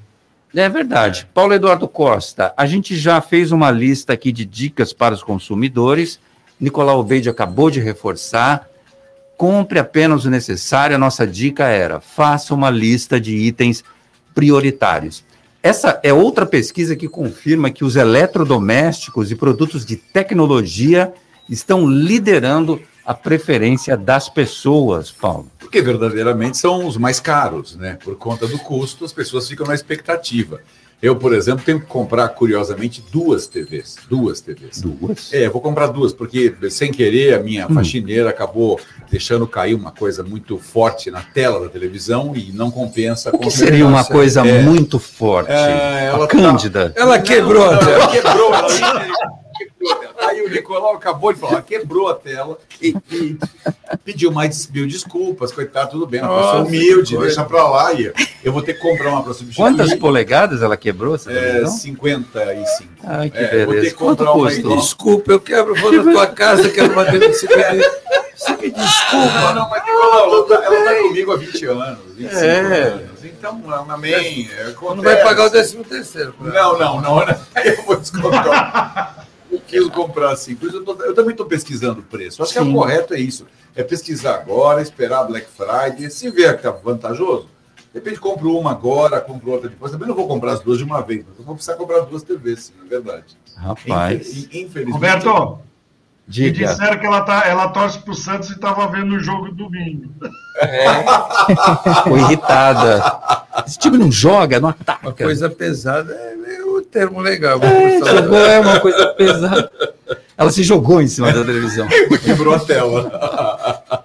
É 0.55 0.69
verdade. 0.69 1.29
Paulo 1.33 1.53
Eduardo 1.55 1.87
Costa, 1.87 2.53
a 2.57 2.67
gente 2.67 2.97
já 2.97 3.21
fez 3.21 3.53
uma 3.53 3.71
lista 3.71 4.13
aqui 4.15 4.33
de 4.33 4.45
dicas 4.45 4.93
para 4.93 5.15
os 5.15 5.23
consumidores. 5.23 6.19
Nicolau 6.59 6.99
Obeide 7.01 7.29
acabou 7.29 7.71
de 7.71 7.81
reforçar. 7.81 8.67
Compre 9.43 9.81
apenas 9.81 10.25
o 10.25 10.31
necessário. 10.31 10.95
A 10.95 10.99
nossa 11.01 11.27
dica 11.27 11.65
era: 11.65 11.99
faça 11.99 12.55
uma 12.55 12.71
lista 12.71 13.21
de 13.21 13.35
itens 13.35 13.83
prioritários. 14.33 15.25
Essa 15.61 15.99
é 16.05 16.13
outra 16.13 16.47
pesquisa 16.47 16.95
que 16.95 17.09
confirma 17.09 17.69
que 17.69 17.85
os 17.85 17.97
eletrodomésticos 17.97 19.33
e 19.33 19.35
produtos 19.35 19.85
de 19.85 19.97
tecnologia 19.97 21.13
estão 21.51 21.91
liderando 21.91 22.81
a 23.05 23.15
preferência 23.15 23.97
das 23.97 24.29
pessoas, 24.29 25.11
Paulo? 25.11 25.51
Porque 25.59 25.83
verdadeiramente 25.83 26.57
são 26.57 26.87
os 26.87 26.97
mais 26.97 27.19
caros, 27.19 27.75
né? 27.75 27.99
Por 28.05 28.15
conta 28.15 28.47
do 28.47 28.61
custo, 28.61 29.05
as 29.05 29.13
pessoas 29.13 29.49
ficam 29.49 29.67
na 29.67 29.75
expectativa. 29.75 30.61
Eu, 31.03 31.17
por 31.17 31.35
exemplo, 31.35 31.65
tenho 31.65 31.81
que 31.81 31.87
comprar, 31.87 32.29
curiosamente, 32.29 33.03
duas 33.13 33.49
TVs. 33.49 33.97
Duas 34.09 34.41
TVs. 34.41 34.81
Duas? 34.81 35.33
É, 35.33 35.49
vou 35.49 35.61
comprar 35.61 35.89
duas, 35.89 36.13
porque 36.13 36.55
sem 36.71 36.93
querer 36.93 37.35
a 37.35 37.41
minha 37.41 37.69
faxineira 37.69 38.31
acabou 38.31 38.79
deixando 39.11 39.45
cair 39.45 39.75
uma 39.75 39.91
coisa 39.91 40.23
muito 40.23 40.57
forte 40.59 41.11
na 41.11 41.21
tela 41.21 41.59
da 41.59 41.69
televisão 41.69 42.33
e 42.37 42.53
não 42.53 42.71
compensa. 42.71 43.31
O 43.35 43.39
que 43.39 43.51
seria 43.51 43.85
uma 43.85 44.05
coisa 44.05 44.47
É. 44.47 44.63
muito 44.63 45.01
forte? 45.01 45.51
É, 45.51 46.07
ela 46.07 46.25
a 46.25 46.29
Cândida. 46.29 46.93
Ela 46.97 47.19
quebrou 47.19 47.73
Não, 47.73 47.79
tela. 47.81 47.91
ela 47.93 48.07
quebrou, 48.09 48.55
ela. 48.55 49.33
Aí 50.23 50.43
o 50.43 50.49
Nicolau 50.51 50.95
acabou 50.97 51.33
de 51.33 51.39
falar, 51.41 51.63
quebrou 51.63 52.09
a 52.09 52.15
tela 52.15 52.59
e, 52.81 52.95
e 53.11 53.37
pediu 54.05 54.31
mais 54.31 54.67
pediu 54.67 54.87
desculpas, 54.87 55.53
coitado, 55.53 55.91
tudo 55.93 56.07
bem, 56.07 56.23
uma 56.23 56.37
pessoa 56.39 56.63
humilde, 56.65 57.17
deixa 57.19 57.45
pra 57.45 57.69
lá 57.69 57.93
e 57.93 58.13
eu 58.45 58.53
vou 58.53 58.63
ter 58.63 58.75
que 58.75 58.81
comprar 58.81 59.11
uma 59.11 59.23
para 59.23 59.35
substituir. 59.35 59.65
Quantas 59.65 59.95
polegadas 59.95 60.63
ela 60.63 60.77
quebrou? 60.77 61.15
essa 61.15 61.31
É, 61.31 61.35
televisão? 61.35 61.77
55. 61.77 62.91
Ai, 63.05 63.31
que 63.31 63.39
É, 63.39 63.41
vou 63.43 63.51
ter 63.51 63.67
beleza. 63.67 63.87
que 63.91 63.95
Quanto 63.95 64.25
comprar 64.25 64.33
uma. 64.33 64.77
Desculpa, 64.77 65.33
eu 65.33 65.41
quebro, 65.41 65.75
vou 65.75 65.93
na 65.93 66.03
tua 66.13 66.27
casa, 66.29 66.69
quero 66.71 66.93
uma 66.93 67.05
TV 67.05 67.29
de 67.29 67.35
50. 67.35 68.03
Você 68.35 68.53
me 68.57 68.71
desculpa. 68.71 69.27
Não, 69.41 69.55
não, 69.55 69.71
mas 69.71 69.85
Nicolau, 69.85 70.35
ela 70.35 70.47
tá, 70.47 70.65
ela 70.65 70.85
tá 70.85 70.95
comigo 71.03 71.33
há 71.33 71.37
20 71.37 71.65
anos, 71.67 71.99
25 72.17 72.37
É. 72.45 72.83
anos. 72.89 73.25
Então, 73.25 73.63
amém. 73.89 74.49
Não 74.81 75.03
vai 75.03 75.23
pagar 75.23 75.47
o 75.47 75.51
13 75.51 75.77
terceiro. 75.85 76.35
Não, 76.41 76.79
não, 76.79 77.01
não. 77.01 77.19
Aí 77.21 77.37
eu 77.77 77.83
vou 77.85 77.97
descontar. 77.97 79.27
Eu 79.53 79.61
quis 79.61 79.89
comprar 79.91 80.31
assim. 80.33 80.55
Por 80.55 80.69
isso 80.69 80.79
eu, 80.79 80.85
tô- 80.85 81.03
eu 81.05 81.15
também 81.15 81.33
estou 81.33 81.47
pesquisando 81.47 82.01
o 82.01 82.03
preço. 82.03 82.43
Acho 82.43 82.53
que 82.55 82.59
Sim. 82.59 82.71
o 82.71 82.75
correto 82.75 83.13
é 83.15 83.21
isso. 83.21 83.47
É 83.77 83.83
pesquisar 83.83 84.35
agora, 84.37 84.81
esperar 84.83 85.25
Black 85.25 85.47
Friday. 85.47 86.11
Se 86.11 86.31
ver 86.31 86.53
que 86.59 86.67
está 86.67 86.71
vantajoso, 86.71 87.49
de 87.93 87.99
repente 87.99 88.19
compro 88.19 88.57
uma 88.59 88.71
agora, 88.71 89.21
compro 89.21 89.51
outra 89.51 89.69
depois. 89.69 89.93
Também 89.93 90.09
não 90.09 90.15
vou 90.15 90.27
comprar 90.27 90.53
as 90.53 90.61
duas 90.61 90.79
de 90.79 90.85
uma 90.85 91.01
vez, 91.03 91.25
mas 91.29 91.39
eu 91.39 91.45
vou 91.45 91.55
precisar 91.55 91.77
comprar 91.77 92.01
duas 92.01 92.23
TVs, 92.23 92.65
sim, 92.67 92.73
é 92.85 92.89
verdade. 92.89 93.37
Rapaz. 93.57 94.29
Infel- 94.45 94.63
Infelizmente. 94.63 94.93
Roberto, 94.93 95.59
me 95.59 95.63
Diga. 96.29 96.67
disseram 96.69 96.99
que 96.99 97.05
ela, 97.07 97.21
tá, 97.23 97.47
ela 97.47 97.69
torce 97.69 97.99
pro 97.99 98.15
Santos 98.15 98.49
e 98.49 98.53
estava 98.53 98.87
vendo 98.89 99.15
o 99.17 99.21
jogo 99.21 99.51
domingo. 99.53 100.09
Ficou 101.97 102.17
irritada. 102.19 103.03
Esse 103.67 103.79
time 103.79 103.99
não 103.99 104.11
joga, 104.11 104.59
não 104.61 104.69
ataca. 104.71 105.07
Uma 105.09 105.13
coisa 105.13 105.51
pesada 105.51 106.13
é, 106.15 106.57
é 106.59 106.62
termo 106.93 107.21
legal. 107.21 107.59
É, 107.63 107.99
jogou, 107.99 108.39
é 108.39 108.61
uma 108.61 108.79
coisa 108.79 109.07
pesada. 109.15 109.73
Ela 110.37 110.53
se 110.53 110.63
jogou 110.63 111.01
em 111.01 111.09
cima 111.09 111.33
da 111.33 111.43
televisão. 111.45 111.89
Quebrou 112.23 112.55
a 112.55 112.61
tela. 112.61 114.05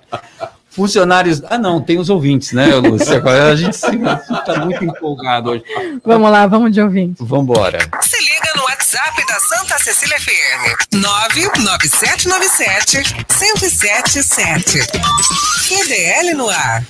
Funcionários. 0.70 1.44
Ah, 1.50 1.58
não, 1.58 1.82
tem 1.82 2.00
os 2.00 2.10
ouvintes, 2.10 2.54
né, 2.54 2.74
Lúcia? 2.76 3.18
Agora 3.18 3.52
a 3.52 3.56
gente 3.56 3.74
está 3.74 4.60
muito 4.64 4.84
empolgado 4.84 5.50
hoje. 5.52 5.64
Vamos 6.06 6.32
lá, 6.32 6.48
vamos 6.48 6.72
de 6.72 6.82
ouvinte. 6.82 7.18
Vamos 7.20 7.44
embora. 7.44 7.80
Se 8.02 8.18
liga 8.18 8.54
no 8.56 8.64
WhatsApp 8.64 9.26
da 9.26 9.40
Santa 9.40 9.78
Cecília 9.80 10.18
FM. 10.20 10.94
99797 10.94 13.16
1077. 13.40 14.80
QDL 15.68 16.36
no 16.36 16.50
ar. 16.50 16.84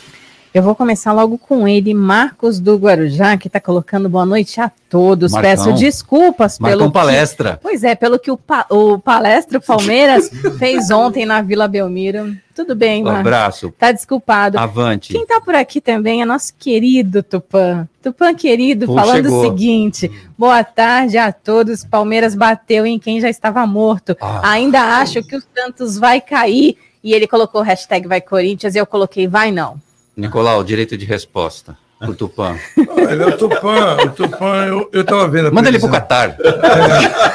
Eu 0.58 0.64
vou 0.64 0.74
começar 0.74 1.12
logo 1.14 1.38
com 1.38 1.68
ele, 1.68 1.94
Marcos 1.94 2.60
do 2.60 2.78
Guarujá, 2.78 3.38
que 3.38 3.46
está 3.48 3.60
colocando 3.62 4.10
boa 4.10 4.26
noite 4.26 4.60
a 4.60 4.72
todos. 4.90 5.32
Marcão. 5.32 5.52
Peço 5.52 5.74
desculpas 5.74 6.58
Marcão 6.58 6.80
pelo. 6.80 6.90
que- 6.90 6.94
palestra. 6.96 7.60
Pois 7.62 7.84
é, 7.84 7.94
pelo 7.94 8.18
que 8.18 8.32
o, 8.32 8.36
pa... 8.38 8.66
o 8.72 8.98
palestra 8.98 9.60
Palmeiras 9.62 10.32
fez 10.58 10.90
ontem 10.90 11.28
na 11.28 11.44
Vila 11.44 11.68
Belmiro. 11.68 12.36
Tudo 12.56 12.74
bem, 12.76 13.04
Um 13.04 13.06
Marcos. 13.06 13.20
abraço. 13.20 13.74
Tá 13.78 13.92
desculpado. 13.92 14.58
Avante. 14.58 15.14
Quem 15.14 15.28
tá 15.28 15.40
por 15.40 15.54
aqui 15.54 15.80
também 15.80 16.24
é 16.24 16.26
nosso 16.26 16.52
querido 16.58 17.22
Tupã. 17.22 17.88
Tupã 18.02 18.34
querido, 18.34 18.88
Pô, 18.88 18.96
falando 18.96 19.26
chegou. 19.26 19.40
o 19.42 19.44
seguinte: 19.52 20.12
boa 20.36 20.64
tarde 20.64 21.20
a 21.20 21.32
todos. 21.32 21.86
Palmeiras 21.86 22.34
bateu 22.34 22.84
em 22.84 22.98
quem 22.98 23.22
já 23.22 23.30
estava 23.30 23.64
morto. 23.68 24.18
Ah. 24.20 24.42
Ainda 24.54 24.82
acho 24.82 25.22
que 25.22 25.36
o 25.36 25.44
Santos 25.56 26.00
vai 26.00 26.20
cair. 26.20 26.76
E 27.04 27.14
ele 27.14 27.28
colocou 27.28 27.62
hashtag 27.62 28.08
vai 28.08 28.20
Corinthians 28.20 28.74
e 28.74 28.80
eu 28.80 28.86
coloquei 28.88 29.28
vai 29.28 29.52
não. 29.52 29.80
Nicolau, 30.18 30.64
direito 30.64 30.98
de 30.98 31.06
resposta. 31.06 31.78
O 32.02 32.14
Tupã. 32.14 32.56
Olha, 32.90 33.28
o 33.30 33.38
Tupã, 33.38 33.98
o 34.06 34.10
Tupã, 34.12 34.66
eu, 34.68 34.88
eu 34.94 35.04
tava 35.04 35.28
vendo 35.28 35.48
a 35.48 35.52
Manda 35.52 35.68
ele 35.68 35.80
pro 35.80 35.90
previsão. 35.90 36.00
Catar. 36.00 36.38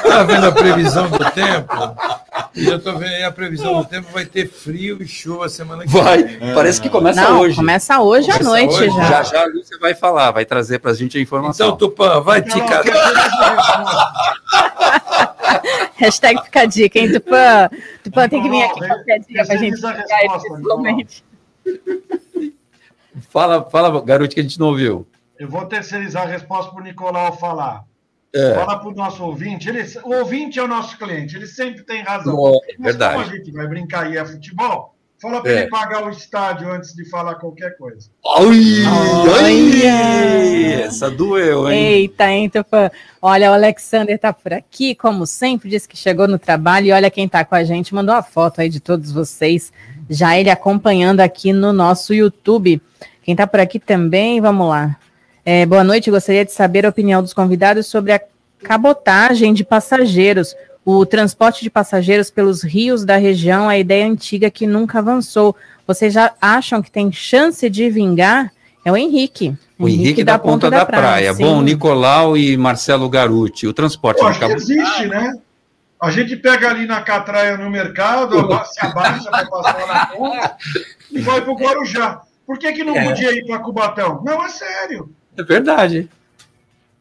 Tava 0.02 0.24
vendo 0.24 0.46
a 0.46 0.52
previsão 0.52 1.10
do 1.10 1.18
tempo. 1.30 1.74
E 2.54 2.66
eu 2.66 2.78
tô 2.80 2.92
vendo 2.92 3.12
aí 3.12 3.24
a 3.24 3.32
previsão 3.32 3.78
do 3.82 3.84
tempo 3.84 4.06
vai 4.12 4.24
ter 4.24 4.48
frio 4.48 5.02
e 5.02 5.06
chuva 5.08 5.48
semana 5.48 5.82
que 5.82 5.88
Vai. 5.88 6.22
vem. 6.22 6.54
Parece 6.54 6.80
que 6.80 6.88
começa 6.88 7.20
não, 7.22 7.40
hoje. 7.40 7.56
começa 7.56 8.00
hoje 8.00 8.30
à 8.30 8.38
Começa 8.38 8.50
noite 8.50 8.74
hoje? 8.74 8.96
já. 8.96 9.04
Já 9.04 9.22
já 9.24 9.42
a 9.42 9.46
Lúcia 9.46 9.78
vai 9.80 9.94
falar, 9.94 10.30
vai 10.30 10.44
trazer 10.44 10.78
pra 10.78 10.92
gente 10.94 11.18
a 11.18 11.20
informação. 11.20 11.66
Então, 11.66 11.78
Tupã, 11.78 12.20
vai 12.20 12.40
te 12.42 12.60
catar. 12.60 12.84
Hashtag 15.96 16.40
fica 16.44 16.60
a 16.60 16.66
dica, 16.66 16.98
hein, 17.00 17.12
Tupã? 17.12 17.68
Tupã 18.04 18.28
tem 18.28 18.40
que 18.40 18.48
vir 18.48 18.62
aqui 18.62 18.74
Nicolau, 18.80 18.96
qualquer 18.96 19.18
dia 19.20 19.44
pra 19.44 19.56
gente 19.56 19.70
recebi 19.70 19.88
essa 19.88 19.88
explicar 19.90 20.20
ele 20.24 20.40
pessoalmente. 20.56 21.24
Fala, 23.28 23.68
fala, 23.70 24.00
garoto, 24.02 24.34
que 24.34 24.40
a 24.40 24.42
gente 24.42 24.58
não 24.58 24.68
ouviu. 24.68 25.06
Eu 25.38 25.48
vou 25.48 25.64
terceirizar 25.66 26.22
a 26.22 26.30
resposta 26.30 26.70
para 26.72 26.80
o 26.80 26.84
Nicolau 26.84 27.36
falar. 27.36 27.84
É. 28.34 28.54
Fala 28.54 28.78
para 28.78 28.88
o 28.88 28.94
nosso 28.94 29.22
ouvinte. 29.24 29.68
Ele, 29.68 29.82
o 30.04 30.14
ouvinte 30.20 30.58
é 30.58 30.62
o 30.62 30.68
nosso 30.68 30.96
cliente, 30.96 31.36
ele 31.36 31.46
sempre 31.46 31.82
tem 31.82 32.02
razão. 32.02 32.34
Não, 32.34 32.48
é 32.48 32.74
Mas 32.78 32.96
verdade. 32.96 33.14
como 33.14 33.26
a 33.26 33.36
gente 33.36 33.50
vai 33.52 33.66
brincar 33.66 34.10
e 34.10 34.16
é 34.16 34.24
futebol, 34.24 34.94
fala 35.20 35.42
para 35.42 35.52
É. 35.52 35.60
ele 35.62 35.68
pagar 35.68 36.06
o 36.06 36.10
estádio 36.10 36.72
antes 36.72 36.94
de 36.94 37.04
falar 37.10 37.34
qualquer 37.34 37.76
coisa. 37.76 38.08
Ai, 38.24 38.84
ai, 38.86 39.82
Olha! 39.92 40.84
essa 40.84 41.10
doeu, 41.10 41.70
hein? 41.70 41.78
Eita, 41.78 42.30
hein, 42.30 42.48
Tupã? 42.48 42.90
Olha, 43.20 43.50
o 43.50 43.54
Alexander 43.54 44.18
tá 44.18 44.32
por 44.32 44.52
aqui, 44.52 44.94
como 44.94 45.26
sempre, 45.26 45.68
disse 45.68 45.88
que 45.88 45.96
chegou 45.96 46.26
no 46.26 46.38
trabalho 46.38 46.86
e 46.86 46.92
olha 46.92 47.10
quem 47.10 47.28
tá 47.28 47.44
com 47.44 47.54
a 47.54 47.64
gente, 47.64 47.94
mandou 47.94 48.14
a 48.14 48.22
foto 48.22 48.60
aí 48.60 48.68
de 48.68 48.80
todos 48.80 49.12
vocês, 49.12 49.72
já 50.08 50.38
ele 50.38 50.50
acompanhando 50.50 51.20
aqui 51.20 51.52
no 51.52 51.72
nosso 51.72 52.12
YouTube. 52.12 52.80
Quem 53.22 53.36
tá 53.36 53.46
por 53.46 53.60
aqui 53.60 53.78
também, 53.78 54.40
vamos 54.40 54.68
lá. 54.68 54.96
É, 55.44 55.66
boa 55.66 55.82
noite, 55.82 56.10
gostaria 56.10 56.44
de 56.44 56.52
saber 56.52 56.86
a 56.86 56.88
opinião 56.88 57.22
dos 57.22 57.34
convidados 57.34 57.86
sobre 57.86 58.12
a 58.12 58.20
cabotagem 58.62 59.52
de 59.52 59.64
passageiros. 59.64 60.54
O 60.84 61.06
transporte 61.06 61.62
de 61.62 61.70
passageiros 61.70 62.30
pelos 62.30 62.62
rios 62.62 63.04
da 63.04 63.16
região, 63.16 63.68
a 63.68 63.78
ideia 63.78 64.06
antiga 64.06 64.50
que 64.50 64.66
nunca 64.66 64.98
avançou. 64.98 65.54
Vocês 65.86 66.12
já 66.12 66.32
acham 66.40 66.82
que 66.82 66.90
tem 66.90 67.10
chance 67.12 67.68
de 67.68 67.88
vingar? 67.90 68.52
É 68.84 68.90
o 68.90 68.96
Henrique. 68.96 69.56
O 69.78 69.88
Henrique, 69.88 70.24
da, 70.24 70.38
Ponta 70.38 70.70
da, 70.70 70.84
Praia. 70.84 71.32
sim. 71.34 71.44
Bom, 71.44 71.62
Nicolau 71.62 72.36
e 72.36 72.56
Marcelo 72.56 73.08
Garuti. 73.08 73.66
O 73.66 73.72
transporte 73.72 74.18
Pô, 74.18 74.24
de 74.24 74.30
acho 74.30 74.40
que 74.40 74.46
cabo... 74.46 74.56
existe, 74.56 75.06
né? 75.06 75.34
A 76.02 76.10
gente 76.10 76.34
pega 76.36 76.68
ali 76.68 76.84
na 76.84 77.00
catraia 77.00 77.56
no 77.56 77.70
mercado, 77.70 78.34
se 78.66 78.84
abaixa 78.84 79.30
para 79.30 79.46
passar 79.46 79.86
na 79.86 80.06
ponta 80.06 80.56
e 81.10 81.20
vai 81.20 81.40
para 81.40 81.52
o 81.52 81.56
Guarujá. 81.56 82.20
Por 82.44 82.58
que, 82.58 82.72
que 82.72 82.82
não 82.82 82.96
É. 82.96 83.04
podia 83.04 83.30
ir 83.32 83.46
para 83.46 83.60
Cubatão? 83.60 84.20
Não, 84.24 84.44
é 84.44 84.48
sério. 84.48 85.10
É 85.38 85.42
verdade. 85.44 86.08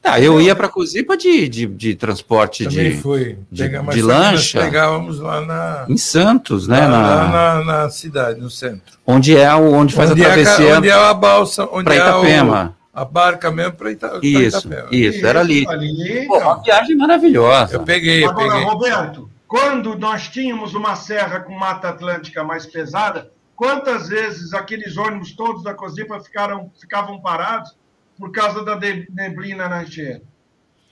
Tá, 0.04 0.20
eu 0.20 0.40
ia 0.42 0.56
para 0.56 0.68
Cozipa 0.68 1.16
de, 1.18 1.48
de, 1.48 1.66
de 1.68 1.96
transporte 1.96 2.64
Também 2.64 2.92
de, 2.92 2.98
foi. 2.98 3.38
de, 3.52 3.68
de 3.70 4.02
lancha 4.02 4.60
Pegávamos 4.62 5.20
lá 5.20 5.42
na, 5.42 5.86
em 5.90 5.98
Santos, 5.98 6.68
né? 6.68 6.88
lá, 6.88 6.90
na- 6.90 7.28
na, 7.28 7.64
na 7.84 7.90
cidade, 7.90 8.40
no 8.40 8.50
centro. 8.50 8.98
onde 9.06 9.36
é 9.38 9.54
o, 9.54 9.72
onde 9.74 9.94
faz 9.96 10.10
onde 10.12 10.24
a 10.24 10.28
é 10.28 10.32
a 10.32 10.34
travessia 10.34 10.78
onde 10.78 10.90
é 10.90 10.94
a 10.94 11.14
balsa, 11.14 11.68
onde 11.72 11.84
para 11.84 11.96
é 11.96 12.04
o- 12.04 12.20
Itapema. 12.20 12.76
A 12.94 13.06
barca 13.06 13.50
mesmo 13.52 13.74
para 13.74 13.92
Ita, 13.92 14.20
Isso, 14.22 14.68
Itapema. 14.68 14.88
isso, 14.92 15.26
era 15.26 15.40
ali. 15.40 15.66
ali 15.68 16.26
Pô, 16.28 16.38
uma 16.40 16.62
viagem 16.62 16.96
maravilhosa. 16.96 17.76
Eu 17.76 17.84
peguei, 17.84 18.24
Agora, 18.26 18.50
peguei. 18.50 18.64
Roberto, 18.66 19.30
quando 19.48 19.98
nós 19.98 20.28
tínhamos 20.28 20.74
uma 20.74 20.96
serra 20.96 21.40
com 21.40 21.54
mata 21.58 21.90
atlântica 21.90 22.44
mais 22.44 22.66
pesada, 22.66 23.32
quantas 23.56 24.10
vezes 24.10 24.54
aqueles 24.54 24.98
ônibus 24.98 25.32
todos 25.34 25.64
da 25.64 25.74
Cozipa 25.74 26.20
ficaram, 26.20 26.70
ficavam 26.80 27.20
parados 27.22 27.76
por 28.18 28.32
causa 28.32 28.64
da 28.64 28.78
neblina 29.10 29.70
na 29.70 29.84
encheira? 29.84 30.22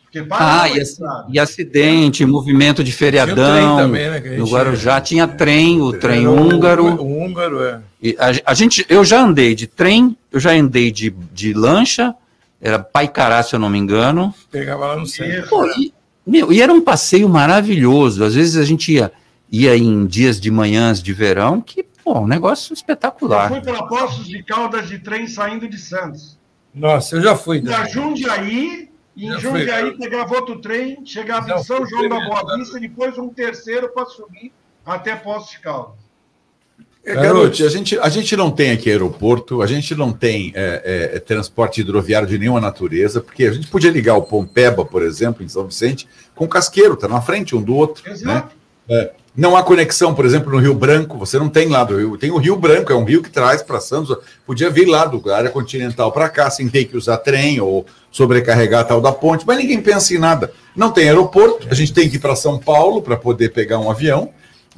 Porque 0.04 0.24
para 0.24 0.62
Ah, 0.64 0.70
e, 0.70 0.80
ac- 0.82 0.98
e 1.30 1.38
acidente, 1.40 2.26
movimento 2.26 2.84
de 2.84 2.92
Tinha 2.92 3.22
o 3.24 3.26
trem 3.28 3.36
feriadão. 3.36 3.78
também, 3.78 4.10
né, 4.10 4.20
no 4.38 4.46
Guarujá 4.50 5.00
tinha 5.00 5.28
trem, 5.28 5.80
o 5.82 5.94
trem 5.94 6.28
húngaro. 6.28 6.86
O 6.96 7.06
húngaro, 7.24 7.64
é. 7.64 7.80
E 8.02 8.16
a, 8.18 8.52
a 8.52 8.54
gente, 8.54 8.86
eu 8.90 9.04
já 9.04 9.22
andei 9.22 9.54
de 9.54 9.68
trem, 9.68 10.18
eu 10.32 10.40
já 10.40 10.52
andei 10.52 10.92
de, 10.92 11.10
de 11.10 11.54
lancha, 11.54 12.16
era 12.62 12.80
Paicará, 12.80 13.44
se 13.44 13.56
eu 13.56 13.60
não 13.60 13.70
me 13.70 13.78
engano. 13.78 14.34
Pegava 14.50 14.88
lá 14.88 14.96
no 14.96 15.06
centro. 15.06 15.50
Pô, 15.50 15.66
e, 15.78 15.94
meu, 16.26 16.52
e 16.52 16.62
era 16.62 16.72
um 16.72 16.82
passeio 16.82 17.28
maravilhoso. 17.28 18.24
Às 18.24 18.36
vezes 18.36 18.58
a 18.58 18.64
gente 18.64 18.94
ia, 18.94 19.12
ia 19.52 19.76
em 19.76 20.06
dias 20.06 20.40
de 20.40 20.50
manhãs 20.50 21.02
de 21.04 21.12
verão, 21.14 21.60
que, 21.62 21.84
pô, 22.04 22.20
um 22.20 22.28
negócio 22.28 22.72
Eu 22.72 22.76
espetacular. 22.76 23.50
fui 23.50 23.62
para 23.62 23.84
Poços 23.84 24.28
de 24.28 24.44
Caldas 24.44 24.88
de 24.88 25.00
trem 25.00 25.28
saindo 25.28 25.68
de 25.68 25.78
Santos. 25.78 26.38
Nossa, 26.74 27.18
eu 27.18 27.22
já 27.22 27.36
fui. 27.36 27.60
Da 27.62 27.86
Jundiaí, 27.86 28.90
e 29.16 29.26
em 29.26 29.32
Já 29.32 29.40
fui. 29.40 29.60
Jundiaí 29.60 29.98
pegava 29.98 30.36
outro 30.36 30.60
trem, 30.60 31.06
chegava 31.06 31.48
Já 31.48 31.58
em 31.58 31.64
São. 31.64 31.86
João 31.86 32.08
da 32.08 32.20
Boa 32.20 32.56
Vista, 32.58 32.78
e 32.78 32.82
depois 32.82 33.18
um 33.18 33.28
terceiro 33.30 33.90
para 33.90 34.06
subir 34.06 34.54
até 34.86 35.16
Poços 35.16 35.52
de 35.52 35.60
Caldas. 35.60 35.99
É, 37.06 37.16
Garoto, 37.16 37.64
a 37.64 37.70
gente, 37.70 37.98
a 37.98 38.10
gente 38.10 38.36
não 38.36 38.52
tem 38.52 38.72
aqui 38.72 38.90
aeroporto, 38.90 39.62
a 39.62 39.68
gente 39.68 39.96
não 39.96 40.12
tem 40.12 40.52
é, 40.54 41.12
é, 41.16 41.20
transporte 41.20 41.82
hidroviário 41.82 42.28
de 42.28 42.38
nenhuma 42.38 42.60
natureza, 42.60 43.22
porque 43.22 43.46
a 43.46 43.52
gente 43.52 43.68
podia 43.68 43.90
ligar 43.90 44.16
o 44.16 44.22
Pompeba, 44.22 44.86
por 44.86 45.02
exemplo, 45.02 45.44
em 45.44 45.48
São 45.48 45.66
Vicente, 45.66 46.08
com 46.36 46.46
o 46.46 46.48
Casqueiro, 46.48 46.94
está 46.94 47.08
na 47.08 47.22
frente 47.22 47.56
um 47.56 47.62
do 47.62 47.74
outro. 47.74 48.04
Né? 48.22 48.44
É, 48.90 49.12
não 49.36 49.56
há 49.56 49.64
conexão, 49.64 50.14
por 50.14 50.26
exemplo, 50.26 50.52
no 50.52 50.58
Rio 50.58 50.74
Branco, 50.74 51.18
você 51.18 51.40
não 51.40 51.48
tem 51.48 51.70
lá 51.70 51.84
do 51.84 51.98
Rio. 51.98 52.18
Tem 52.18 52.30
o 52.30 52.38
Rio 52.38 52.58
Branco, 52.58 52.92
é 52.92 52.96
um 52.96 53.06
rio 53.06 53.24
que 53.24 53.30
traz 53.30 53.62
para 53.62 53.80
Santos. 53.80 54.18
Podia 54.46 54.70
vir 54.70 54.86
lá 54.86 55.06
do 55.06 55.32
área 55.32 55.50
continental 55.50 56.12
para 56.12 56.28
cá, 56.28 56.50
sem 56.50 56.68
ter 56.68 56.86
que 56.86 56.98
usar 56.98 57.18
trem 57.18 57.62
ou 57.62 57.86
sobrecarregar 58.12 58.82
a 58.82 58.84
tal 58.84 59.00
da 59.00 59.12
ponte, 59.12 59.46
mas 59.48 59.58
ninguém 59.58 59.82
pensa 59.82 60.14
em 60.14 60.18
nada. 60.18 60.52
Não 60.76 60.92
tem 60.92 61.08
aeroporto, 61.08 61.68
a 61.72 61.74
gente 61.74 61.94
tem 61.94 62.10
que 62.10 62.18
ir 62.18 62.20
para 62.20 62.36
São 62.36 62.60
Paulo 62.60 63.02
para 63.02 63.16
poder 63.16 63.54
pegar 63.54 63.80
um 63.80 63.90
avião. 63.90 64.30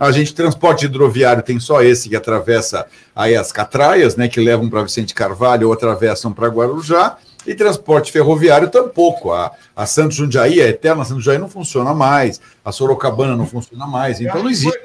A 0.02 0.12
gente, 0.12 0.34
transporte 0.34 0.86
hidroviário, 0.86 1.44
tem 1.44 1.60
só 1.60 1.84
esse 1.84 2.10
que 2.10 2.16
atravessa 2.16 2.88
aí 3.16 3.36
as 3.36 3.52
catraias, 3.52 4.16
né, 4.16 4.28
que 4.28 4.40
levam 4.40 4.68
para 4.68 4.82
Vicente 4.82 5.14
Carvalho 5.14 5.68
ou 5.68 5.74
atravessam 5.74 6.34
para 6.34 6.48
Guarujá. 6.48 7.20
E 7.46 7.54
transporte 7.54 8.12
ferroviário 8.12 8.68
tampouco. 8.68 9.32
A, 9.32 9.52
a 9.76 9.86
Santos 9.86 10.18
Jundiaí, 10.18 10.60
a 10.60 10.68
Eterna 10.68 11.06
Santos 11.06 11.24
Jundiaí 11.24 11.38
não 11.38 11.48
funciona 11.48 11.94
mais. 11.94 12.42
A 12.66 12.72
Sorocabana 12.72 13.36
não 13.36 13.46
funciona 13.46 13.86
mais. 13.86 14.20
Então 14.20 14.42
não 14.42 14.50
existe. 14.50 14.80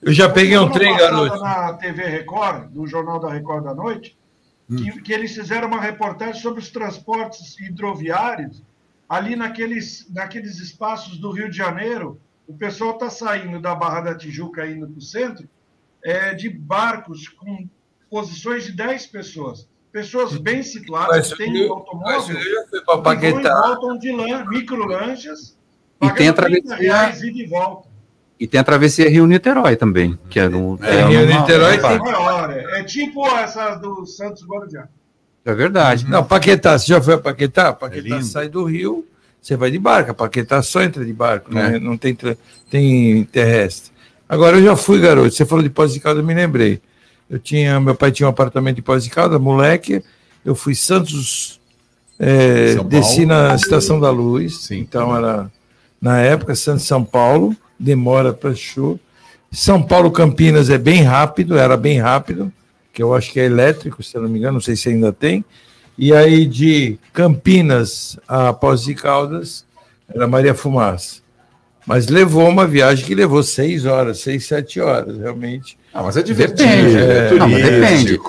Eu 0.00 0.12
já 0.12 0.28
peguei 0.28 0.56
um 0.56 0.70
trem, 0.70 0.96
garoto. 0.96 1.40
Na 1.40 1.72
TV 1.72 2.04
Record, 2.04 2.72
no 2.72 2.86
Jornal 2.86 3.18
da 3.18 3.32
Record 3.32 3.64
da 3.64 3.74
Noite, 3.74 4.16
hum. 4.70 4.76
que, 4.76 5.02
que 5.02 5.12
eles 5.12 5.34
fizeram 5.34 5.66
uma 5.66 5.80
reportagem 5.80 6.40
sobre 6.40 6.60
os 6.60 6.70
transportes 6.70 7.58
hidroviários 7.58 8.62
ali 9.08 9.34
naqueles, 9.34 10.06
naqueles 10.08 10.60
espaços 10.60 11.18
do 11.18 11.32
Rio 11.32 11.50
de 11.50 11.56
Janeiro. 11.56 12.20
O 12.50 12.58
pessoal 12.58 12.94
está 12.94 13.08
saindo 13.08 13.60
da 13.60 13.76
Barra 13.76 14.00
da 14.00 14.14
Tijuca, 14.14 14.66
indo 14.66 14.88
para 14.88 14.98
o 14.98 15.00
centro, 15.00 15.48
é, 16.02 16.34
de 16.34 16.48
barcos 16.48 17.28
com 17.28 17.68
posições 18.10 18.64
de 18.64 18.72
10 18.72 19.06
pessoas 19.06 19.68
pessoas 19.92 20.36
bem 20.36 20.62
situadas, 20.62 21.30
têm 21.30 21.68
automóvel, 21.68 22.38
e 22.38 23.30
voltam 23.42 23.98
de 23.98 24.12
lan, 24.12 24.44
microlanchas, 24.46 25.58
e 26.00 26.10
tem 26.12 26.28
a 26.28 26.32
travessia 26.32 27.12
e 27.22 27.46
volta. 27.46 27.88
E 28.38 28.46
tem 28.46 28.60
a 28.60 28.64
travessia 28.64 29.10
Rio-Niterói 29.10 29.74
também, 29.74 30.16
que 30.30 30.38
é 30.38 30.48
no... 30.48 30.78
É, 30.80 30.96
é 30.96 31.06
Rio-Niterói 31.08 31.76
é, 31.76 32.80
é 32.80 32.84
tipo 32.84 33.26
essa 33.26 33.74
do 33.74 34.06
Santos 34.06 34.46
Guarujá. 34.46 34.88
É 35.44 35.54
verdade. 35.54 36.08
Não, 36.08 36.24
Paquetá, 36.24 36.78
você 36.78 36.86
já 36.86 37.02
foi 37.02 37.14
a 37.14 37.18
Paquetá? 37.18 37.72
Paquetá 37.72 38.16
é 38.16 38.22
sai 38.22 38.48
do 38.48 38.64
Rio, 38.64 39.04
você 39.40 39.56
vai 39.56 39.70
de 39.70 39.78
barco. 39.78 40.14
Paquetá 40.14 40.62
só 40.62 40.82
entra 40.82 41.04
de 41.04 41.12
barco, 41.12 41.52
né? 41.52 41.78
Não 41.78 41.96
tem, 41.96 42.16
tem 42.70 43.24
terrestre. 43.24 43.90
Agora, 44.28 44.58
eu 44.58 44.64
já 44.64 44.76
fui, 44.76 45.00
garoto. 45.00 45.30
Você 45.30 45.44
falou 45.44 45.62
de 45.62 45.70
Pós 45.70 45.92
de 45.92 46.00
Caldas, 46.00 46.22
eu 46.22 46.26
me 46.26 46.34
lembrei. 46.34 46.80
Eu 47.28 47.38
tinha, 47.38 47.80
meu 47.80 47.94
pai 47.94 48.12
tinha 48.12 48.26
um 48.26 48.30
apartamento 48.30 48.78
em 48.78 48.82
Pós 48.82 49.04
de 49.04 49.10
Caldas, 49.10 49.40
moleque. 49.40 50.02
Eu 50.44 50.54
fui 50.54 50.74
Santos, 50.74 51.60
é, 52.18 52.74
desci 52.84 53.24
na 53.24 53.54
Estação 53.54 53.98
da 53.98 54.10
Luz. 54.10 54.58
Sim. 54.62 54.78
Então 54.78 55.16
era 55.16 55.50
na 56.00 56.18
época 56.20 56.54
Santos 56.54 56.86
São 56.86 57.04
Paulo, 57.04 57.56
demora 57.78 58.32
para 58.32 58.54
show. 58.54 58.98
São 59.52 59.82
Paulo 59.82 60.10
Campinas 60.10 60.70
é 60.70 60.78
bem 60.78 61.02
rápido, 61.02 61.58
era 61.58 61.76
bem 61.76 61.98
rápido, 61.98 62.52
que 62.92 63.02
eu 63.02 63.14
acho 63.14 63.32
que 63.32 63.40
é 63.40 63.44
elétrico, 63.44 64.02
se 64.02 64.16
eu 64.16 64.22
não 64.22 64.28
me 64.28 64.38
engano, 64.38 64.54
não 64.54 64.60
sei 64.60 64.76
se 64.76 64.88
ainda 64.88 65.12
tem. 65.12 65.44
E 65.98 66.14
aí 66.14 66.46
de 66.46 66.98
Campinas 67.12 68.18
a 68.26 68.52
Pós 68.52 68.82
de 68.82 68.94
Caldas 68.94 69.64
era 70.12 70.26
Maria 70.26 70.54
Fumaça. 70.54 71.20
Mas 71.86 72.08
levou 72.08 72.48
uma 72.48 72.66
viagem 72.66 73.04
que 73.04 73.14
levou 73.14 73.42
seis 73.42 73.84
horas, 73.84 74.20
seis, 74.20 74.46
sete 74.46 74.80
horas, 74.80 75.18
realmente. 75.18 75.78
Ah, 75.92 76.02
mas 76.02 76.16
é 76.16 76.22
divertido. 76.22 76.68
Depende. 76.68 76.96
É, 76.98 77.34
não, 77.34 77.48
mas 77.48 77.62
depende. 77.62 78.20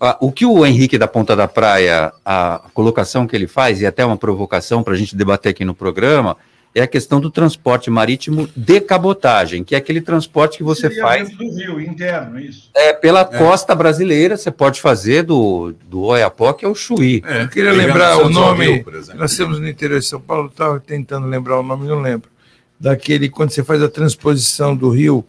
Ah, 0.00 0.16
o 0.20 0.30
que 0.30 0.46
o 0.46 0.64
Henrique 0.64 0.96
da 0.96 1.08
Ponta 1.08 1.34
da 1.34 1.48
Praia, 1.48 2.12
a 2.24 2.62
colocação 2.72 3.26
que 3.26 3.34
ele 3.34 3.46
faz, 3.46 3.80
e 3.80 3.86
até 3.86 4.04
uma 4.04 4.16
provocação 4.16 4.82
para 4.82 4.94
a 4.94 4.96
gente 4.96 5.16
debater 5.16 5.50
aqui 5.50 5.64
no 5.64 5.74
programa, 5.74 6.36
é 6.74 6.82
a 6.82 6.86
questão 6.86 7.20
do 7.20 7.30
transporte 7.30 7.90
marítimo 7.90 8.48
de 8.54 8.80
cabotagem, 8.80 9.64
que 9.64 9.74
é 9.74 9.78
aquele 9.78 10.00
transporte 10.00 10.58
que 10.58 10.62
você 10.62 10.88
Seria 10.88 11.02
faz. 11.02 11.30
do 11.30 11.50
Rio, 11.50 11.80
interno, 11.80 12.38
isso. 12.38 12.70
É, 12.74 12.92
pela 12.92 13.20
é. 13.20 13.24
costa 13.24 13.74
brasileira, 13.74 14.36
você 14.36 14.50
pode 14.50 14.80
fazer 14.80 15.22
do, 15.22 15.74
do 15.88 16.02
Oiapoque 16.02 16.64
ao 16.64 16.74
Chuí. 16.74 17.22
É, 17.26 17.42
eu 17.42 17.48
queria 17.48 17.72
lembrar 17.72 18.18
o 18.18 18.28
nome. 18.28 18.66
Rio, 18.66 18.84
nós 19.14 19.36
temos 19.36 19.58
no 19.58 19.68
interior 19.68 19.98
de 19.98 20.06
São 20.06 20.20
Paulo, 20.20 20.48
estava 20.48 20.78
tentando 20.80 21.26
lembrar 21.26 21.58
o 21.58 21.62
nome, 21.62 21.88
não 21.88 22.00
lembro. 22.00 22.30
Daquele, 22.78 23.28
quando 23.28 23.50
você 23.50 23.64
faz 23.64 23.82
a 23.82 23.88
transposição 23.88 24.76
do 24.76 24.90
rio 24.90 25.24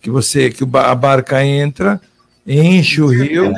que 0.00 0.10
você 0.10 0.50
que 0.50 0.64
a 0.64 0.94
barca 0.94 1.44
entra, 1.44 2.00
enche 2.46 3.00
o 3.00 3.06
rio, 3.06 3.52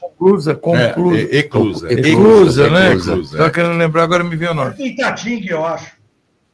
conclusa, 0.00 0.54
conclusa, 0.54 1.18
é, 1.18 1.36
eclusa, 1.38 1.92
eclusa, 1.92 2.70
né? 2.70 2.94
Estava 2.94 3.50
querendo 3.50 3.76
lembrar, 3.76 4.02
agora 4.02 4.24
me 4.24 4.36
veio 4.36 4.52
o 4.52 4.54
nome. 4.54 4.74
Tem 4.74 4.88
Itatinga, 4.88 5.52
eu 5.52 5.64
acho. 5.64 6.01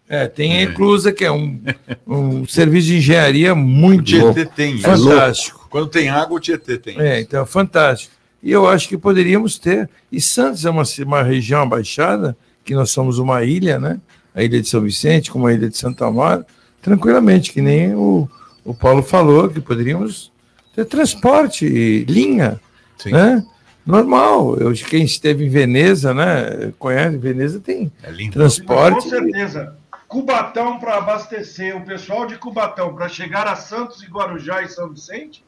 É, 0.08 0.26
tem 0.26 0.58
a 0.58 0.62
Eclusa, 0.62 1.12
que 1.12 1.24
é 1.24 1.30
um, 1.30 1.60
um 2.06 2.46
serviço 2.46 2.86
de 2.86 2.96
engenharia 2.96 3.54
muito 3.54 4.04
Tietê 4.04 4.46
tem, 4.46 4.78
fantástico. 4.78 5.64
É 5.66 5.70
Quando 5.70 5.88
tem 5.88 6.08
água, 6.08 6.38
o 6.38 6.40
Tietê 6.40 6.78
tem. 6.78 6.98
É, 6.98 7.20
então, 7.20 7.44
fantástico. 7.44 8.14
E 8.42 8.50
eu 8.50 8.66
acho 8.66 8.88
que 8.88 8.96
poderíamos 8.96 9.58
ter. 9.58 9.88
E 10.10 10.20
Santos 10.20 10.64
é 10.64 10.70
uma, 10.70 10.84
uma 11.04 11.22
região 11.22 11.62
abaixada, 11.62 12.36
que 12.64 12.74
nós 12.74 12.90
somos 12.90 13.18
uma 13.18 13.44
ilha, 13.44 13.78
né? 13.78 14.00
A 14.34 14.42
ilha 14.42 14.60
de 14.62 14.68
São 14.68 14.80
Vicente, 14.80 15.30
como 15.30 15.46
a 15.46 15.52
ilha 15.52 15.68
de 15.68 15.76
Santa 15.76 16.06
Amaro, 16.06 16.44
tranquilamente, 16.80 17.52
que 17.52 17.60
nem 17.60 17.94
o, 17.94 18.28
o 18.64 18.72
Paulo 18.72 19.02
falou 19.02 19.48
que 19.50 19.60
poderíamos 19.60 20.32
ter 20.74 20.86
transporte, 20.86 21.66
linha, 22.08 22.58
Sim. 22.96 23.10
né? 23.10 23.44
Normal. 23.84 24.56
Eu, 24.58 24.72
quem 24.72 25.04
esteve 25.04 25.46
em 25.46 25.48
Veneza, 25.48 26.14
né? 26.14 26.72
Conhece, 26.78 27.16
Veneza 27.16 27.58
tem 27.58 27.90
é 28.02 28.30
transporte. 28.30 29.04
Com 29.04 29.10
certeza. 29.10 29.74
Cubatão 30.08 30.78
para 30.78 30.96
abastecer 30.96 31.76
o 31.76 31.84
pessoal 31.84 32.26
de 32.26 32.36
Cubatão 32.36 32.94
para 32.94 33.10
chegar 33.10 33.46
a 33.46 33.54
Santos 33.54 34.02
e 34.02 34.06
Guarujá 34.06 34.62
e 34.62 34.68
São 34.68 34.88
Vicente, 34.88 35.44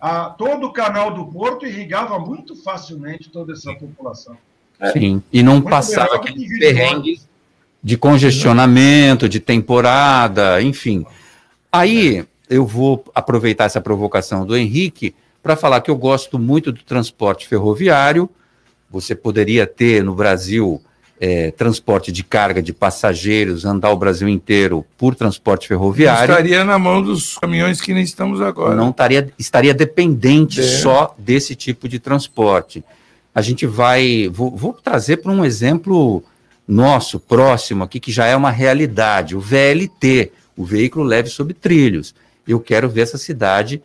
a, 0.00 0.30
todo 0.30 0.68
o 0.68 0.72
canal 0.72 1.12
do 1.12 1.26
Porto 1.26 1.66
irrigava 1.66 2.16
muito 2.16 2.54
facilmente 2.54 3.28
toda 3.28 3.52
essa 3.52 3.74
população. 3.74 4.38
Sim, 4.92 5.20
e 5.32 5.42
não 5.42 5.54
muito 5.54 5.68
passava 5.68 6.14
aqueles 6.14 6.56
perrengues 6.56 7.28
de 7.82 7.96
congestionamento, 7.96 9.28
de 9.28 9.40
temporada, 9.40 10.62
enfim. 10.62 11.04
Aí, 11.72 12.24
eu 12.48 12.64
vou 12.64 13.04
aproveitar 13.12 13.64
essa 13.64 13.80
provocação 13.80 14.46
do 14.46 14.56
Henrique 14.56 15.12
para 15.42 15.56
falar 15.56 15.80
que 15.80 15.90
eu 15.90 15.96
gosto 15.96 16.38
muito 16.38 16.70
do 16.70 16.82
transporte 16.84 17.48
ferroviário. 17.48 18.30
Você 18.90 19.14
poderia 19.14 19.66
ter 19.66 20.04
no 20.04 20.14
Brasil 20.14 20.80
é, 21.20 21.50
transporte 21.50 22.12
de 22.12 22.22
carga 22.22 22.62
de 22.62 22.72
passageiros, 22.72 23.64
andar 23.64 23.90
o 23.90 23.96
Brasil 23.96 24.28
inteiro 24.28 24.84
por 24.96 25.14
transporte 25.14 25.66
ferroviário. 25.66 26.28
Não 26.28 26.38
estaria 26.38 26.64
na 26.64 26.78
mão 26.78 27.02
dos 27.02 27.36
caminhões 27.38 27.80
que 27.80 27.92
nem 27.92 28.02
estamos 28.02 28.40
agora. 28.40 28.74
Não 28.74 28.90
estaria, 28.90 29.32
estaria 29.38 29.74
dependente 29.74 30.60
é. 30.60 30.62
só 30.62 31.14
desse 31.18 31.54
tipo 31.54 31.88
de 31.88 31.98
transporte. 31.98 32.84
A 33.34 33.42
gente 33.42 33.66
vai. 33.66 34.28
Vou, 34.32 34.56
vou 34.56 34.72
trazer 34.72 35.18
para 35.18 35.32
um 35.32 35.44
exemplo 35.44 36.22
nosso, 36.66 37.18
próximo 37.18 37.84
aqui, 37.84 38.00
que 38.00 38.12
já 38.12 38.26
é 38.26 38.36
uma 38.36 38.50
realidade: 38.50 39.36
o 39.36 39.40
VLT, 39.40 40.32
o 40.56 40.64
veículo 40.64 41.04
leve 41.04 41.28
sobre 41.28 41.54
trilhos 41.54 42.14
eu 42.48 42.58
quero 42.58 42.88
ver 42.88 43.02
essa 43.02 43.18
cidade 43.18 43.82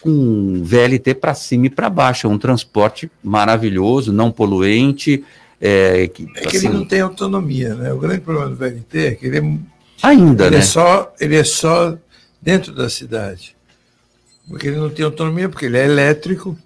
com 0.00 0.62
VLT 0.64 1.14
para 1.14 1.34
cima 1.34 1.66
e 1.66 1.70
para 1.70 1.90
baixo, 1.90 2.26
é 2.26 2.30
um 2.30 2.38
transporte 2.38 3.10
maravilhoso, 3.22 4.12
não 4.12 4.30
poluente. 4.30 5.22
É, 5.60 6.08
que, 6.08 6.28
é 6.34 6.40
que 6.42 6.56
assim, 6.56 6.68
ele 6.68 6.76
não 6.76 6.84
tem 6.84 7.00
autonomia, 7.00 7.74
né? 7.74 7.92
O 7.92 7.98
grande 7.98 8.20
problema 8.20 8.50
do 8.50 8.56
VLT 8.56 8.98
é 8.98 9.14
que 9.14 9.26
ele 9.26 9.38
é, 9.38 9.58
ainda, 10.02 10.46
ele 10.46 10.56
é 10.56 10.58
né? 10.58 10.64
é 10.64 10.66
só 10.66 11.14
ele 11.18 11.36
é 11.36 11.44
só 11.44 11.96
dentro 12.40 12.74
da 12.74 12.90
cidade, 12.90 13.56
porque 14.48 14.68
ele 14.68 14.76
não 14.76 14.90
tem 14.90 15.04
autonomia, 15.04 15.48
porque 15.48 15.66
ele 15.66 15.78
é 15.78 15.84
elétrico 15.84 16.56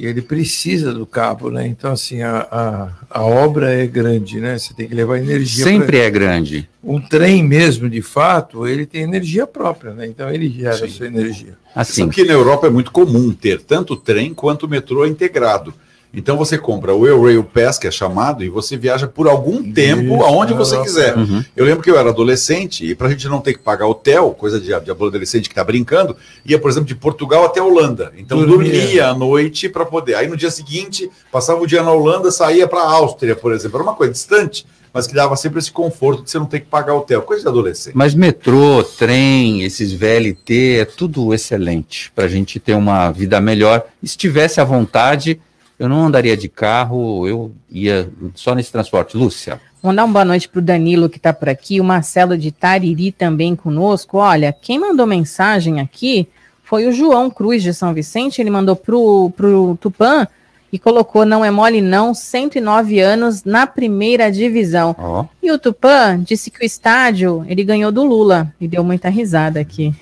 e 0.00 0.06
ele 0.06 0.22
precisa 0.22 0.94
do 0.94 1.04
cabo, 1.04 1.50
né? 1.50 1.66
Então, 1.66 1.92
assim, 1.92 2.22
a, 2.22 2.48
a, 2.50 3.20
a 3.20 3.22
obra 3.22 3.70
é 3.70 3.86
grande, 3.86 4.40
né? 4.40 4.58
Você 4.58 4.72
tem 4.72 4.88
que 4.88 4.94
levar 4.94 5.18
energia. 5.18 5.62
Sempre 5.62 5.98
pra... 5.98 6.06
é 6.06 6.10
grande. 6.10 6.70
Um 6.82 6.98
trem 6.98 7.46
mesmo, 7.46 7.86
de 7.86 8.00
fato, 8.00 8.66
ele 8.66 8.86
tem 8.86 9.02
energia 9.02 9.46
própria, 9.46 9.92
né? 9.92 10.06
Então 10.06 10.30
ele 10.30 10.48
gera 10.48 10.78
Sim. 10.78 10.84
a 10.86 10.88
sua 10.88 11.06
energia. 11.06 11.58
Assim. 11.74 12.08
Que 12.08 12.24
na 12.24 12.32
Europa 12.32 12.66
é 12.66 12.70
muito 12.70 12.90
comum 12.90 13.30
ter 13.30 13.60
tanto 13.60 13.94
trem 13.94 14.32
quanto 14.32 14.66
metrô 14.66 15.04
integrado. 15.04 15.74
Então 16.12 16.36
você 16.36 16.58
compra 16.58 16.92
o 16.92 17.24
Rail 17.24 17.44
Pass, 17.44 17.78
que 17.78 17.86
é 17.86 17.90
chamado, 17.90 18.42
e 18.42 18.48
você 18.48 18.76
viaja 18.76 19.06
por 19.06 19.28
algum 19.28 19.60
Isso, 19.62 19.72
tempo 19.72 20.22
aonde 20.24 20.52
você 20.52 20.80
quiser. 20.82 21.16
Uhum. 21.16 21.44
Eu 21.54 21.64
lembro 21.64 21.82
que 21.82 21.90
eu 21.90 21.96
era 21.96 22.10
adolescente, 22.10 22.84
e 22.84 22.94
para 22.94 23.06
a 23.06 23.10
gente 23.10 23.28
não 23.28 23.40
ter 23.40 23.54
que 23.54 23.60
pagar 23.60 23.86
hotel, 23.86 24.30
coisa 24.32 24.60
de, 24.60 24.66
de 24.66 24.90
adolescente 24.90 25.48
que 25.48 25.52
está 25.52 25.62
brincando, 25.62 26.16
ia, 26.44 26.58
por 26.58 26.70
exemplo, 26.70 26.88
de 26.88 26.96
Portugal 26.96 27.44
até 27.44 27.62
Holanda. 27.62 28.12
Então 28.16 28.44
dormia, 28.44 28.72
dormia 28.72 29.08
à 29.08 29.14
noite 29.14 29.68
para 29.68 29.84
poder. 29.84 30.16
Aí 30.16 30.26
no 30.26 30.36
dia 30.36 30.50
seguinte, 30.50 31.08
passava 31.30 31.60
o 31.60 31.66
dia 31.66 31.82
na 31.82 31.92
Holanda, 31.92 32.30
saía 32.30 32.66
para 32.66 32.80
a 32.80 32.90
Áustria, 32.90 33.36
por 33.36 33.52
exemplo. 33.52 33.78
Era 33.78 33.84
uma 33.84 33.94
coisa 33.94 34.12
distante. 34.12 34.66
mas 34.92 35.06
que 35.06 35.14
dava 35.14 35.36
sempre 35.36 35.60
esse 35.60 35.70
conforto 35.70 36.24
de 36.24 36.30
você 36.30 36.38
não 36.38 36.46
ter 36.46 36.58
que 36.58 36.66
pagar 36.66 36.94
hotel, 36.94 37.22
coisa 37.22 37.42
de 37.42 37.48
adolescente. 37.48 37.96
Mas 37.96 38.12
metrô, 38.12 38.82
trem, 38.82 39.62
esses 39.62 39.92
VLT, 39.92 40.78
é 40.80 40.84
tudo 40.84 41.32
excelente 41.32 42.10
para 42.12 42.24
a 42.24 42.28
gente 42.28 42.58
ter 42.58 42.74
uma 42.74 43.12
vida 43.12 43.40
melhor. 43.40 43.84
E 44.02 44.08
se 44.08 44.16
tivesse 44.16 44.60
à 44.60 44.64
vontade, 44.64 45.40
eu 45.80 45.88
não 45.88 46.04
andaria 46.04 46.36
de 46.36 46.46
carro, 46.46 47.26
eu 47.26 47.52
ia 47.70 48.06
só 48.34 48.54
nesse 48.54 48.70
transporte. 48.70 49.16
Lúcia. 49.16 49.58
Mandar 49.82 50.04
uma 50.04 50.12
boa 50.12 50.24
noite 50.26 50.46
para 50.46 50.58
o 50.58 50.62
Danilo 50.62 51.08
que 51.08 51.16
está 51.16 51.32
por 51.32 51.48
aqui, 51.48 51.80
o 51.80 51.84
Marcelo 51.84 52.36
de 52.36 52.52
Tariri 52.52 53.10
também 53.10 53.56
conosco. 53.56 54.18
Olha, 54.18 54.52
quem 54.52 54.78
mandou 54.78 55.06
mensagem 55.06 55.80
aqui 55.80 56.28
foi 56.62 56.86
o 56.86 56.92
João 56.92 57.30
Cruz 57.30 57.62
de 57.62 57.72
São 57.72 57.94
Vicente, 57.94 58.42
ele 58.42 58.50
mandou 58.50 58.76
para 58.76 58.94
o 58.94 59.78
Tupã 59.80 60.28
e 60.70 60.78
colocou 60.78 61.24
não 61.24 61.42
é 61.42 61.50
mole 61.50 61.80
não, 61.80 62.12
109 62.12 63.00
anos 63.00 63.42
na 63.42 63.66
primeira 63.66 64.30
divisão. 64.30 64.94
Oh. 64.98 65.24
E 65.42 65.50
o 65.50 65.58
Tupã 65.58 66.20
disse 66.22 66.50
que 66.50 66.62
o 66.62 66.66
estádio 66.66 67.42
ele 67.48 67.64
ganhou 67.64 67.90
do 67.90 68.04
Lula 68.04 68.52
e 68.60 68.68
deu 68.68 68.84
muita 68.84 69.08
risada 69.08 69.58
aqui. 69.58 69.94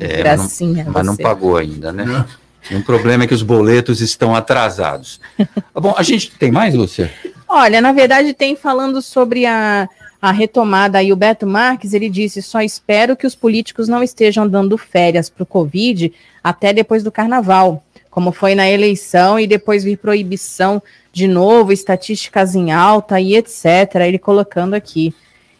É, 0.00 0.16
Gracinha. 0.24 0.84
Mas 0.86 0.86
não, 0.86 0.92
mas 0.94 1.06
não 1.06 1.16
pagou 1.18 1.58
ainda, 1.58 1.92
né? 1.92 2.24
Um 2.70 2.82
problema 2.82 3.24
é 3.24 3.26
que 3.26 3.34
os 3.34 3.42
boletos 3.42 4.00
estão 4.00 4.34
atrasados. 4.34 5.20
Bom, 5.74 5.94
a 5.96 6.02
gente 6.02 6.30
tem 6.32 6.50
mais, 6.50 6.74
Lúcia? 6.74 7.12
Olha, 7.48 7.80
na 7.80 7.92
verdade 7.92 8.32
tem 8.32 8.56
falando 8.56 9.02
sobre 9.02 9.46
a, 9.46 9.88
a 10.20 10.32
retomada 10.32 10.98
aí 10.98 11.12
o 11.12 11.16
Beto 11.16 11.46
Marques, 11.46 11.92
ele 11.92 12.08
disse, 12.08 12.40
só 12.42 12.60
espero 12.60 13.16
que 13.16 13.26
os 13.26 13.34
políticos 13.34 13.88
não 13.88 14.02
estejam 14.02 14.48
dando 14.48 14.78
férias 14.78 15.28
para 15.28 15.42
o 15.42 15.46
Covid 15.46 16.12
até 16.42 16.72
depois 16.72 17.02
do 17.02 17.12
carnaval 17.12 17.84
como 18.14 18.30
foi 18.30 18.54
na 18.54 18.70
eleição, 18.70 19.40
e 19.40 19.44
depois 19.44 19.82
vir 19.82 19.98
proibição 19.98 20.80
de 21.12 21.26
novo, 21.26 21.72
estatísticas 21.72 22.54
em 22.54 22.70
alta 22.70 23.20
e 23.20 23.34
etc. 23.34 23.92
Ele 24.06 24.20
colocando 24.20 24.74
aqui. 24.74 25.12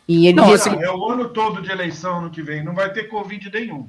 E 0.07 0.29
ele 0.29 0.37
não, 0.37 0.47
disse... 0.47 0.69
é 0.69 0.91
o 0.93 1.05
ano 1.11 1.31
todo 1.31 1.61
de 1.61 1.73
eleição 1.73 2.19
ano 2.19 2.31
que 2.31 2.43
vem, 2.43 2.63
não 2.63 2.73
vai 2.73 2.93
ter 2.93 3.09
Covid 3.09 3.51
nenhum. 3.53 3.89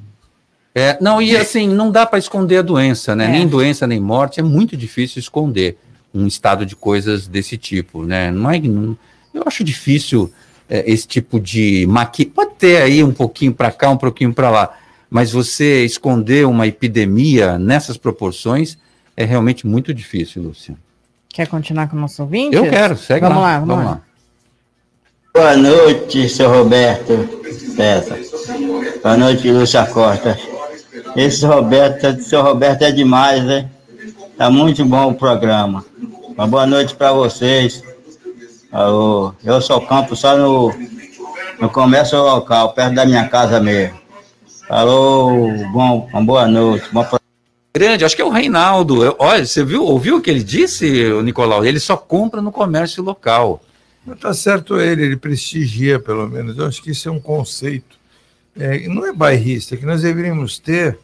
É, 0.78 0.98
não, 1.00 1.22
e 1.22 1.38
assim, 1.38 1.70
não 1.70 1.90
dá 1.90 2.06
para 2.06 2.20
esconder 2.20 2.58
a 2.58 2.62
doença, 2.62 3.16
né? 3.16 3.26
É. 3.26 3.28
Nem 3.30 3.48
doença, 3.48 3.88
nem 3.88 3.98
morte, 3.98 4.42
é 4.42 4.44
muito 4.44 4.76
difícil 4.76 5.22
esconder 5.22 5.78
um 6.14 6.28
estado 6.28 6.66
de 6.66 6.76
coisas 6.76 7.30
desse 7.30 7.58
tipo, 7.58 8.04
né? 8.04 8.30
Não 8.30 8.52
é, 8.52 8.60
não, 8.60 8.98
eu 9.34 9.44
acho 9.46 9.64
difícil 9.64 10.30
é, 10.70 10.84
esse 10.86 11.08
tipo 11.08 11.40
de 11.40 11.86
maqui... 11.88 12.26
Pode 12.26 12.56
ter 12.56 12.82
aí 12.82 13.02
um 13.02 13.14
pouquinho 13.14 13.54
para 13.54 13.72
cá, 13.72 13.90
um 13.90 13.98
pouquinho 13.98 14.34
para 14.34 14.50
lá, 14.50 14.78
mas 15.10 15.32
você 15.32 15.86
esconder 15.86 16.46
uma 16.46 16.68
epidemia 16.68 17.58
nessas 17.58 17.96
proporções 17.96 18.78
é 19.16 19.24
realmente 19.24 19.66
muito 19.66 19.94
difícil, 19.94 20.42
Luciano. 20.44 20.80
Quer 21.30 21.48
continuar 21.48 21.88
com 21.88 21.96
o 21.96 22.00
nosso 22.02 22.22
ouvinte? 22.22 22.54
Eu 22.54 22.70
quero, 22.70 22.98
segue 22.98 23.22
vamos 23.22 23.42
lá. 23.42 23.52
lá 23.52 23.60
vamos, 23.60 23.76
vamos 23.76 23.86
lá. 23.86 23.92
lá. 23.92 24.02
Boa 25.34 25.56
noite, 25.56 26.28
seu 26.28 26.50
Roberto 26.50 27.30
César. 27.76 28.20
Boa 29.02 29.18
noite, 29.18 29.50
Lúcia 29.52 29.86
Costa. 29.86 30.55
Esse 31.16 31.46
Roberto, 31.46 32.22
seu 32.22 32.42
Roberto 32.42 32.82
é 32.82 32.92
demais, 32.92 33.44
né? 33.44 33.70
Tá 34.38 34.50
muito 34.50 34.84
bom 34.84 35.12
o 35.12 35.16
programa. 35.16 35.86
Uma 36.36 36.46
boa 36.46 36.68
noite 36.68 36.94
para 36.94 37.14
vocês. 37.14 37.82
Eu 39.44 39.62
sou 39.62 39.80
campo 39.82 40.14
só 40.14 40.38
no, 40.38 40.74
no 41.60 41.70
comércio 41.70 42.18
local, 42.18 42.74
perto 42.74 42.96
da 42.96 43.06
minha 43.06 43.30
casa 43.30 43.62
mesmo. 43.62 43.98
Alô, 44.68 45.48
bom, 45.72 46.10
uma 46.12 46.22
boa 46.22 46.48
noite. 46.48 46.86
Bom... 46.92 47.06
Grande, 47.74 48.04
acho 48.04 48.16
que 48.16 48.22
é 48.22 48.26
o 48.26 48.30
Reinaldo. 48.30 49.06
Eu, 49.06 49.16
olha, 49.18 49.46
você 49.46 49.64
viu, 49.64 49.86
ouviu 49.86 50.18
o 50.18 50.22
que 50.22 50.30
ele 50.30 50.44
disse, 50.44 51.10
Nicolau? 51.24 51.66
Ele 51.66 51.80
só 51.80 51.96
compra 51.96 52.42
no 52.42 52.52
comércio 52.52 53.02
local. 53.02 53.62
Tá 54.20 54.34
certo 54.34 54.80
ele, 54.80 55.04
ele 55.04 55.18
prestigia, 55.18 55.98
pelo 55.98 56.28
menos. 56.28 56.58
Eu 56.58 56.68
acho 56.68 56.82
que 56.82 56.92
isso 56.92 57.08
é 57.08 57.12
um 57.12 57.22
conceito. 57.22 57.98
É, 58.58 58.88
não 58.88 59.06
é 59.06 59.14
bairrista, 59.14 59.76
é 59.76 59.78
que 59.78 59.86
nós 59.86 60.02
deveríamos 60.02 60.58
ter 60.60 60.98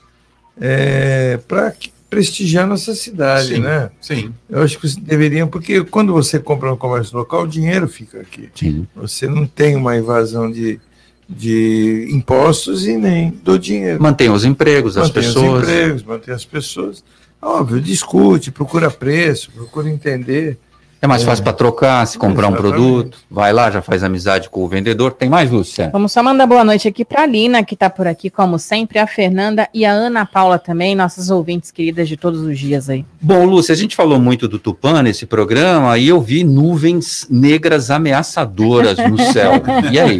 é, 0.59 1.37
para 1.47 1.73
prestigiar 2.09 2.67
nossa 2.67 2.93
cidade, 2.93 3.55
sim, 3.55 3.59
né? 3.59 3.89
Sim. 4.01 4.33
Eu 4.49 4.61
acho 4.61 4.77
que 4.77 4.99
deveriam, 4.99 5.47
porque 5.47 5.83
quando 5.83 6.11
você 6.11 6.37
compra 6.39 6.69
no 6.69 6.77
comércio 6.77 7.17
local, 7.17 7.43
o 7.43 7.47
dinheiro 7.47 7.87
fica 7.87 8.19
aqui. 8.19 8.49
Sim. 8.53 8.85
Você 8.95 9.27
não 9.27 9.47
tem 9.47 9.77
uma 9.77 9.97
invasão 9.97 10.51
de, 10.51 10.79
de 11.27 12.09
impostos 12.11 12.85
e 12.85 12.97
nem 12.97 13.31
do 13.31 13.57
dinheiro. 13.57 14.01
Mantém 14.01 14.29
os 14.29 14.43
empregos, 14.43 14.97
as 14.97 15.07
mantém 15.07 15.23
pessoas. 15.23 15.45
Mantém 15.45 15.55
os 15.55 15.69
empregos, 15.69 16.03
mantém 16.03 16.33
as 16.33 16.45
pessoas. 16.45 17.03
Óbvio, 17.41 17.81
discute, 17.81 18.51
procura 18.51 18.91
preço, 18.91 19.49
procura 19.51 19.89
entender. 19.89 20.59
É 21.01 21.07
mais 21.07 21.23
é. 21.23 21.25
fácil 21.25 21.43
para 21.43 21.53
trocar, 21.53 22.05
se 22.05 22.15
comprar 22.15 22.49
Exatamente. 22.49 22.59
um 22.59 22.71
produto, 22.71 23.17
vai 23.29 23.51
lá, 23.51 23.71
já 23.71 23.81
faz 23.81 24.03
amizade 24.03 24.49
com 24.49 24.63
o 24.63 24.67
vendedor. 24.67 25.13
Tem 25.13 25.27
mais, 25.27 25.49
Lúcia? 25.49 25.89
Vamos 25.91 26.11
só 26.11 26.21
mandar 26.21 26.45
boa 26.45 26.63
noite 26.63 26.87
aqui 26.87 27.03
para 27.03 27.23
a 27.23 27.25
Lina, 27.25 27.63
que 27.63 27.73
está 27.73 27.89
por 27.89 28.05
aqui, 28.05 28.29
como 28.29 28.59
sempre, 28.59 28.99
a 28.99 29.07
Fernanda 29.07 29.67
e 29.73 29.83
a 29.83 29.91
Ana 29.91 30.27
Paula 30.27 30.59
também, 30.59 30.93
nossas 30.93 31.31
ouvintes 31.31 31.71
queridas 31.71 32.07
de 32.07 32.15
todos 32.15 32.41
os 32.41 32.59
dias 32.59 32.87
aí. 32.87 33.03
Bom, 33.19 33.45
Lúcia, 33.45 33.73
a 33.73 33.75
gente 33.75 33.95
falou 33.95 34.19
muito 34.19 34.47
do 34.47 34.59
Tupã 34.59 35.01
nesse 35.01 35.25
programa 35.25 35.97
e 35.97 36.07
eu 36.07 36.21
vi 36.21 36.43
nuvens 36.43 37.25
negras 37.31 37.89
ameaçadoras 37.89 38.99
no 38.99 39.17
céu. 39.17 39.53
e 39.91 39.99
aí? 39.99 40.19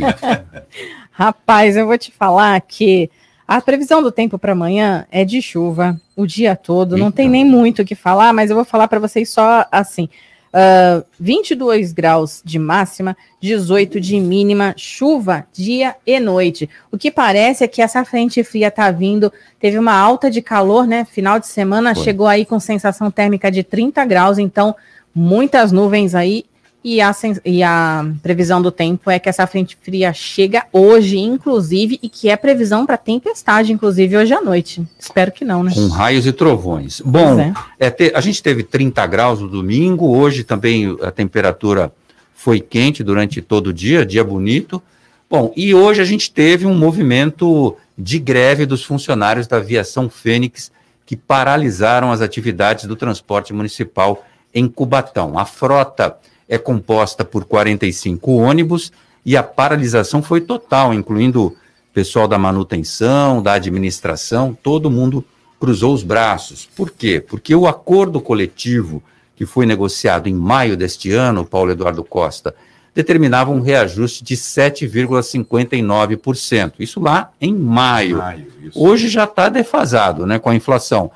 Rapaz, 1.12 1.78
eu 1.78 1.86
vou 1.86 1.98
te 2.00 2.12
falar 2.12 2.60
que 2.60 3.08
a 3.48 3.62
previsão 3.62 4.02
do 4.02 4.12
tempo 4.12 4.40
para 4.40 4.54
amanhã 4.54 5.06
é 5.12 5.24
de 5.24 5.44
chuva 5.44 5.96
o 6.16 6.26
dia 6.26 6.56
todo. 6.56 6.96
Eita. 6.96 7.04
Não 7.04 7.12
tem 7.12 7.30
nem 7.30 7.46
muito 7.46 7.84
o 7.84 7.86
que 7.86 7.94
falar, 7.94 8.34
mas 8.34 8.50
eu 8.50 8.56
vou 8.56 8.66
falar 8.66 8.88
para 8.88 8.98
vocês 8.98 9.30
só 9.30 9.68
assim. 9.72 10.10
Uh, 10.54 11.06
22 11.18 11.94
graus 11.94 12.42
de 12.44 12.60
máxima, 12.60 13.16
18 13.40 14.02
de 14.02 14.20
mínima, 14.20 14.74
chuva 14.76 15.48
dia 15.54 15.96
e 16.06 16.20
noite. 16.20 16.70
O 16.92 16.98
que 16.98 17.10
parece 17.10 17.64
é 17.64 17.68
que 17.68 17.82
essa 17.82 18.04
frente 18.04 18.44
fria 18.44 18.68
está 18.68 18.92
vindo, 18.92 19.32
teve 19.60 19.80
uma 19.80 19.94
alta 19.94 20.30
de 20.30 20.42
calor, 20.42 20.86
né? 20.86 21.06
Final 21.06 21.40
de 21.40 21.48
semana 21.48 21.96
Foi. 21.96 22.04
chegou 22.04 22.28
aí 22.28 22.46
com 22.46 22.60
sensação 22.60 23.10
térmica 23.10 23.50
de 23.50 23.64
30 23.64 24.04
graus, 24.04 24.38
então 24.38 24.76
muitas 25.16 25.72
nuvens 25.72 26.14
aí 26.14 26.44
e 26.84 27.00
a, 27.00 27.16
e 27.46 27.62
a 27.62 28.06
previsão 28.24 28.62
do 28.62 28.72
tempo 28.72 29.12
é 29.12 29.20
que 29.20 29.30
essa 29.30 29.46
frente 29.46 29.78
fria 29.82 30.12
chega 30.14 30.66
hoje, 30.74 31.20
inclusive, 31.20 32.00
e 32.02 32.10
que 32.10 32.30
é 32.30 32.36
previsão 32.36 32.86
para 32.86 32.98
tempestade, 32.98 33.72
inclusive, 33.72 34.18
hoje 34.18 34.34
à 34.34 34.42
noite. 34.42 34.86
Espero 35.00 35.32
que 35.32 35.46
não, 35.46 35.64
né? 35.64 35.72
Com 35.74 35.88
raios 35.88 36.26
e 36.26 36.32
trovões. 36.32 37.00
Bom, 37.02 37.40
é. 37.40 37.54
É, 37.80 37.90
te, 37.92 38.12
a 38.16 38.22
gente 38.22 38.42
teve 38.42 38.64
30 38.64 39.06
graus 39.06 39.40
no 39.40 39.48
domingo, 39.48 40.08
hoje 40.08 40.44
também 40.44 40.98
a 41.02 41.12
temperatura 41.12 41.94
foi 42.34 42.60
quente 42.60 43.04
durante 43.04 43.42
todo 43.42 43.68
o 43.68 43.74
dia, 43.74 44.04
dia 44.04 44.24
bonito. 44.24 44.82
Bom, 45.30 45.54
e 45.56 45.76
hoje 45.76 46.02
a 46.02 46.06
gente 46.06 46.32
teve 46.32 46.66
um 46.66 46.74
movimento 46.74 47.78
de 47.96 48.18
greve 48.18 48.66
dos 48.66 48.84
funcionários 48.84 49.46
da 49.46 49.58
aviação 49.58 50.10
Fênix 50.10 50.72
que 51.06 51.16
paralisaram 51.16 52.12
as 52.12 52.22
atividades 52.22 52.86
do 52.86 52.96
transporte 52.96 53.54
municipal 53.54 54.26
em 54.54 54.68
Cubatão. 54.68 55.38
A 55.38 55.46
frota 55.46 56.18
é 56.52 56.58
composta 56.58 57.24
por 57.24 57.46
45 57.46 58.34
ônibus 58.34 58.92
e 59.26 59.38
a 59.38 59.44
paralisação 59.44 60.22
foi 60.22 60.42
total, 60.42 60.94
incluindo 60.94 61.56
pessoal 61.94 62.28
da 62.28 62.38
manutenção, 62.38 63.42
da 63.42 63.54
administração, 63.54 64.58
todo 64.62 64.92
mundo 64.92 65.24
cruzou 65.58 65.94
os 65.94 66.04
braços. 66.04 66.68
Por 66.76 66.92
quê? 66.92 67.24
Porque 67.26 67.56
o 67.56 67.68
acordo 67.68 68.20
coletivo 68.20 69.02
que 69.34 69.46
foi 69.46 69.66
negociado 69.66 70.28
em 70.28 70.34
maio 70.34 70.76
deste 70.76 71.14
ano, 71.14 71.46
Paulo 71.46 71.72
Eduardo 71.72 72.04
Costa, 72.04 72.54
determinava 72.94 73.50
um 73.50 73.62
reajuste 73.62 74.22
de 74.22 74.36
7,59%. 74.36 76.74
Isso 76.80 77.00
lá 77.00 77.32
em 77.40 77.56
maio. 77.56 78.18
maio 78.18 78.46
Hoje 78.76 79.08
já 79.08 79.24
está 79.24 79.48
defasado 79.48 80.26
né, 80.26 80.38
com 80.38 80.50
a 80.50 80.56
inflação. 80.56 81.10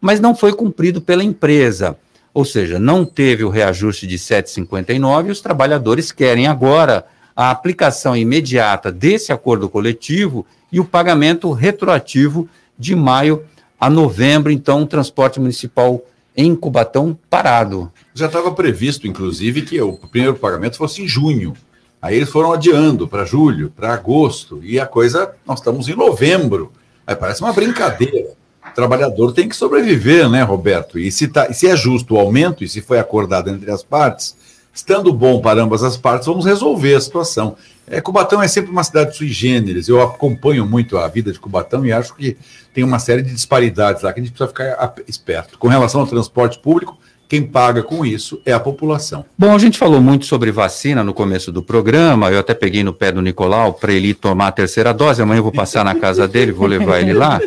Mas 0.00 0.18
não 0.18 0.34
foi 0.34 0.52
cumprido 0.52 1.00
pela 1.00 1.22
empresa. 1.22 1.96
Ou 2.32 2.44
seja, 2.44 2.78
não 2.78 3.04
teve 3.04 3.44
o 3.44 3.48
reajuste 3.48 4.06
de 4.06 4.16
7,59 4.16 5.28
e 5.28 5.30
os 5.30 5.40
trabalhadores 5.40 6.12
querem 6.12 6.46
agora 6.46 7.04
a 7.34 7.50
aplicação 7.50 8.16
imediata 8.16 8.92
desse 8.92 9.32
acordo 9.32 9.68
coletivo 9.68 10.46
e 10.70 10.78
o 10.78 10.84
pagamento 10.84 11.50
retroativo 11.52 12.48
de 12.78 12.94
maio 12.94 13.44
a 13.80 13.88
novembro, 13.88 14.52
então, 14.52 14.82
o 14.82 14.86
transporte 14.86 15.40
municipal 15.40 16.04
em 16.36 16.54
Cubatão 16.54 17.18
parado. 17.28 17.90
Já 18.14 18.26
estava 18.26 18.52
previsto, 18.52 19.06
inclusive, 19.06 19.62
que 19.62 19.80
o 19.80 19.94
primeiro 19.94 20.36
pagamento 20.36 20.76
fosse 20.76 21.02
em 21.02 21.08
junho. 21.08 21.54
Aí 22.00 22.16
eles 22.16 22.28
foram 22.28 22.52
adiando 22.52 23.08
para 23.08 23.24
julho, 23.24 23.72
para 23.74 23.92
agosto, 23.92 24.60
e 24.62 24.78
a 24.78 24.86
coisa, 24.86 25.34
nós 25.46 25.58
estamos 25.58 25.88
em 25.88 25.96
novembro. 25.96 26.72
Aí 27.06 27.16
parece 27.16 27.40
uma 27.40 27.52
brincadeira. 27.52 28.39
O 28.66 28.74
trabalhador 28.74 29.32
tem 29.32 29.48
que 29.48 29.56
sobreviver, 29.56 30.28
né, 30.28 30.42
Roberto? 30.42 30.98
E 30.98 31.10
se, 31.10 31.28
tá, 31.28 31.52
se 31.52 31.66
é 31.66 31.76
justo 31.76 32.14
o 32.14 32.18
aumento, 32.18 32.62
e 32.62 32.68
se 32.68 32.80
foi 32.80 32.98
acordado 32.98 33.50
entre 33.50 33.70
as 33.70 33.82
partes, 33.82 34.36
estando 34.72 35.12
bom 35.12 35.40
para 35.40 35.62
ambas 35.62 35.82
as 35.82 35.96
partes, 35.96 36.26
vamos 36.26 36.44
resolver 36.44 36.94
a 36.94 37.00
situação. 37.00 37.56
É, 37.86 38.00
Cubatão 38.00 38.40
é 38.40 38.46
sempre 38.46 38.70
uma 38.70 38.84
cidade 38.84 39.16
sui 39.16 39.28
generis. 39.28 39.88
Eu 39.88 40.00
acompanho 40.00 40.64
muito 40.64 40.96
a 40.96 41.08
vida 41.08 41.32
de 41.32 41.40
Cubatão 41.40 41.84
e 41.84 41.92
acho 41.92 42.14
que 42.14 42.36
tem 42.72 42.84
uma 42.84 43.00
série 43.00 43.22
de 43.22 43.32
disparidades 43.34 44.02
lá 44.02 44.12
que 44.12 44.20
a 44.20 44.22
gente 44.22 44.32
precisa 44.32 44.48
ficar 44.48 44.94
esperto. 45.08 45.58
Com 45.58 45.66
relação 45.66 46.00
ao 46.00 46.06
transporte 46.06 46.60
público, 46.60 46.96
Quem 47.30 47.44
paga 47.44 47.80
com 47.84 48.04
isso 48.04 48.42
é 48.44 48.52
a 48.52 48.58
população. 48.58 49.24
Bom, 49.38 49.54
a 49.54 49.58
gente 49.58 49.78
falou 49.78 50.00
muito 50.00 50.26
sobre 50.26 50.50
vacina 50.50 51.04
no 51.04 51.14
começo 51.14 51.52
do 51.52 51.62
programa. 51.62 52.28
Eu 52.28 52.40
até 52.40 52.54
peguei 52.54 52.82
no 52.82 52.92
pé 52.92 53.12
do 53.12 53.22
Nicolau 53.22 53.72
para 53.72 53.92
ele 53.92 54.12
tomar 54.12 54.48
a 54.48 54.52
terceira 54.52 54.92
dose. 54.92 55.22
Amanhã 55.22 55.38
eu 55.38 55.44
vou 55.44 55.52
passar 55.52 55.84
na 55.84 55.94
casa 55.94 56.26
dele, 56.26 56.50
vou 56.50 56.66
levar 56.66 56.98
ele 56.98 57.12
lá. 57.12 57.40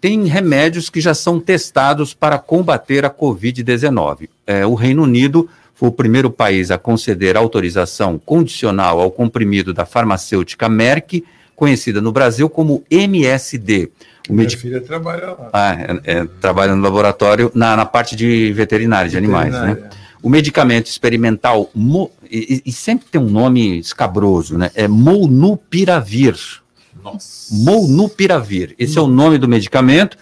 Tem 0.00 0.24
remédios 0.26 0.90
que 0.90 1.00
já 1.00 1.14
são 1.14 1.40
testados 1.40 2.12
para 2.14 2.38
combater 2.38 3.04
a 3.04 3.10
Covid-19. 3.10 4.28
É, 4.46 4.66
o 4.66 4.74
Reino 4.74 5.02
Unido 5.02 5.48
foi 5.74 5.88
o 5.88 5.92
primeiro 5.92 6.30
país 6.30 6.70
a 6.70 6.78
conceder 6.78 7.36
autorização 7.36 8.18
condicional 8.18 9.00
ao 9.00 9.10
comprimido 9.10 9.72
da 9.74 9.84
farmacêutica 9.86 10.68
Merck, 10.68 11.24
conhecida 11.54 12.00
no 12.00 12.12
Brasil 12.12 12.48
como 12.48 12.84
MSD. 12.90 13.90
O 14.28 14.32
Minha 14.32 14.44
medic- 14.44 14.60
filha 14.60 14.80
trabalha 14.80 15.26
lá. 15.28 15.50
Ah, 15.52 15.76
é, 16.04 16.18
é, 16.18 16.24
trabalha 16.40 16.74
no 16.74 16.82
laboratório 16.82 17.50
na, 17.54 17.76
na 17.76 17.86
parte 17.86 18.14
de 18.16 18.52
veterinária, 18.52 19.10
de 19.10 19.16
animais, 19.16 19.52
né? 19.52 19.76
O 20.22 20.28
medicamento 20.28 20.86
experimental, 20.86 21.70
mo- 21.74 22.10
e, 22.30 22.62
e- 22.66 22.70
e 22.70 22.72
sempre 22.72 23.06
tem 23.10 23.20
um 23.20 23.28
nome 23.30 23.78
escabroso, 23.78 24.58
né? 24.58 24.70
É 24.74 24.88
Molnupiravir. 24.88 26.36
Nossa. 27.06 27.54
Molnupiravir. 27.54 28.74
Esse 28.78 28.98
é 28.98 29.00
o 29.00 29.06
nome 29.06 29.38
do 29.38 29.46
medicamento 29.46 30.18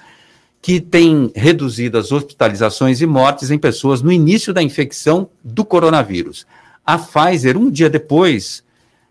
que 0.61 0.81
tem 0.81 1.31
reduzido 1.35 1.97
as 1.97 2.13
hospitalizações 2.13 3.01
e 3.01 3.07
mortes 3.07 3.51
em 3.51 3.59
pessoas 3.59 4.03
no 4.03 4.13
início 4.13 4.53
da 4.53 4.63
infecção 4.63 5.29
do 5.43 5.65
coronavírus. 5.65 6.47
A 6.85 6.99
Pfizer, 6.99 7.57
um 7.57 7.71
dia 7.71 7.89
depois 7.89 8.63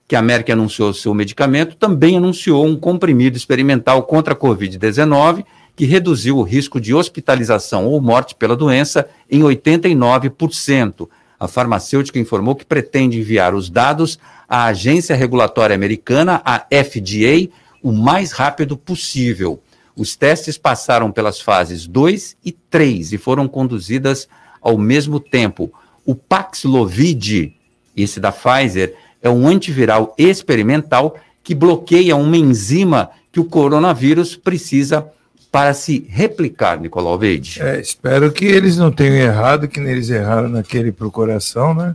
que 0.07 0.15
a 0.15 0.21
Merck 0.21 0.51
anunciou 0.51 0.93
seu 0.93 1.13
medicamento, 1.13 1.75
também 1.75 2.17
anunciou 2.17 2.65
um 2.65 2.75
comprimido 2.75 3.37
experimental 3.37 4.03
contra 4.03 4.33
a 4.33 4.37
Covid-19 4.37 5.43
que 5.75 5.85
reduziu 5.85 6.37
o 6.37 6.43
risco 6.43 6.79
de 6.79 6.93
hospitalização 6.93 7.87
ou 7.87 7.99
morte 7.99 8.35
pela 8.35 8.55
doença 8.55 9.07
em 9.29 9.41
89%. 9.41 11.09
A 11.39 11.47
farmacêutica 11.47 12.19
informou 12.19 12.55
que 12.55 12.65
pretende 12.65 13.19
enviar 13.19 13.55
os 13.55 13.69
dados 13.69 14.19
à 14.47 14.65
agência 14.65 15.15
regulatória 15.15 15.75
americana, 15.75 16.41
a 16.45 16.59
FDA, 16.59 17.49
o 17.83 17.91
mais 17.91 18.31
rápido 18.31 18.77
possível. 18.77 19.61
Os 19.95 20.15
testes 20.15 20.57
passaram 20.57 21.11
pelas 21.11 21.39
fases 21.39 21.85
2 21.85 22.37
e 22.43 22.51
3 22.51 23.13
e 23.13 23.17
foram 23.17 23.47
conduzidas 23.47 24.27
ao 24.61 24.77
mesmo 24.77 25.19
tempo. 25.19 25.71
O 26.05 26.15
Paxlovid, 26.15 27.55
esse 27.95 28.19
da 28.19 28.31
Pfizer, 28.31 28.95
é 29.21 29.29
um 29.29 29.47
antiviral 29.47 30.15
experimental 30.17 31.15
que 31.43 31.53
bloqueia 31.53 32.15
uma 32.15 32.37
enzima 32.37 33.11
que 33.31 33.39
o 33.39 33.45
coronavírus 33.45 34.35
precisa 34.35 35.05
para 35.51 35.73
se 35.73 36.07
replicar, 36.09 36.79
Nicolau 36.79 37.19
Veide. 37.19 37.61
É, 37.61 37.79
espero 37.79 38.31
que 38.31 38.45
eles 38.45 38.75
não 38.77 38.91
tenham 38.91 39.17
errado, 39.17 39.67
que 39.67 39.79
eles 39.79 40.09
erraram 40.09 40.49
naquele 40.49 40.91
procuração, 40.91 41.75
né? 41.75 41.93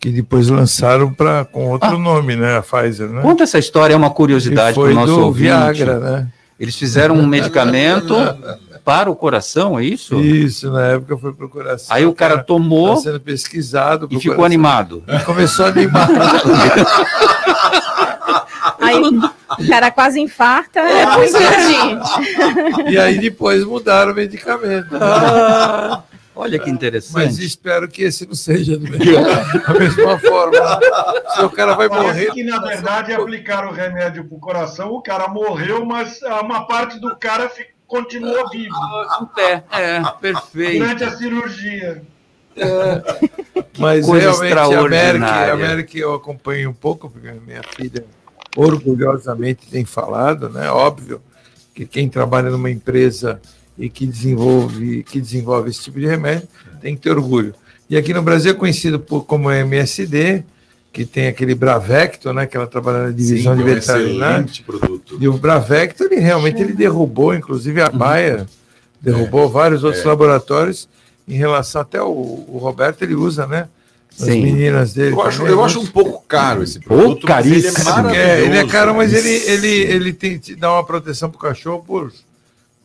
Que 0.00 0.08
depois 0.10 0.48
lançaram 0.48 1.12
pra, 1.12 1.44
com 1.44 1.68
outro 1.68 1.98
nome, 1.98 2.34
né? 2.34 2.56
A 2.56 2.62
Pfizer, 2.62 3.08
né? 3.10 3.20
Conta 3.20 3.42
essa 3.44 3.58
história, 3.58 3.92
é 3.92 3.96
uma 3.96 4.10
curiosidade 4.10 4.74
para 4.74 4.82
o 4.90 4.94
nosso 4.94 5.12
do 5.14 5.20
ouvinte. 5.26 5.42
Viagra, 5.44 5.98
né? 6.00 6.26
Eles 6.58 6.74
fizeram 6.74 7.14
um 7.16 7.26
medicamento 7.26 8.14
para 8.84 9.10
o 9.10 9.14
coração, 9.16 9.78
é 9.78 9.84
isso? 9.84 10.18
Isso, 10.20 10.70
na 10.70 10.86
época 10.86 11.18
foi 11.18 11.32
procuração. 11.34 11.94
Aí 11.94 12.06
o 12.06 12.14
cara 12.14 12.38
tomou 12.42 12.94
Tá 12.96 13.02
sendo 13.02 13.20
pesquisado. 13.20 14.06
e 14.10 14.16
ficou 14.18 14.36
procuração. 14.36 14.44
animado. 14.46 15.04
E 15.06 15.18
começou 15.20 15.66
a 15.66 15.68
animar. 15.68 16.08
Aí 18.80 18.96
o 19.02 19.68
cara 19.68 19.90
quase 19.90 20.20
infarta. 20.20 20.80
É 20.80 21.06
muito 21.16 21.38
gente. 21.38 22.90
e 22.92 22.98
aí 22.98 23.18
depois 23.18 23.64
mudaram 23.64 24.12
o 24.12 24.14
medicamento. 24.14 24.96
Ah, 25.00 26.02
olha 26.34 26.58
que 26.58 26.70
interessante. 26.70 27.12
Mas 27.14 27.38
espero 27.38 27.88
que 27.88 28.02
esse 28.02 28.26
não 28.26 28.34
seja 28.34 28.76
do 28.76 28.82
mesmo- 28.88 29.22
da 29.66 29.74
mesma 29.74 30.18
forma. 30.18 30.80
Se 31.34 31.42
o 31.44 31.50
cara 31.50 31.74
vai 31.74 31.88
Parece 31.88 32.06
morrer. 32.06 32.30
que, 32.32 32.42
na 32.44 32.58
verdade, 32.60 33.12
aplicaram 33.12 33.68
o 33.68 33.72
remédio 33.72 34.24
pro 34.24 34.38
coração, 34.38 34.90
o 34.92 35.02
cara 35.02 35.28
morreu, 35.28 35.84
mas 35.84 36.20
uma 36.42 36.66
parte 36.66 36.98
do 37.00 37.16
cara 37.16 37.48
fi- 37.48 37.66
continua 37.86 38.48
vivo. 38.50 38.74
É, 39.38 39.62
é, 39.72 40.02
perfeito. 40.20 40.78
Durante 40.82 41.04
a 41.04 41.16
cirurgia. 41.16 42.02
Mas 43.78 44.04
coisa 44.06 44.30
realmente 44.30 44.52
a 44.52 44.62
América, 44.64 44.70
extraordinária. 44.70 45.52
a 45.52 45.54
América 45.54 45.98
eu 45.98 46.14
acompanho 46.14 46.70
um 46.70 46.74
pouco, 46.74 47.08
porque 47.08 47.28
a 47.28 47.34
minha 47.34 47.62
filha 47.76 48.04
orgulhosamente 48.56 49.66
tem 49.70 49.84
falado, 49.84 50.48
né? 50.50 50.70
Óbvio 50.70 51.22
que 51.74 51.86
quem 51.86 52.08
trabalha 52.08 52.50
numa 52.50 52.70
empresa 52.70 53.40
e 53.80 53.88
que 53.88 54.06
desenvolve, 54.06 55.02
que 55.04 55.18
desenvolve 55.18 55.70
esse 55.70 55.80
tipo 55.82 55.98
de 55.98 56.06
remédio 56.06 56.46
tem 56.82 56.94
que 56.94 57.00
ter 57.00 57.10
orgulho. 57.10 57.54
E 57.88 57.96
aqui 57.96 58.12
no 58.12 58.22
Brasil 58.22 58.52
é 58.52 58.54
conhecido 58.54 59.00
por, 59.00 59.24
como 59.24 59.50
MSD, 59.50 60.44
que 60.92 61.04
tem 61.06 61.28
aquele 61.28 61.54
Bravecto, 61.54 62.32
né? 62.32 62.46
Que 62.46 62.56
ela 62.56 62.66
trabalha 62.66 63.04
na 63.04 63.10
divisão 63.10 63.56
Sim, 63.56 63.64
de 63.64 63.70
é 63.70 63.74
veterinária. 63.74 64.34
excelente 64.34 64.62
produto. 64.62 65.16
E 65.18 65.26
o 65.26 65.32
Bravecto, 65.32 66.04
ele 66.04 66.16
realmente 66.16 66.60
ele 66.60 66.74
derrubou, 66.74 67.34
inclusive 67.34 67.80
a 67.80 67.88
Bayer, 67.88 68.46
derrubou 69.00 69.48
vários 69.48 69.82
outros 69.82 70.04
é. 70.04 70.08
laboratórios 70.08 70.88
em 71.26 71.36
relação 71.36 71.80
até 71.80 72.02
o, 72.02 72.06
o 72.06 72.58
Roberto, 72.60 73.02
ele 73.02 73.14
usa, 73.14 73.46
né? 73.46 73.66
As 74.12 74.26
Sim. 74.26 74.42
meninas 74.42 74.92
dele. 74.92 75.14
Eu 75.14 75.22
acho, 75.22 75.46
eu 75.46 75.64
acho 75.64 75.80
um 75.80 75.86
pouco 75.86 76.22
caro 76.28 76.62
esse 76.62 76.78
produto, 76.78 77.26
mas 77.26 77.46
ele 77.46 77.58
é 77.58 77.62
caríssimo. 77.62 77.84
maravilhoso. 77.84 78.20
É, 78.20 78.40
ele 78.44 78.58
é 78.58 78.66
caro, 78.66 78.94
mas 78.94 79.14
ele, 79.14 79.30
ele, 79.50 79.68
ele 79.68 80.12
tem 80.12 80.38
te 80.38 80.54
dá 80.54 80.72
uma 80.72 80.84
proteção 80.84 81.30
pro 81.30 81.38
cachorro 81.38 81.82
por 81.86 82.12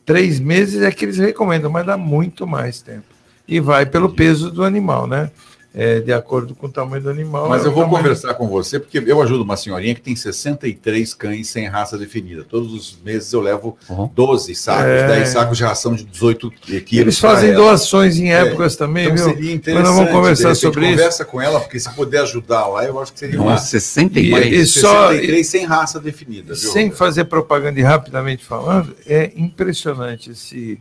três 0.05 0.39
meses, 0.39 0.81
é 0.81 0.91
que 0.91 1.05
eles 1.05 1.17
recomendam, 1.17 1.71
mas 1.71 1.85
dá 1.85 1.97
muito 1.97 2.45
mais 2.45 2.81
tempo. 2.81 3.05
E 3.47 3.59
vai 3.59 3.85
pelo 3.85 4.09
peso 4.09 4.51
do 4.51 4.63
animal, 4.63 5.07
né? 5.07 5.31
É, 5.77 5.99
de 5.99 6.13
acordo 6.13 6.55
com 6.55 6.67
o 6.67 6.71
tamanho 6.71 7.03
do 7.03 7.09
animal. 7.09 7.49
Mas 7.49 7.65
é 7.65 7.67
eu 7.67 7.71
vou 7.73 7.83
tamanho- 7.83 8.01
conversar 8.01 8.33
com 8.35 8.47
você, 8.47 8.79
porque 8.79 8.97
eu 9.05 9.21
ajudo 9.21 9.43
uma 9.43 9.57
senhorinha 9.57 9.93
que 9.93 9.99
tem 9.99 10.15
63 10.15 11.13
cães 11.13 11.49
sem 11.49 11.67
raça 11.67 11.97
definida. 11.97 12.45
Todos 12.45 12.73
os 12.73 12.97
meses 13.03 13.33
eu 13.33 13.41
levo 13.41 13.77
Uhum. 13.89 14.09
12 14.15 14.55
sacos, 14.55 14.85
É. 14.85 15.05
10 15.07 15.27
sacos 15.29 15.57
de 15.57 15.65
ração 15.65 15.93
de 15.93 16.05
18 16.05 16.49
quilos. 16.49 16.91
Eles 16.93 17.19
fazem 17.19 17.49
ela. 17.49 17.57
doações 17.57 18.17
em 18.17 18.29
É, 18.31 18.43
épocas 18.43 18.77
também, 18.77 19.03
Então 19.03 19.15
viu? 19.17 19.25
seria 19.25 19.41
Mas 19.41 19.53
interessante. 19.53 19.85
nós 19.85 19.95
vamos 19.97 20.11
conversar 20.13 20.43
repente, 20.47 20.61
sobre 20.61 20.85
isso. 20.85 20.95
Conversa 20.97 21.25
com 21.25 21.41
ela, 21.41 21.59
porque 21.59 21.77
se 21.77 21.89
puder 21.93 22.21
ajudar 22.21 22.67
lá, 22.67 22.85
eu 22.85 22.97
acho 23.01 23.11
que 23.11 23.19
seria 23.19 23.41
uma. 23.41 23.51
Nossa, 23.51 23.65
63. 23.77 24.45
E- 24.45 24.55
e 24.61 24.65
só- 24.65 25.09
63 25.09 25.45
sem 25.47 25.65
raça 25.65 25.99
definida. 25.99 26.53
Viu, 26.53 26.71
Sem 26.71 26.89
fazer 26.89 27.25
propaganda 27.25 27.77
e 27.77 27.83
rapidamente 27.83 28.45
falando, 28.45 28.95
é 29.05 29.29
impressionante 29.35 30.31
esse, 30.31 30.79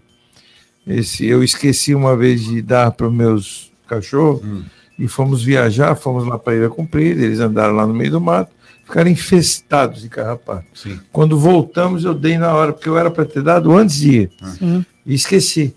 esse. 0.87 1.27
Eu 1.27 1.43
esqueci 1.43 1.97
uma 1.97 2.17
vez 2.17 2.45
de 2.45 2.63
dar 2.63 2.93
para 2.93 3.09
os 3.09 3.13
meus 3.13 3.73
cachorros 3.89 4.41
Hum. 4.45 4.63
E 4.99 5.09
fomos 5.09 5.43
viajar, 5.43 5.95
fomos 5.97 6.25
lá 6.27 6.39
para 6.39 6.55
Ilha 6.55 6.69
Comprida, 6.69 7.23
eles 7.23 7.41
andaram 7.41 7.75
lá 7.75 7.87
no 7.87 7.95
meio 7.95 8.11
do 8.13 8.21
mato, 8.21 8.53
ficaram 8.85 9.11
infestados 9.11 10.03
de 10.03 10.09
carrapato. 10.09 10.65
Sim. 10.75 10.99
Quando 11.13 11.39
voltamos, 11.39 12.05
eu 12.05 12.15
dei 12.15 12.39
na 12.39 12.53
hora, 12.55 12.73
porque 12.73 12.89
eu 12.89 12.97
era 12.99 13.11
para 13.11 13.25
ter 13.25 13.43
dado 13.43 13.77
antes 13.77 13.97
de 13.97 14.11
ir. 14.23 14.31
Sim. 14.59 14.85
E 15.05 15.15
esqueci. 15.15 15.75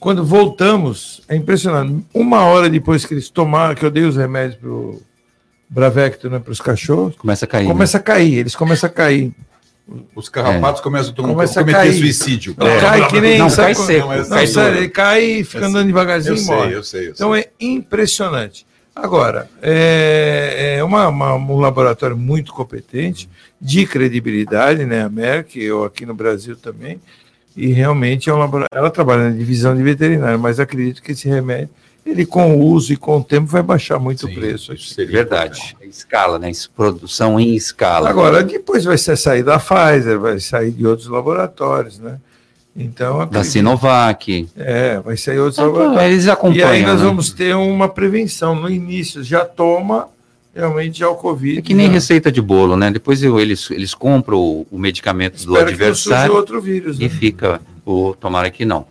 Quando 0.00 0.24
voltamos, 0.24 1.22
é 1.28 1.36
impressionante. 1.36 2.04
Uma 2.12 2.44
hora 2.44 2.68
depois 2.68 3.04
que 3.06 3.14
eles 3.14 3.28
tomaram, 3.30 3.74
que 3.74 3.84
eu 3.84 3.90
dei 3.90 4.04
os 4.04 4.16
remédios 4.16 4.56
para 4.60 4.68
o 4.68 5.02
Bravecto 5.68 6.28
né, 6.30 6.38
para 6.38 6.52
os 6.52 6.60
cachorros, 6.60 7.16
Começa 7.16 7.44
a 7.46 7.48
cair. 7.48 7.64
né? 7.64 7.72
começa 7.72 7.96
a 7.96 8.00
cair, 8.00 8.34
eles 8.38 8.54
começam 8.54 8.88
a 8.88 8.92
cair. 8.92 9.32
Os 10.14 10.30
carrapatos 10.30 10.80
começam 10.80 11.12
a, 11.12 11.14
tomar, 11.14 11.28
Começa 11.28 11.60
a 11.60 11.62
cometer 11.62 11.78
cair. 11.78 11.92
suicídio. 11.98 12.54
Não, 12.56 12.66
cai 12.80 13.08
que 13.08 13.20
nem. 13.20 13.38
Não, 13.38 13.50
sabe 13.50 13.74
cai 13.74 13.84
seco, 13.86 14.08
Não, 14.08 14.16
Não, 14.16 14.28
cai 14.30 14.46
sério, 14.46 14.70
duro. 14.70 14.82
ele 14.82 14.88
cai 14.88 15.24
e 15.24 15.44
fica 15.44 15.66
andando 15.66 15.86
devagarzinho 15.86 16.32
Eu 16.32 16.36
e 16.36 16.38
sei, 16.40 16.54
morre. 16.56 16.74
eu 16.74 16.82
sei, 16.82 17.00
eu 17.00 17.04
sei. 17.04 17.10
Então 17.12 17.34
é 17.34 17.46
impressionante. 17.60 18.66
Agora, 18.96 19.48
é, 19.60 20.76
é 20.78 20.84
uma- 20.84 21.08
uma- 21.08 21.34
um 21.34 21.58
laboratório 21.58 22.16
muito 22.16 22.52
competente, 22.52 23.28
de 23.60 23.86
credibilidade, 23.86 24.84
né? 24.86 25.02
A 25.02 25.08
Merck, 25.08 25.56
eu 25.62 25.84
aqui 25.84 26.06
no 26.06 26.14
Brasil 26.14 26.56
também, 26.56 27.00
e 27.56 27.66
realmente 27.68 28.30
é 28.30 28.34
um 28.34 28.38
laboratório. 28.38 28.78
Ela 28.80 28.90
trabalha 28.90 29.24
na 29.30 29.36
divisão 29.36 29.76
de 29.76 29.82
veterinário, 29.82 30.38
mas 30.38 30.58
acredito 30.60 31.02
que 31.02 31.12
esse 31.12 31.28
remédio, 31.28 31.70
ele 32.06 32.26
com 32.26 32.56
o 32.56 32.66
uso 32.66 32.92
e 32.92 32.96
com 32.96 33.18
o 33.18 33.24
tempo, 33.24 33.46
vai 33.46 33.62
baixar 33.62 33.98
muito 33.98 34.26
o 34.26 34.28
Sim, 34.28 34.34
preço. 34.34 34.72
isso 34.74 34.92
seria 34.94 35.12
Verdade. 35.12 35.76
É 35.80 35.86
Escala, 35.86 36.38
né? 36.38 36.50
Isso, 36.50 36.70
Produção 36.70 37.38
em 37.40 37.54
escala. 37.54 38.08
Agora, 38.10 38.42
depois 38.42 38.84
vai 38.84 38.98
sair 38.98 39.42
da 39.42 39.58
Pfizer, 39.58 40.18
vai 40.18 40.38
sair 40.40 40.70
de 40.70 40.86
outros 40.86 41.08
laboratórios, 41.08 41.98
né? 41.98 42.18
Então, 42.76 43.24
da 43.28 43.44
Sinovac. 43.44 44.48
É, 44.56 44.98
vai 45.00 45.16
sair 45.16 45.38
outros 45.38 45.58
Então, 45.58 45.70
laboratórios. 45.72 46.12
eles 46.12 46.24
E 46.26 46.30
acompanham. 46.30 46.68
aí 46.68 46.82
nós 46.82 47.00
né? 47.00 47.06
vamos 47.06 47.30
ter 47.30 47.54
uma 47.54 47.88
prevenção. 47.88 48.54
No 48.54 48.68
início, 48.68 49.22
já 49.22 49.44
toma 49.44 50.08
realmente 50.54 50.98
já 50.98 51.08
o 51.08 51.14
Covid. 51.14 51.58
É 51.58 51.62
que 51.62 51.72
nem 51.72 51.86
já. 51.86 51.92
receita 51.92 52.30
de 52.32 52.42
bolo, 52.42 52.76
né? 52.76 52.90
Depois 52.90 53.22
eu- 53.22 53.38
eles, 53.38 53.70
eles 53.70 53.94
compram 53.94 54.38
o, 54.38 54.66
o 54.72 54.78
medicamento 54.78 55.34
do 55.44 55.52
Espero 55.54 55.54
que 55.54 55.84
não 55.84 55.94
surja 55.94 56.16
adversário 56.16 56.34
outro 56.34 56.60
vírus. 56.60 56.98
e 56.98 57.04
Né? 57.04 57.08
fica, 57.08 57.60
o 57.86 58.14
tomara 58.18 58.50
que 58.50 58.64
não. 58.64 58.86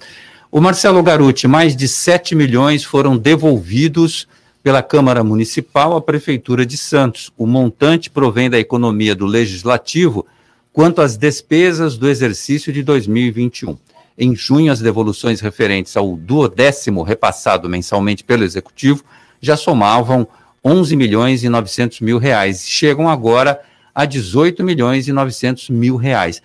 O 0.56 0.62
Marcelo 0.62 1.02
Garuti, 1.02 1.48
mais 1.48 1.76
de 1.76 1.88
7 1.88 2.36
milhões 2.36 2.84
foram 2.84 3.18
devolvidos 3.18 4.28
pela 4.62 4.84
Câmara 4.84 5.24
Municipal 5.24 5.96
à 5.96 6.00
Prefeitura 6.00 6.64
de 6.64 6.78
Santos. 6.78 7.32
O 7.36 7.48
montante 7.48 8.08
provém 8.08 8.52
da 8.52 8.60
economia 8.60 9.16
do 9.16 9.26
Legislativo 9.26 10.28
quanto 10.72 11.02
às 11.02 11.18
despesas 11.18 11.98
do 11.98 12.08
exercício 12.08 12.72
de 12.72 12.84
2021. 12.84 13.76
Em 14.16 14.36
junho, 14.36 14.72
as 14.72 14.80
devoluções 14.80 15.42
referentes 15.42 15.98
ao 15.98 16.16
duodécimo 16.16 17.02
repassado 17.02 17.68
mensalmente 17.68 18.24
pelo 18.24 18.44
Executivo 18.44 19.04
já 19.42 19.58
somavam 19.58 20.28
11 20.64 20.96
milhões 20.96 21.44
e 21.44 21.50
900 21.50 22.00
mil 22.00 22.20
reais. 22.20 22.70
Chegam 22.70 23.10
agora 23.10 23.60
a 23.96 24.06
18 24.06 24.64
milhões 24.64 25.08
e 25.08 25.12
900 25.12 25.72
mil 25.72 25.96
reais. 25.96 26.44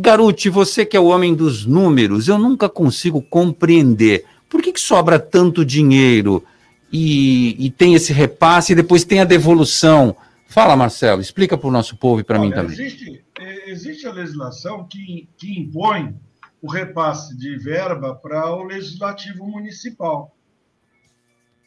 Garuti, 0.00 0.48
você 0.48 0.86
que 0.86 0.96
é 0.96 1.00
o 1.00 1.06
homem 1.06 1.34
dos 1.34 1.66
números, 1.66 2.28
eu 2.28 2.38
nunca 2.38 2.68
consigo 2.68 3.20
compreender 3.20 4.24
por 4.48 4.62
que, 4.62 4.72
que 4.72 4.80
sobra 4.80 5.18
tanto 5.18 5.64
dinheiro 5.64 6.44
e, 6.92 7.66
e, 7.66 7.68
tem 7.68 7.94
esse 7.94 8.12
repasse 8.12 8.72
e 8.72 8.76
depois 8.76 9.02
tem 9.02 9.18
a 9.18 9.24
devolução. 9.24 10.16
Fala, 10.46 10.76
Marcelo, 10.76 11.20
explica 11.20 11.58
para 11.58 11.66
o 11.66 11.72
nosso 11.72 11.96
povo 11.96 12.20
e 12.20 12.24
para 12.24 12.38
mim 12.38 12.50
também. 12.50 12.72
Existe, 12.72 13.24
é, 13.40 13.70
existe 13.70 14.06
a 14.06 14.12
legislação 14.12 14.86
que, 14.86 15.28
que 15.36 15.58
impõe 15.58 16.14
o 16.62 16.70
repasse 16.70 17.36
de 17.36 17.56
verba 17.58 18.14
para 18.14 18.54
o 18.54 18.62
legislativo 18.62 19.48
municipal. 19.48 20.32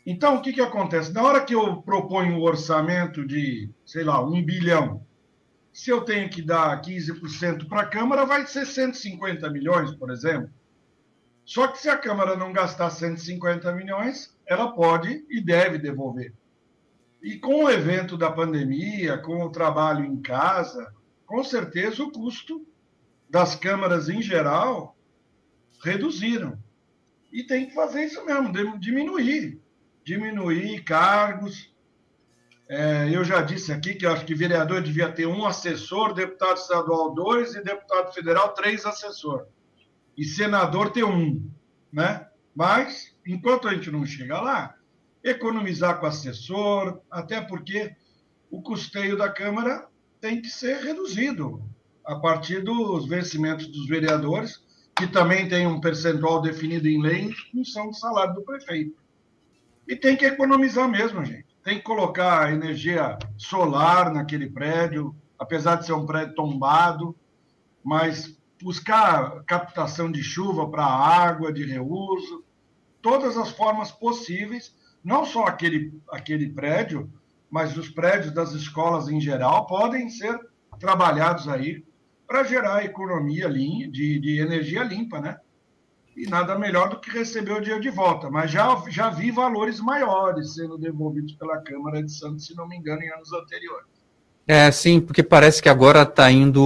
Então, 0.05 0.37
o 0.37 0.41
que, 0.41 0.53
que 0.53 0.61
acontece? 0.61 1.11
Na 1.11 1.21
hora 1.21 1.43
que 1.43 1.53
eu 1.53 1.81
proponho 1.81 2.35
um 2.37 2.41
orçamento 2.41 3.27
de, 3.27 3.69
sei 3.85 4.05
lá, 4.05 4.25
um 4.25 4.41
bilhão, 4.41 5.01
se 5.73 5.89
eu 5.89 6.01
tenho 6.01 6.29
que 6.29 6.41
dar 6.41 6.81
15% 6.81 7.67
para 7.67 7.81
a 7.81 7.85
Câmara, 7.85 8.25
vai 8.25 8.45
ser 8.45 8.65
150 8.65 9.49
milhões, 9.49 9.91
por 9.91 10.11
exemplo. 10.11 10.49
Só 11.45 11.67
que 11.67 11.79
se 11.79 11.89
a 11.89 11.97
Câmara 11.97 12.35
não 12.35 12.53
gastar 12.53 12.89
150 12.89 13.71
milhões, 13.73 14.35
ela 14.45 14.71
pode 14.73 15.25
e 15.29 15.41
deve 15.41 15.77
devolver. 15.77 16.33
E 17.21 17.37
com 17.37 17.65
o 17.65 17.69
evento 17.69 18.17
da 18.17 18.31
pandemia, 18.31 19.17
com 19.17 19.43
o 19.43 19.51
trabalho 19.51 20.03
em 20.03 20.21
casa, 20.21 20.93
com 21.25 21.43
certeza 21.43 22.03
o 22.03 22.11
custo 22.11 22.65
das 23.29 23.55
câmaras 23.55 24.09
em 24.09 24.21
geral 24.21 24.97
reduziram. 25.83 26.57
E 27.31 27.43
tem 27.43 27.67
que 27.67 27.73
fazer 27.73 28.05
isso 28.05 28.25
mesmo, 28.25 28.51
diminuir. 28.77 29.59
Diminuir 30.03 30.83
cargos, 30.83 31.70
é, 32.71 33.13
eu 33.13 33.21
já 33.25 33.41
disse 33.41 33.69
aqui 33.73 33.95
que 33.95 34.05
acho 34.05 34.25
que 34.25 34.33
vereador 34.33 34.81
devia 34.81 35.11
ter 35.11 35.25
um 35.25 35.45
assessor, 35.45 36.13
deputado 36.13 36.55
estadual 36.55 37.13
dois 37.13 37.53
e 37.53 37.61
deputado 37.61 38.13
federal 38.13 38.53
três 38.53 38.85
assessores. 38.85 39.45
E 40.17 40.23
senador 40.23 40.89
ter 40.89 41.03
um, 41.03 41.51
né? 41.91 42.29
Mas, 42.55 43.13
enquanto 43.27 43.67
a 43.67 43.73
gente 43.73 43.91
não 43.91 44.05
chega 44.05 44.39
lá, 44.39 44.73
economizar 45.21 45.99
com 45.99 46.05
assessor, 46.05 47.01
até 47.11 47.41
porque 47.41 47.93
o 48.49 48.61
custeio 48.61 49.17
da 49.17 49.29
Câmara 49.29 49.89
tem 50.21 50.41
que 50.41 50.47
ser 50.47 50.77
reduzido 50.77 51.61
a 52.05 52.15
partir 52.15 52.63
dos 52.63 53.05
vencimentos 53.05 53.67
dos 53.67 53.85
vereadores, 53.85 54.63
que 54.95 55.07
também 55.07 55.45
tem 55.45 55.67
um 55.67 55.81
percentual 55.81 56.41
definido 56.41 56.87
em 56.87 57.01
lei 57.01 57.23
em 57.23 57.35
função 57.51 57.89
do 57.89 57.95
salário 57.97 58.33
do 58.33 58.43
prefeito. 58.43 58.95
E 59.85 59.93
tem 59.93 60.15
que 60.15 60.25
economizar 60.25 60.87
mesmo, 60.87 61.25
gente 61.25 61.50
tem 61.63 61.77
que 61.77 61.83
colocar 61.83 62.51
energia 62.51 63.17
solar 63.37 64.11
naquele 64.11 64.49
prédio, 64.49 65.15
apesar 65.37 65.75
de 65.75 65.85
ser 65.85 65.93
um 65.93 66.05
prédio 66.05 66.35
tombado, 66.35 67.15
mas 67.83 68.37
buscar 68.61 69.43
captação 69.43 70.11
de 70.11 70.23
chuva 70.23 70.69
para 70.69 70.85
água, 70.85 71.51
de 71.51 71.65
reuso, 71.65 72.43
todas 73.01 73.37
as 73.37 73.49
formas 73.49 73.91
possíveis, 73.91 74.75
não 75.03 75.25
só 75.25 75.45
aquele, 75.45 75.93
aquele 76.09 76.49
prédio, 76.49 77.11
mas 77.49 77.75
os 77.75 77.89
prédios 77.89 78.33
das 78.33 78.53
escolas 78.53 79.09
em 79.09 79.19
geral 79.19 79.65
podem 79.65 80.09
ser 80.09 80.39
trabalhados 80.79 81.47
aí 81.47 81.83
para 82.27 82.43
gerar 82.43 82.85
economia 82.85 83.49
de, 83.49 84.19
de 84.19 84.39
energia 84.39 84.83
limpa, 84.83 85.19
né? 85.19 85.37
E 86.15 86.29
nada 86.29 86.57
melhor 86.57 86.89
do 86.89 86.99
que 86.99 87.09
receber 87.09 87.53
o 87.53 87.61
dinheiro 87.61 87.81
de 87.81 87.89
volta. 87.89 88.29
Mas 88.29 88.51
já, 88.51 88.81
já 88.89 89.09
vi 89.09 89.31
valores 89.31 89.79
maiores 89.79 90.55
sendo 90.55 90.77
devolvidos 90.77 91.33
pela 91.33 91.57
Câmara 91.59 92.03
de 92.03 92.11
Santos, 92.11 92.45
se 92.45 92.55
não 92.55 92.67
me 92.67 92.75
engano, 92.75 93.01
em 93.01 93.11
anos 93.11 93.31
anteriores. 93.33 93.87
É, 94.47 94.69
sim, 94.71 94.99
porque 94.99 95.23
parece 95.23 95.61
que 95.61 95.69
agora 95.69 96.01
está 96.01 96.29
indo 96.31 96.61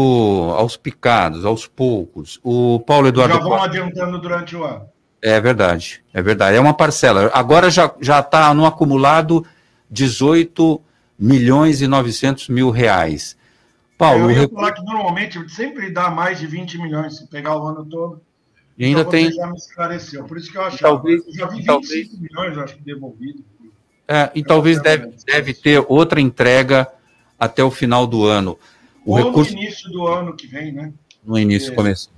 aos 0.56 0.78
picados, 0.78 1.46
aos 1.46 1.68
poucos. 1.68 2.40
O 2.44 2.80
Paulo 2.80 3.08
Eduardo. 3.08 3.36
Já 3.36 3.42
vão 3.42 3.62
adiantando 3.62 4.20
durante 4.20 4.56
o 4.56 4.64
ano. 4.64 4.90
É 5.22 5.40
verdade, 5.42 6.04
é 6.14 6.22
verdade. 6.22 6.58
É 6.58 6.60
uma 6.60 6.74
parcela. 6.74 7.30
Agora 7.34 7.70
já 7.70 8.20
está 8.20 8.54
no 8.54 8.66
acumulado 8.66 9.46
18 9.90 10.82
milhões 11.18 11.82
e 11.82 11.88
900 11.88 12.50
mil 12.50 12.70
reais. 12.70 13.38
Paulo. 13.98 14.30
Eu 14.30 14.42
ia 14.42 14.50
falar 14.50 14.74
que 14.74 14.84
normalmente 14.84 15.50
sempre 15.50 15.90
dá 15.90 16.10
mais 16.10 16.40
de 16.40 16.48
20 16.48 16.78
milhões, 16.78 17.18
se 17.18 17.28
pegar 17.28 17.58
o 17.58 17.66
ano 17.66 17.86
todo. 17.86 18.22
E 18.78 18.86
ainda 18.86 19.02
então, 19.02 19.12
tem. 19.12 19.32
Já 19.32 19.48
me 19.48 19.56
esclareceu, 19.56 20.24
por 20.26 20.38
isso 20.38 20.52
que 20.52 20.58
eu 20.58 20.64
achava. 20.64 20.96
Talvez, 20.96 21.26
eu 21.26 21.34
já 21.34 21.48
vi 21.48 21.58
25 21.58 21.66
talvez, 21.66 22.20
milhões, 22.20 22.58
acho 22.58 22.76
que 22.76 22.82
devolvido. 22.84 23.44
É, 24.08 24.30
e 24.36 24.44
talvez 24.44 24.82
deve, 24.82 25.12
deve 25.26 25.54
ter 25.54 25.84
outra 25.88 26.22
entrega 26.22 26.88
até 27.40 27.64
o 27.64 27.72
final 27.72 28.06
do 28.06 28.26
ano. 28.26 28.58
O 29.06 29.12
Ou 29.12 29.28
recurso... 29.28 29.54
no 29.54 29.62
início 29.62 29.90
do 29.92 30.08
ano 30.08 30.36
que 30.36 30.46
vem, 30.46 30.72
né? 30.72 30.94
No 31.24 31.40
início, 31.40 31.72
é, 31.72 31.76
começo. 31.76 32.12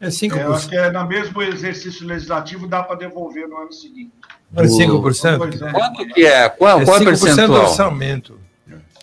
É 0.00 0.08
5%. 0.08 0.36
É, 0.36 0.44
eu 0.44 0.54
acho 0.54 0.68
que 0.68 0.76
é 0.76 0.90
no 0.90 1.06
mesmo 1.06 1.42
exercício 1.42 2.06
legislativo, 2.06 2.68
dá 2.68 2.82
para 2.82 2.96
devolver 2.96 3.48
no 3.48 3.56
ano 3.58 3.72
seguinte. 3.72 4.12
É 4.54 4.62
5%? 4.62 5.66
É. 5.66 5.72
Quanto 5.72 6.06
que 6.14 6.26
é? 6.26 6.48
Qual, 6.48 6.80
é 6.80 6.84
qual 6.84 6.98
é 6.98 7.00
o 7.00 7.04
percentual? 7.04 7.48
do 7.48 7.54
orçamento 7.54 8.41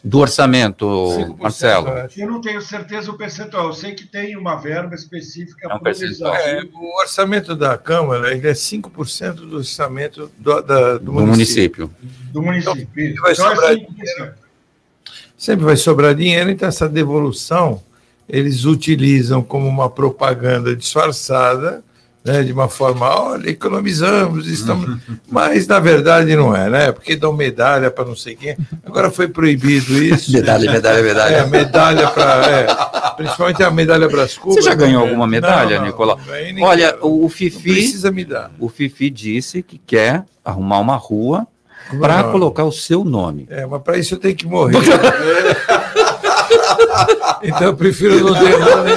do 0.03 0.19
orçamento, 0.19 1.35
Marcelo? 1.39 1.89
Eu 2.15 2.27
não 2.27 2.41
tenho 2.41 2.61
certeza 2.61 3.11
o 3.11 3.17
percentual. 3.17 3.67
Eu 3.67 3.73
sei 3.73 3.93
que 3.93 4.05
tem 4.05 4.37
uma 4.37 4.55
verba 4.55 4.95
específica 4.95 5.67
é 5.69 5.75
um 5.75 5.79
percentual. 5.79 6.35
É, 6.35 6.63
o 6.73 6.99
orçamento 7.01 7.55
da 7.55 7.77
Câmara 7.77 8.33
ele 8.33 8.47
é 8.47 8.53
5% 8.53 9.33
do 9.33 9.57
orçamento 9.57 10.31
do, 10.37 10.61
da, 10.61 10.93
do, 10.93 10.99
do 10.99 11.13
município. 11.13 11.89
município. 11.89 11.91
Do 12.31 12.41
município. 12.41 13.05
Então, 13.05 13.23
vai 13.23 13.33
então, 13.33 13.49
sobrar 13.49 13.71
é 13.71 13.75
dinheiro. 13.75 14.33
Sempre 15.37 15.65
vai 15.65 15.75
sobrar 15.77 16.15
dinheiro, 16.15 16.49
então 16.49 16.67
essa 16.67 16.87
devolução 16.87 17.81
eles 18.27 18.65
utilizam 18.65 19.41
como 19.41 19.67
uma 19.67 19.89
propaganda 19.89 20.75
disfarçada 20.75 21.83
né, 22.23 22.43
de 22.43 22.51
uma 22.51 22.67
forma, 22.67 23.07
olha, 23.07 23.49
economizamos, 23.49 24.47
estamos. 24.47 24.99
Mas 25.29 25.67
na 25.67 25.79
verdade 25.79 26.35
não 26.35 26.55
é, 26.55 26.69
né? 26.69 26.91
Porque 26.91 27.15
dão 27.15 27.31
medalha 27.31 27.89
para 27.89 28.05
não 28.05 28.15
sei 28.15 28.35
quem. 28.35 28.57
Agora 28.85 29.09
foi 29.09 29.27
proibido 29.27 29.93
isso. 29.93 30.31
medalha, 30.31 30.71
medalha, 30.71 31.01
medalha. 31.01 31.35
É, 31.35 31.45
medalha 31.45 32.07
para. 32.09 32.45
É, 32.45 32.67
principalmente 33.15 33.63
a 33.63 33.71
medalha 33.71 34.07
Brás 34.07 34.37
Você 34.43 34.61
já 34.61 34.75
ganhou 34.75 35.01
alguma 35.01 35.25
medalha, 35.27 35.77
não, 35.77 35.81
não, 35.81 35.87
Nicolau? 35.87 36.19
Não 36.55 36.63
olha, 36.63 36.97
o 37.01 37.27
Fifi. 37.29 37.73
Precisa 37.73 38.11
me 38.11 38.25
dar. 38.25 38.51
O 38.59 38.67
Fifi 38.69 39.09
disse 39.09 39.63
que 39.63 39.77
quer 39.77 40.25
arrumar 40.43 40.79
uma 40.79 40.95
rua 40.95 41.47
para 41.99 42.23
colocar 42.25 42.65
o 42.65 42.71
seu 42.71 43.03
nome. 43.03 43.47
É, 43.49 43.65
mas 43.65 43.81
para 43.81 43.97
isso 43.97 44.13
eu 44.15 44.19
tenho 44.19 44.35
que 44.35 44.45
morrer. 44.45 44.75
então 47.43 47.63
eu 47.63 47.75
prefiro 47.75 48.19
não 48.19 48.33
ter 48.33 48.59
nome. 48.59 48.91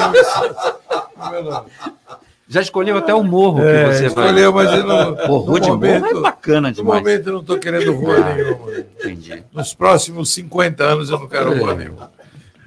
Já 2.53 2.61
escolheu 2.61 2.99
até 2.99 3.15
o 3.15 3.25
morro 3.25 3.67
é, 3.67 3.89
que 3.89 3.95
você 3.95 4.07
escolheu, 4.09 4.53
vai. 4.53 4.67
Escolheu, 4.67 4.77
mas 4.77 4.79
eu 4.79 4.87
não. 4.87 5.27
Pô, 5.27 5.39
rua 5.39 5.59
de 5.59 5.69
momento, 5.69 6.03
morro 6.03 6.19
é 6.19 6.21
bacana 6.21 6.71
demais. 6.71 6.97
No 6.97 7.03
momento 7.03 7.27
eu 7.27 7.33
não 7.33 7.41
estou 7.41 7.59
querendo 7.59 7.95
rua 7.95 8.17
ah, 8.17 8.35
nenhuma. 8.35 8.79
Entendi. 8.79 9.43
Nos 9.51 9.73
próximos 9.73 10.35
50 10.35 10.85
anos 10.85 11.09
eu 11.09 11.19
não 11.19 11.27
quero 11.27 11.59
rua 11.59 11.75
nenhuma. 11.75 12.13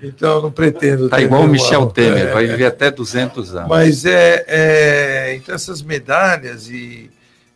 Então, 0.01 0.41
não 0.41 0.51
pretendo. 0.51 1.07
Tá 1.07 1.21
igual 1.21 1.43
o 1.43 1.47
Michel 1.47 1.85
Temer, 1.85 2.29
é, 2.29 2.33
vai 2.33 2.47
viver 2.47 2.65
até 2.65 2.89
200 2.89 3.55
anos. 3.55 3.69
Mas 3.69 4.05
é, 4.05 4.43
é 4.47 5.35
então 5.35 5.53
essas 5.53 5.83
medalhas 5.83 6.67
e 6.67 7.11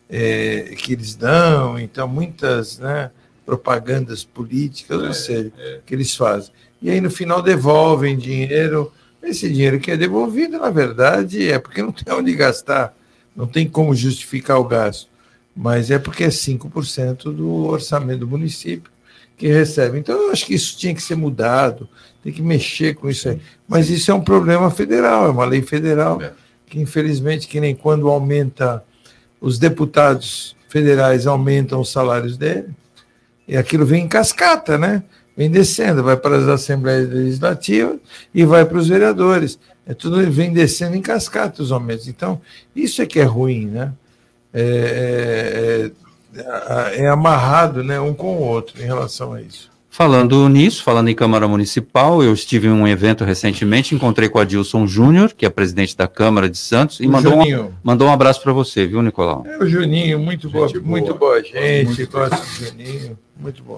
é, 0.08 0.72
que 0.78 0.92
eles 0.92 1.16
dão, 1.16 1.80
então 1.80 2.06
muitas, 2.06 2.78
né, 2.78 3.10
propagandas 3.44 4.22
políticas, 4.22 5.02
ou 5.02 5.12
seja, 5.12 5.52
que 5.84 5.92
eles 5.92 6.14
fazem. 6.14 6.52
E 6.80 6.90
aí 6.90 7.00
no 7.00 7.10
final 7.10 7.42
devolvem 7.42 8.16
dinheiro 8.16 8.92
esse 9.22 9.48
dinheiro 9.48 9.78
que 9.78 9.90
é 9.90 9.96
devolvido, 9.96 10.58
na 10.58 10.70
verdade, 10.70 11.50
é 11.50 11.58
porque 11.58 11.82
não 11.82 11.92
tem 11.92 12.12
onde 12.14 12.34
gastar, 12.34 12.94
não 13.36 13.46
tem 13.46 13.68
como 13.68 13.94
justificar 13.94 14.58
o 14.58 14.64
gasto, 14.64 15.08
mas 15.54 15.90
é 15.90 15.98
porque 15.98 16.24
é 16.24 16.28
5% 16.28 17.24
do 17.34 17.66
orçamento 17.66 18.20
do 18.20 18.28
município 18.28 18.90
que 19.36 19.48
recebe. 19.48 19.98
Então, 19.98 20.14
eu 20.20 20.32
acho 20.32 20.44
que 20.46 20.54
isso 20.54 20.76
tinha 20.76 20.94
que 20.94 21.02
ser 21.02 21.14
mudado, 21.14 21.88
tem 22.22 22.32
que 22.32 22.42
mexer 22.42 22.94
com 22.94 23.08
isso 23.08 23.28
aí. 23.28 23.40
Mas 23.66 23.88
isso 23.88 24.10
é 24.10 24.14
um 24.14 24.20
problema 24.20 24.70
federal, 24.70 25.26
é 25.26 25.30
uma 25.30 25.44
lei 25.44 25.62
federal, 25.62 26.20
é. 26.20 26.32
que 26.66 26.78
infelizmente, 26.78 27.48
que 27.48 27.60
nem 27.60 27.74
quando 27.74 28.08
aumenta, 28.08 28.84
os 29.40 29.58
deputados 29.58 30.54
federais 30.68 31.26
aumentam 31.26 31.80
os 31.80 31.90
salários 31.90 32.36
dele, 32.36 32.68
e 33.48 33.56
aquilo 33.56 33.84
vem 33.84 34.04
em 34.04 34.08
cascata, 34.08 34.78
né? 34.78 35.02
Vem 35.36 35.50
descendo, 35.50 36.02
vai 36.02 36.16
para 36.16 36.36
as 36.36 36.48
assembleias 36.48 37.08
legislativas 37.08 37.98
e 38.34 38.44
vai 38.44 38.64
para 38.64 38.78
os 38.78 38.88
vereadores. 38.88 39.58
É 39.86 39.94
tudo 39.94 40.18
vem 40.30 40.52
descendo 40.52 40.96
em 40.96 41.02
cascata 41.02 41.62
os 41.62 41.72
aumentos. 41.72 42.06
Então, 42.08 42.40
isso 42.74 43.02
é 43.02 43.06
que 43.06 43.18
é 43.18 43.24
ruim, 43.24 43.66
né? 43.66 43.92
É, 44.52 45.90
é, 46.34 46.40
é, 46.40 47.04
é 47.04 47.08
amarrado 47.08 47.82
né, 47.82 48.00
um 48.00 48.14
com 48.14 48.36
o 48.36 48.42
outro 48.42 48.80
em 48.80 48.84
relação 48.84 49.32
a 49.32 49.40
isso. 49.40 49.70
Falando 49.92 50.48
nisso, 50.48 50.84
falando 50.84 51.08
em 51.08 51.14
Câmara 51.16 51.48
Municipal, 51.48 52.22
eu 52.22 52.32
estive 52.32 52.68
em 52.68 52.70
um 52.70 52.86
evento 52.86 53.24
recentemente, 53.24 53.92
encontrei 53.92 54.28
com 54.28 54.38
a 54.38 54.44
Dilson 54.44 54.86
Júnior, 54.86 55.34
que 55.36 55.44
é 55.44 55.50
presidente 55.50 55.96
da 55.96 56.06
Câmara 56.06 56.48
de 56.48 56.56
Santos, 56.56 57.00
e 57.00 57.06
O 57.06 57.10
mandou 57.10 57.34
um, 57.34 57.72
mandou 57.82 58.06
um 58.06 58.12
abraço 58.12 58.40
para 58.40 58.52
você, 58.52 58.86
viu, 58.86 59.02
Nicolau? 59.02 59.44
É 59.44 59.58
o 59.58 59.66
Juninho, 59.66 60.20
muito 60.20 60.48
boa, 60.48 60.68
boa. 60.68 60.80
muito 60.80 61.12
boa 61.14 61.42
gente, 61.42 62.06
gosto 62.06 62.36
do 62.36 62.66
Juninho. 62.66 63.18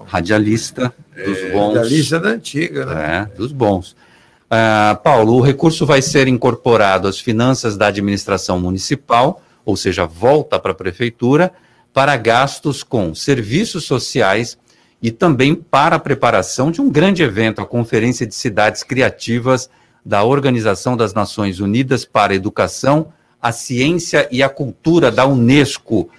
Radialista 0.05 0.93
dos 1.15 1.51
bons. 1.51 1.73
Da 1.73 1.83
lista 1.83 2.19
da 2.19 2.29
antiga, 2.29 2.85
né? 2.85 3.29
É, 3.31 3.37
dos 3.37 3.51
bons. 3.51 3.95
Ah, 4.49 4.99
Paulo, 5.03 5.33
o 5.33 5.41
recurso 5.41 5.85
vai 5.85 6.01
ser 6.01 6.27
incorporado 6.27 7.07
às 7.07 7.19
finanças 7.19 7.75
da 7.75 7.87
administração 7.87 8.59
municipal, 8.59 9.41
ou 9.65 9.75
seja, 9.75 10.05
volta 10.05 10.59
para 10.59 10.73
a 10.73 10.75
prefeitura, 10.75 11.51
para 11.91 12.15
gastos 12.17 12.83
com 12.83 13.15
serviços 13.15 13.85
sociais 13.85 14.57
e 15.01 15.11
também 15.11 15.55
para 15.55 15.95
a 15.95 15.99
preparação 15.99 16.71
de 16.71 16.81
um 16.81 16.89
grande 16.89 17.23
evento, 17.23 17.61
a 17.61 17.65
Conferência 17.65 18.25
de 18.27 18.35
Cidades 18.35 18.83
Criativas 18.83 19.69
da 20.05 20.23
Organização 20.23 20.95
das 20.95 21.13
Nações 21.13 21.59
Unidas 21.59 22.05
para 22.05 22.33
a 22.33 22.35
Educação, 22.35 23.11
a 23.41 23.51
Ciência 23.51 24.27
e 24.31 24.43
a 24.43 24.49
Cultura 24.49 25.11
da 25.11 25.25
Unesco, 25.25 26.09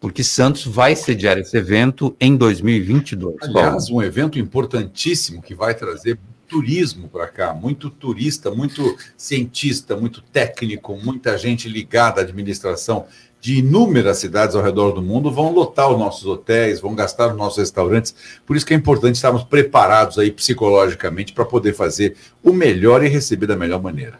porque 0.00 0.24
Santos 0.24 0.64
vai 0.64 0.96
sediar 0.96 1.38
esse 1.38 1.56
evento 1.56 2.16
em 2.18 2.34
2022. 2.34 3.36
Paulo. 3.38 3.58
Aliás, 3.58 3.90
um 3.90 4.02
evento 4.02 4.38
importantíssimo 4.38 5.42
que 5.42 5.54
vai 5.54 5.74
trazer 5.74 6.18
turismo 6.48 7.08
para 7.08 7.28
cá, 7.28 7.54
muito 7.54 7.88
turista, 7.88 8.50
muito 8.50 8.96
cientista, 9.16 9.96
muito 9.96 10.20
técnico, 10.20 10.96
muita 10.96 11.38
gente 11.38 11.68
ligada 11.68 12.20
à 12.20 12.24
administração 12.24 13.06
de 13.40 13.58
inúmeras 13.58 14.18
cidades 14.18 14.56
ao 14.56 14.62
redor 14.62 14.90
do 14.92 15.00
mundo 15.00 15.30
vão 15.30 15.52
lotar 15.52 15.90
os 15.90 15.98
nossos 15.98 16.26
hotéis, 16.26 16.80
vão 16.80 16.94
gastar 16.94 17.28
nos 17.28 17.38
nossos 17.38 17.58
restaurantes. 17.58 18.14
Por 18.44 18.56
isso 18.56 18.66
que 18.66 18.74
é 18.74 18.76
importante 18.76 19.14
estarmos 19.14 19.44
preparados 19.44 20.18
aí 20.18 20.30
psicologicamente 20.30 21.32
para 21.32 21.44
poder 21.44 21.72
fazer 21.72 22.16
o 22.42 22.52
melhor 22.52 23.02
e 23.04 23.08
receber 23.08 23.46
da 23.46 23.56
melhor 23.56 23.80
maneira. 23.80 24.18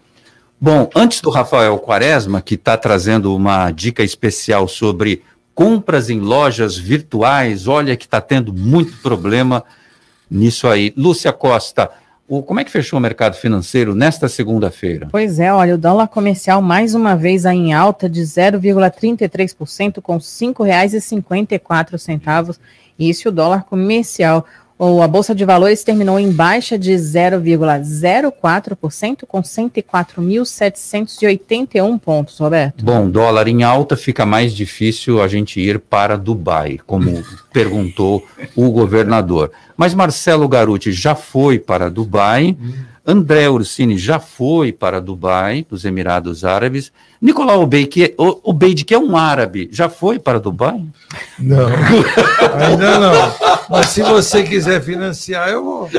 Bom, 0.59 0.89
antes 0.95 1.21
do 1.21 1.31
Rafael 1.31 1.79
Quaresma, 1.79 2.41
que 2.41 2.55
está 2.55 2.77
trazendo 2.77 3.35
uma 3.35 3.71
dica 3.71 4.03
especial 4.03 4.69
sobre 4.69 5.23
compras 5.61 6.09
em 6.09 6.19
lojas 6.19 6.79
virtuais, 6.79 7.69
olha 7.69 7.95
que 7.95 8.07
está 8.07 8.19
tendo 8.19 8.51
muito 8.51 8.97
problema 9.03 9.63
nisso 10.31 10.67
aí. 10.67 10.91
Lúcia 10.97 11.35
Costa, 11.35 11.91
o, 12.27 12.43
como 12.43 12.61
é 12.61 12.65
que 12.65 12.71
fechou 12.71 12.99
o 12.99 13.03
mercado 13.03 13.35
financeiro 13.35 13.95
nesta 13.95 14.27
segunda-feira? 14.27 15.09
Pois 15.13 15.39
é, 15.39 15.53
olha, 15.53 15.75
o 15.75 15.79
dólar 15.79 16.09
comercial 16.09 16.63
mais 16.63 16.95
uma 16.95 17.15
vez 17.15 17.45
aí 17.45 17.59
em 17.59 17.75
alta 17.75 18.09
de 18.09 18.23
0,33% 18.23 20.01
com 20.01 20.15
R$ 20.15 20.21
5,54. 20.21 22.59
Isso 22.99 23.29
o 23.29 23.33
dólar 23.33 23.65
comercial. 23.65 24.47
Ou 24.81 25.01
a 25.03 25.07
Bolsa 25.07 25.35
de 25.35 25.45
Valores 25.45 25.85
terminou 25.85 26.19
em 26.19 26.33
baixa 26.33 26.79
de 26.79 26.93
0,04% 26.93 29.27
com 29.29 29.43
104.781 29.43 31.99
pontos, 31.99 32.39
Roberto. 32.39 32.83
Bom, 32.83 33.11
dólar 33.11 33.47
em 33.47 33.63
alta 33.63 33.95
fica 33.95 34.25
mais 34.25 34.55
difícil 34.55 35.21
a 35.21 35.29
gente 35.29 35.61
ir 35.61 35.81
para 35.81 36.17
Dubai, 36.17 36.81
como 36.87 37.23
perguntou 37.53 38.27
o 38.57 38.71
governador. 38.71 39.53
Mas 39.77 39.93
Marcelo 39.93 40.49
Garuti 40.49 40.93
já 40.93 41.15
foi 41.15 41.59
para 41.59 41.91
Dubai, 41.91 42.57
André 43.07 43.49
Ursini 43.49 43.97
já 43.99 44.21
foi 44.21 44.73
para 44.73 45.01
Dubai, 45.01 45.67
dos 45.69 45.85
Emirados 45.85 46.45
Árabes. 46.45 46.93
Nicolau 47.21 47.63
Obeid, 47.63 48.15
o 48.17 48.51
Obeid, 48.51 48.85
que 48.85 48.95
é 48.95 48.99
um 48.99 49.17
árabe, 49.17 49.69
já 49.73 49.89
foi 49.89 50.19
para 50.19 50.39
Dubai? 50.41 50.83
Não, 51.39 51.67
ainda 52.57 52.99
não. 52.99 53.13
Mas 53.69 53.87
se 53.89 54.03
você 54.03 54.43
quiser 54.43 54.83
financiar, 54.83 55.49
eu 55.51 55.63
vou. 55.65 55.91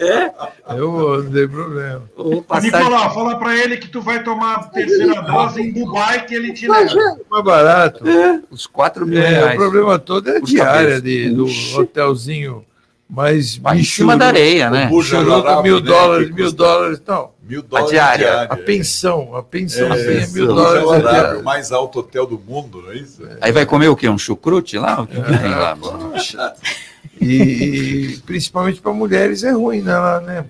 É? 0.00 0.30
Eu 0.76 0.92
vou, 0.92 1.22
não 1.22 1.30
tem 1.30 1.48
problema. 1.48 2.02
Ô, 2.16 2.44
Nicolau, 2.60 3.14
fala 3.14 3.38
pra 3.38 3.56
ele 3.56 3.76
que 3.78 3.88
tu 3.88 4.00
vai 4.00 4.22
tomar 4.22 4.54
a 4.56 4.62
terceira 4.64 5.22
dose 5.22 5.60
em 5.62 5.72
Dubai 5.72 6.24
que 6.26 6.34
ele 6.34 6.52
te 6.52 6.68
leva. 6.68 6.94
Mais 7.30 7.44
barato. 7.44 8.04
Os 8.50 8.66
4 8.66 9.06
mil 9.06 9.18
É, 9.20 9.28
reais. 9.28 9.54
o 9.54 9.56
problema 9.56 9.98
todo 9.98 10.28
é 10.30 10.36
a 10.36 10.40
diária 10.40 11.00
de, 11.00 11.30
do 11.30 11.46
hotelzinho 11.78 12.64
Vai 13.10 13.38
em 13.38 13.84
cima 13.84 14.16
da 14.16 14.26
areia, 14.26 14.68
né? 14.68 14.90
O 14.92 15.02
churuco, 15.02 15.62
mil 15.62 15.80
dólares, 15.80 16.30
mil 16.30 16.52
dólares, 16.52 17.00
não. 17.06 17.30
Mil 17.42 17.64
A 17.72 17.80
diária. 17.82 18.42
A 18.42 18.56
pensão, 18.56 19.34
a 19.34 19.42
pensão 19.42 19.90
É, 19.94 20.24
é, 20.24 20.26
mil 20.26 20.46
dólares 20.46 20.90
a 20.90 20.98
diária. 20.98 21.40
o 21.40 21.42
mais 21.42 21.72
alto 21.72 22.00
hotel 22.00 22.26
do 22.26 22.38
mundo, 22.38 22.82
não 22.82 22.92
é 22.92 22.96
isso? 22.96 23.26
Aí 23.40 23.50
vai 23.50 23.64
comer 23.64 23.88
o 23.88 23.96
quê? 23.96 24.08
Um 24.10 24.18
chucrute 24.18 24.76
lá? 24.76 25.00
O 25.00 25.06
que, 25.06 25.14
tem 25.14 25.50
lá? 25.50 25.76
E, 27.20 28.12
e 28.14 28.16
principalmente 28.18 28.80
para 28.80 28.92
mulheres 28.92 29.42
é 29.42 29.50
ruim, 29.50 29.82
né? 29.82 29.96
Lá, 29.96 30.20
né? 30.20 30.44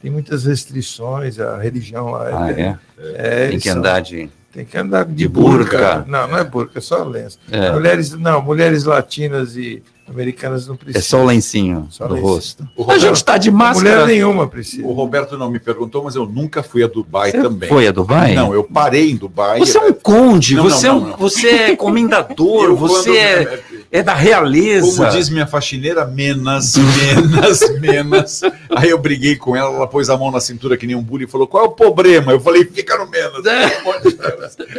Tem 0.00 0.10
muitas 0.10 0.44
restrições, 0.44 1.38
a 1.38 1.58
religião 1.58 2.10
lá. 2.10 2.46
Ah, 2.46 2.50
é? 2.50 2.78
É, 2.98 3.48
Tem 3.50 3.60
que 3.60 3.68
andar 3.68 4.00
de. 4.00 4.28
Tem 4.52 4.64
que 4.64 4.76
andar 4.76 5.04
de, 5.04 5.14
de 5.14 5.28
burca. 5.28 5.78
burca. 5.78 6.04
Não, 6.08 6.26
não 6.26 6.38
é 6.38 6.42
burca, 6.42 6.78
é 6.78 6.82
só 6.82 7.04
lenço. 7.04 7.38
É. 7.50 7.70
Mulheres, 7.70 8.10
não, 8.12 8.42
mulheres 8.42 8.82
latinas 8.82 9.56
e 9.56 9.80
americanas 10.08 10.66
não 10.66 10.76
precisam. 10.76 10.98
É 11.00 11.02
só 11.02 11.22
o 11.22 11.26
lencinho 11.26 11.86
Só 11.90 12.06
lencinho. 12.06 12.26
rosto. 12.26 12.68
O 12.76 12.90
A 12.90 12.98
gente 12.98 13.16
está 13.16 13.38
de 13.38 13.50
máscara. 13.50 14.00
Mulher 14.02 14.06
nenhuma 14.06 14.46
precisa. 14.48 14.86
O 14.86 14.92
Roberto 14.92 15.38
não 15.38 15.50
me 15.50 15.58
perguntou, 15.58 16.02
mas 16.04 16.14
eu 16.16 16.26
nunca 16.26 16.62
fui 16.62 16.82
a 16.82 16.86
Dubai 16.88 17.30
Você 17.30 17.40
também. 17.42 17.68
foi 17.68 17.86
a 17.86 17.92
Dubai? 17.92 18.34
Não, 18.34 18.52
eu 18.52 18.64
parei 18.64 19.10
em 19.10 19.16
Dubai. 19.16 19.58
Você 19.60 19.78
é 19.78 19.80
um 19.80 19.92
conde, 19.92 20.54
Não, 20.56 20.64
não, 20.64 20.70
você, 20.70 20.86
é 20.86 20.92
um- 20.92 21.00
não, 21.00 21.08
não. 21.10 21.16
você 21.16 21.48
é 21.48 21.76
comendador, 21.76 22.64
Eu, 22.70 22.76
você 22.76 23.10
quando- 23.10 23.16
é, 23.16 23.60
é 23.92 24.02
da 24.02 24.14
realeza. 24.14 24.96
Como 25.04 25.10
diz 25.10 25.28
minha 25.28 25.46
faxineira, 25.46 26.04
menos, 26.06 26.74
menos, 26.76 27.60
menos. 27.78 28.40
Aí 28.74 28.88
eu 28.88 28.98
briguei 28.98 29.36
com 29.36 29.54
ela, 29.54 29.70
ela 29.76 29.86
pôs 29.86 30.08
a 30.08 30.16
mão 30.16 30.30
na 30.30 30.40
cintura 30.40 30.76
que 30.78 30.86
nem 30.86 30.96
um 30.96 31.02
bully 31.02 31.24
e 31.24 31.28
falou: 31.28 31.46
qual 31.46 31.64
é 31.64 31.68
o 31.68 31.72
problema? 31.72 32.32
Eu 32.32 32.40
falei, 32.40 32.64
fica 32.64 32.96
no 32.96 33.06
menos. 33.10 33.42
Deus. 33.42 33.46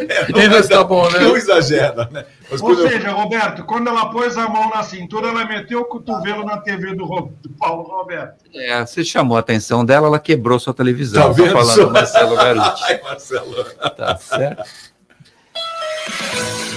É, 0.08 0.30
não, 0.32 0.38
Menos 0.38 0.66
tá 0.68 0.82
bom, 0.82 1.08
né? 1.10 1.20
Não 1.20 1.36
exagera, 1.36 2.08
né? 2.10 2.24
Mas 2.50 2.60
Ou 2.60 2.68
quando 2.68 2.80
eu- 2.82 2.88
seja, 2.90 3.10
Roberto, 3.12 3.64
quando 3.64 3.88
ela 3.88 4.10
pôs 4.10 4.36
a 4.36 4.48
mão 4.48 4.68
na 4.70 4.82
cintura, 4.82 5.28
ela 5.28 5.44
meteu 5.46 5.80
o 5.80 5.84
cotovelo 5.84 6.44
na 6.44 6.58
TV 6.58 6.94
do, 6.94 7.04
Ro- 7.04 7.32
do 7.40 7.48
Paulo 7.50 7.84
Roberto. 7.84 8.44
É, 8.54 8.84
você 8.84 9.04
chamou 9.04 9.36
a 9.36 9.40
atenção 9.40 9.84
dela, 9.84 10.08
ela 10.08 10.18
quebrou 10.18 10.58
sua 10.58 10.74
televisão. 10.74 11.22
Tá 11.22 11.28
vendo 11.32 11.52
falando 11.52 11.90
Marcelo 11.92 12.36
Garuti. 12.36 12.82
Ai, 12.88 13.00
Marcelo. 13.02 13.64
Tá 13.96 14.16
certo? 14.16 14.64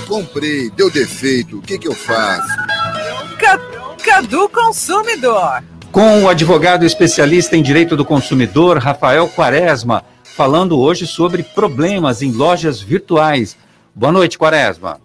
Comprei, 0.07 0.69
deu 0.69 0.89
defeito, 0.89 1.57
o 1.57 1.61
que, 1.61 1.77
que 1.77 1.87
eu 1.87 1.93
faço? 1.93 2.47
Cadu 4.03 4.47
Consumidor. 4.49 5.63
Com 5.91 6.23
o 6.23 6.29
advogado 6.29 6.85
especialista 6.85 7.57
em 7.57 7.61
direito 7.61 7.95
do 7.97 8.05
consumidor, 8.05 8.77
Rafael 8.77 9.27
Quaresma, 9.29 10.03
falando 10.23 10.79
hoje 10.79 11.05
sobre 11.05 11.43
problemas 11.43 12.21
em 12.21 12.31
lojas 12.31 12.81
virtuais. 12.81 13.57
Boa 13.93 14.11
noite, 14.11 14.37
Quaresma. 14.37 15.01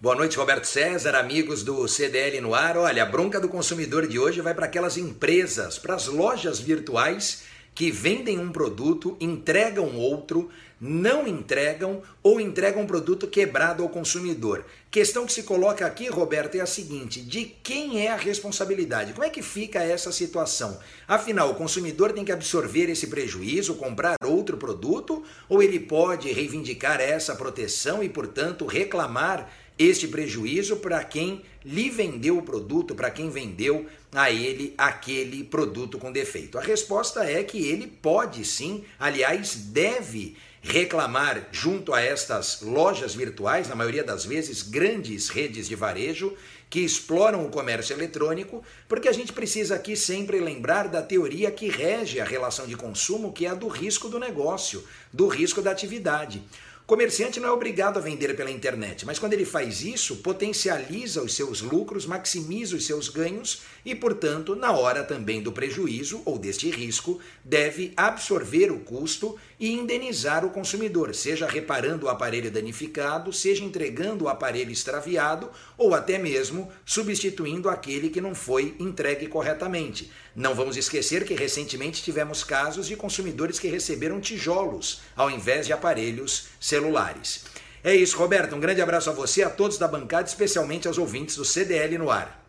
Boa 0.00 0.14
noite, 0.14 0.36
Roberto 0.36 0.64
César, 0.64 1.16
amigos 1.16 1.62
do 1.62 1.88
CDL 1.88 2.40
no 2.40 2.54
ar. 2.54 2.76
Olha, 2.76 3.02
a 3.02 3.06
bronca 3.06 3.40
do 3.40 3.48
consumidor 3.48 4.06
de 4.06 4.18
hoje 4.18 4.40
vai 4.40 4.54
para 4.54 4.66
aquelas 4.66 4.96
empresas, 4.96 5.78
para 5.78 5.94
as 5.94 6.06
lojas 6.06 6.60
virtuais 6.60 7.44
que 7.78 7.92
vendem 7.92 8.40
um 8.40 8.50
produto, 8.50 9.16
entregam 9.20 9.94
outro, 9.94 10.50
não 10.80 11.28
entregam 11.28 12.02
ou 12.24 12.40
entregam 12.40 12.82
um 12.82 12.86
produto 12.88 13.28
quebrado 13.28 13.84
ao 13.84 13.88
consumidor. 13.88 14.64
Questão 14.90 15.24
que 15.24 15.32
se 15.32 15.44
coloca 15.44 15.86
aqui, 15.86 16.08
Roberto, 16.08 16.56
é 16.56 16.60
a 16.60 16.66
seguinte: 16.66 17.20
de 17.20 17.44
quem 17.44 18.04
é 18.04 18.10
a 18.10 18.16
responsabilidade? 18.16 19.12
Como 19.12 19.24
é 19.24 19.30
que 19.30 19.42
fica 19.42 19.78
essa 19.78 20.10
situação? 20.10 20.76
Afinal, 21.06 21.50
o 21.50 21.54
consumidor 21.54 22.12
tem 22.12 22.24
que 22.24 22.32
absorver 22.32 22.90
esse 22.90 23.06
prejuízo, 23.06 23.76
comprar 23.76 24.16
outro 24.24 24.56
produto, 24.56 25.22
ou 25.48 25.62
ele 25.62 25.78
pode 25.78 26.32
reivindicar 26.32 27.00
essa 27.00 27.36
proteção 27.36 28.02
e, 28.02 28.08
portanto, 28.08 28.66
reclamar 28.66 29.48
este 29.78 30.08
prejuízo 30.08 30.76
para 30.76 31.02
quem 31.04 31.42
lhe 31.64 31.88
vendeu 31.88 32.38
o 32.38 32.42
produto, 32.42 32.94
para 32.94 33.10
quem 33.10 33.30
vendeu 33.30 33.86
a 34.12 34.30
ele 34.30 34.74
aquele 34.76 35.44
produto 35.44 35.98
com 35.98 36.10
defeito? 36.10 36.58
A 36.58 36.62
resposta 36.62 37.24
é 37.24 37.42
que 37.44 37.64
ele 37.66 37.86
pode 37.86 38.44
sim, 38.44 38.84
aliás, 38.98 39.54
deve 39.54 40.36
reclamar 40.60 41.48
junto 41.52 41.94
a 41.94 42.00
estas 42.00 42.60
lojas 42.62 43.14
virtuais, 43.14 43.68
na 43.68 43.74
maioria 43.74 44.02
das 44.02 44.24
vezes 44.24 44.62
grandes 44.62 45.28
redes 45.28 45.68
de 45.68 45.74
varejo 45.74 46.34
que 46.68 46.80
exploram 46.80 47.46
o 47.46 47.48
comércio 47.48 47.94
eletrônico, 47.94 48.62
porque 48.86 49.08
a 49.08 49.12
gente 49.12 49.32
precisa 49.32 49.76
aqui 49.76 49.96
sempre 49.96 50.38
lembrar 50.38 50.88
da 50.88 51.00
teoria 51.00 51.50
que 51.50 51.68
rege 51.68 52.20
a 52.20 52.24
relação 52.24 52.66
de 52.66 52.76
consumo, 52.76 53.32
que 53.32 53.46
é 53.46 53.50
a 53.50 53.54
do 53.54 53.68
risco 53.68 54.08
do 54.08 54.18
negócio, 54.18 54.84
do 55.12 55.28
risco 55.28 55.62
da 55.62 55.70
atividade. 55.70 56.42
Comerciante 56.88 57.38
não 57.38 57.50
é 57.50 57.52
obrigado 57.52 57.98
a 57.98 58.00
vender 58.00 58.34
pela 58.34 58.50
internet, 58.50 59.04
mas 59.04 59.18
quando 59.18 59.34
ele 59.34 59.44
faz 59.44 59.82
isso, 59.82 60.16
potencializa 60.16 61.22
os 61.22 61.34
seus 61.34 61.60
lucros, 61.60 62.06
maximiza 62.06 62.74
os 62.74 62.86
seus 62.86 63.10
ganhos 63.10 63.60
e, 63.84 63.94
portanto, 63.94 64.56
na 64.56 64.72
hora 64.72 65.04
também 65.04 65.42
do 65.42 65.52
prejuízo 65.52 66.22
ou 66.24 66.38
deste 66.38 66.70
risco, 66.70 67.20
deve 67.44 67.92
absorver 67.94 68.72
o 68.72 68.80
custo 68.80 69.38
e 69.60 69.70
indenizar 69.70 70.46
o 70.46 70.50
consumidor, 70.50 71.14
seja 71.14 71.46
reparando 71.46 72.06
o 72.06 72.08
aparelho 72.08 72.50
danificado, 72.50 73.34
seja 73.34 73.62
entregando 73.62 74.24
o 74.24 74.28
aparelho 74.28 74.72
extraviado 74.72 75.50
ou 75.76 75.94
até 75.94 76.16
mesmo 76.16 76.72
substituindo 76.86 77.68
aquele 77.68 78.08
que 78.08 78.20
não 78.22 78.34
foi 78.34 78.74
entregue 78.78 79.26
corretamente. 79.26 80.10
Não 80.38 80.54
vamos 80.54 80.76
esquecer 80.76 81.24
que 81.24 81.34
recentemente 81.34 82.00
tivemos 82.00 82.44
casos 82.44 82.86
de 82.86 82.94
consumidores 82.94 83.58
que 83.58 83.66
receberam 83.66 84.20
tijolos 84.20 85.00
ao 85.16 85.28
invés 85.28 85.66
de 85.66 85.72
aparelhos 85.72 86.46
celulares. 86.60 87.44
É 87.82 87.92
isso, 87.92 88.16
Roberto. 88.16 88.54
Um 88.54 88.60
grande 88.60 88.80
abraço 88.80 89.10
a 89.10 89.12
você, 89.12 89.42
a 89.42 89.50
todos 89.50 89.78
da 89.78 89.88
bancada, 89.88 90.28
especialmente 90.28 90.86
aos 90.86 90.96
ouvintes 90.96 91.34
do 91.34 91.44
CDL 91.44 91.98
no 91.98 92.08
ar. 92.08 92.40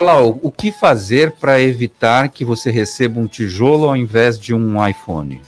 Clau, 0.00 0.40
o 0.42 0.50
que 0.50 0.72
fazer 0.72 1.30
para 1.30 1.60
evitar 1.60 2.28
que 2.28 2.44
você 2.44 2.72
receba 2.72 3.20
um 3.20 3.28
tijolo 3.28 3.88
ao 3.88 3.96
invés 3.96 4.36
de 4.36 4.52
um 4.52 4.84
iPhone 4.84 5.40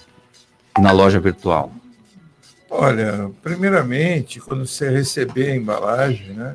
na 0.78 0.92
loja 0.92 1.18
virtual? 1.18 1.72
Olha, 2.70 3.32
primeiramente, 3.42 4.38
quando 4.38 4.64
você 4.64 4.90
receber 4.90 5.50
a 5.50 5.56
embalagem, 5.56 6.34
né? 6.34 6.54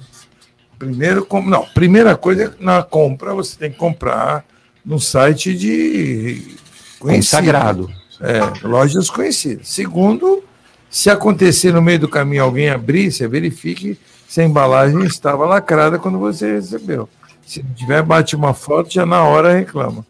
Primeiro, 0.79 1.27
não, 1.45 1.65
primeira 1.65 2.15
coisa 2.15 2.55
na 2.57 2.81
compra 2.81 3.33
você 3.33 3.57
tem 3.57 3.69
que 3.69 3.77
comprar 3.77 4.45
no 4.83 4.97
site 4.97 5.53
de 5.53 6.55
consagrado. 6.97 7.91
É, 8.21 8.65
lojas 8.65 9.09
conhecidas. 9.09 9.67
Segundo, 9.67 10.41
se 10.89 11.09
acontecer 11.09 11.73
no 11.73 11.81
meio 11.81 11.99
do 11.99 12.07
caminho 12.07 12.43
alguém 12.43 12.69
abrir, 12.69 13.11
você 13.11 13.27
verifique 13.27 13.99
se 14.27 14.39
a 14.39 14.45
embalagem 14.45 15.03
estava 15.03 15.45
lacrada 15.45 15.99
quando 15.99 16.17
você 16.17 16.53
recebeu. 16.53 17.09
Se 17.45 17.61
não 17.61 17.73
tiver, 17.73 18.01
bate 18.01 18.35
uma 18.35 18.53
foto, 18.53 18.91
já 18.91 19.05
na 19.05 19.23
hora 19.23 19.53
reclama. 19.53 20.05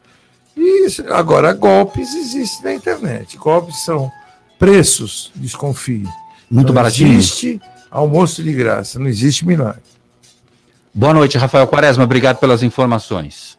E 0.56 0.88
agora, 1.10 1.54
golpes 1.54 2.14
existem 2.14 2.64
na 2.64 2.74
internet. 2.74 3.38
Golpes 3.38 3.84
são 3.84 4.12
preços, 4.60 5.32
desconfie. 5.36 6.04
Muito 6.50 6.68
não 6.68 6.74
baratinho. 6.74 7.14
existe 7.14 7.62
almoço 7.90 8.44
de 8.44 8.52
graça, 8.54 9.00
não 9.00 9.08
existe 9.08 9.48
milagre. 9.48 9.82
Boa 10.94 11.14
noite, 11.14 11.38
Rafael 11.38 11.68
Quaresma. 11.68 12.04
Obrigado 12.04 12.38
pelas 12.38 12.64
informações. 12.64 13.58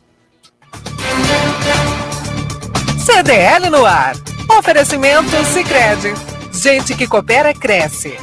CDL 3.05 3.69
no 3.69 3.85
ar. 3.85 4.15
Oferecimento 4.57 5.45
Sicredi. 5.45 6.13
Gente 6.51 6.95
que 6.95 7.07
coopera 7.07 7.53
cresce. 7.53 8.17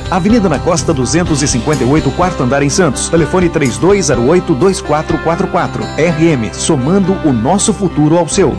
Avenida 0.09 0.49
na 0.49 0.59
Costa 0.59 0.93
258, 0.93 2.11
quarto 2.11 2.43
andar 2.43 2.61
em 2.63 2.69
Santos. 2.69 3.09
Telefone 3.09 3.49
3208-2444. 3.49 5.81
RM, 5.97 6.53
somando 6.53 7.13
o 7.27 7.33
nosso 7.33 7.73
futuro 7.73 8.17
ao 8.17 8.27
seu. 8.27 8.55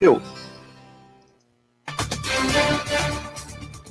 Eu. 0.00 0.20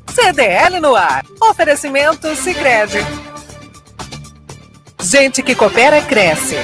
CDL 0.10 0.80
no 0.80 0.96
ar. 0.96 1.26
Oferecimento 1.42 2.36
Sicredi. 2.36 3.00
Gente 5.02 5.42
que 5.42 5.56
coopera 5.56 6.00
cresce. 6.02 6.58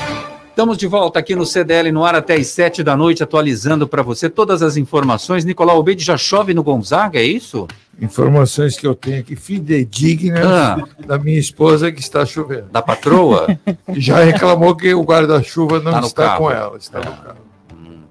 Estamos 0.57 0.75
de 0.75 0.87
volta 0.87 1.19
aqui 1.19 1.35
no 1.35 1.45
CDL 1.45 1.91
no 1.91 2.03
ar 2.03 2.15
até 2.15 2.33
às 2.33 2.47
7 2.47 2.81
da 2.81 2.97
noite, 2.97 3.21
atualizando 3.21 3.87
para 3.87 4.01
você 4.01 4.27
todas 4.27 4.63
as 4.63 4.75
informações. 4.75 5.45
Nicolau 5.45 5.77
Obeide 5.77 6.03
já 6.03 6.17
chove 6.17 6.51
no 6.51 6.63
Gonzaga, 6.63 7.19
é 7.19 7.23
isso? 7.23 7.67
Informações 8.01 8.75
que 8.75 8.87
eu 8.87 8.95
tenho 8.95 9.19
aqui 9.19 9.35
fidedignas 9.35 10.43
Ah. 10.43 10.83
da 11.05 11.19
minha 11.19 11.37
esposa 11.37 11.91
que 11.91 11.99
está 12.01 12.25
chovendo. 12.25 12.69
Da 12.71 12.81
patroa? 12.81 13.45
Já 13.93 14.23
reclamou 14.23 14.75
que 14.75 14.91
o 14.95 15.03
guarda-chuva 15.03 15.79
não 15.79 15.91
Tá 15.91 15.99
está 15.99 16.23
carro. 16.25 16.37
com 16.39 16.49
ela, 16.51 16.77
está 16.77 16.99
no 17.01 17.05
carro. 17.05 17.37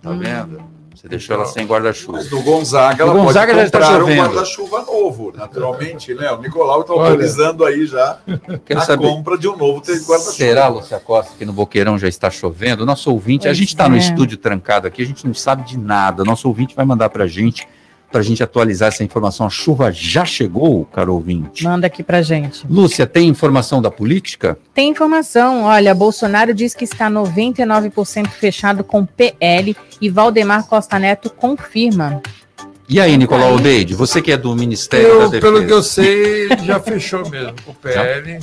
Tá 0.01 0.11
vendo? 0.13 0.63
Você 1.07 1.11
deixou 1.11 1.37
ela 1.37 1.47
sem 1.47 1.65
guarda-chuva. 1.65 2.19
Mas 2.19 2.29
no 2.31 2.43
Gonzaga, 2.43 3.05
ela 3.05 3.15
No 3.15 3.23
Gonzaga 3.23 3.53
pode 3.53 3.59
já 3.61 3.65
está 3.67 3.79
comprar 3.79 3.95
um 3.97 4.01
chovendo. 4.01 4.23
guarda-chuva 4.23 4.83
novo, 4.83 5.33
naturalmente, 5.37 6.15
né? 6.15 6.33
O 6.33 6.41
Nicolau 6.43 6.81
está 6.81 6.93
autorizando 6.95 7.65
aí 7.65 7.87
já 7.87 8.19
Quero 8.65 8.81
a 8.81 8.83
saber- 8.83 9.07
compra 9.07 9.39
de 9.39 9.47
um 9.49 9.57
novo 9.57 9.81
guarda-chuva. 9.81 10.19
Será, 10.19 10.67
Lúcia 10.67 10.99
Costa, 10.99 11.33
que 11.39 11.45
no 11.45 11.53
Boqueirão 11.53 11.97
já 11.97 12.09
está 12.09 12.29
chovendo? 12.29 12.85
Nosso 12.85 13.11
ouvinte, 13.13 13.47
a 13.47 13.51
Pois 13.51 13.59
gente 13.59 13.69
está 13.69 13.89
no 13.89 13.95
é. 13.95 13.99
estúdio 14.01 14.37
trancado 14.37 14.89
aqui, 14.89 15.01
a 15.01 15.07
gente 15.07 15.25
não 15.25 15.35
sabe 15.35 15.63
de 15.63 15.79
nada. 15.79 16.25
Nosso 16.25 16.49
ouvinte 16.49 16.75
vai 16.75 16.85
mandar 16.85 17.09
para 17.09 17.23
a 17.25 17.29
gente, 17.29 17.69
para 18.11 18.21
a 18.21 18.23
gente 18.25 18.43
atualizar 18.43 18.89
essa 18.89 19.03
informação. 19.05 19.47
A 19.47 19.51
chuva 19.51 19.91
já 19.93 20.25
chegou, 20.25 20.85
caro 20.87 21.15
ouvinte? 21.15 21.65
Manda 21.65 21.87
aqui 21.87 22.03
pra 22.03 22.23
gente. 22.23 22.65
Lúcia, 22.69 23.07
tem 23.07 23.29
informação 23.29 23.83
da 23.83 23.91
política? 23.91 24.59
Tem 24.75 24.89
informação, 24.91 25.65
olha, 25.65 25.95
Bolsonaro 25.95 26.55
diz 26.55 26.75
que 26.75 26.85
está 26.85 27.11
99% 27.11 28.29
fechado 28.29 28.85
com 28.85 29.05
PL 29.05 29.77
e 30.01 30.09
Valdemar 30.09 30.67
Costa 30.67 30.99
Neto 30.99 31.31
confirma. 31.31 32.23
E 32.89 33.01
aí, 33.01 33.17
Nicolau 33.17 33.57
Obeide, 33.57 33.95
você 33.95 34.23
que 34.23 34.31
é 34.31 34.37
do 34.37 34.55
Ministério 34.55 35.09
da 35.09 35.15
Eu, 35.25 35.29
Defesa. 35.31 35.41
pelo 35.41 35.67
que 35.67 35.73
eu 35.73 35.83
sei, 35.83 36.45
ele 36.53 36.65
já 36.65 36.79
fechou 36.79 37.29
mesmo 37.29 37.55
com 37.65 37.73
o 37.73 37.75
PL. 37.83 38.39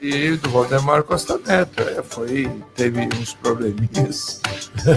E 0.00 0.36
do 0.36 0.50
Valdemar 0.50 1.02
Costa 1.02 1.38
Neto. 1.38 1.82
É, 1.82 2.02
foi, 2.02 2.50
teve 2.74 3.08
uns 3.18 3.32
probleminhas. 3.34 4.40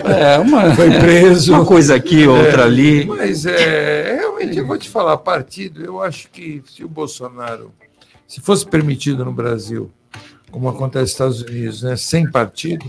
É, 0.05 0.37
uma, 0.37 0.73
foi 0.75 0.89
preso. 0.99 1.53
Uma 1.53 1.65
coisa 1.65 1.95
aqui, 1.95 2.27
outra 2.27 2.63
É, 2.63 2.65
ali. 2.65 3.05
Mas 3.05 3.45
é, 3.45 4.15
realmente, 4.15 4.57
eu 4.57 4.67
vou 4.67 4.77
te 4.77 4.89
falar, 4.89 5.17
partido, 5.17 5.83
eu 5.83 6.01
acho 6.01 6.29
que 6.29 6.61
se 6.69 6.83
o 6.83 6.89
Bolsonaro, 6.89 7.71
se 8.27 8.41
fosse 8.41 8.65
permitido 8.65 9.23
no 9.23 9.31
Brasil, 9.31 9.89
como 10.51 10.67
acontece 10.67 11.03
nos 11.03 11.11
Estados 11.11 11.41
Unidos, 11.41 11.83
né, 11.83 11.95
sem 11.95 12.29
partido, 12.29 12.85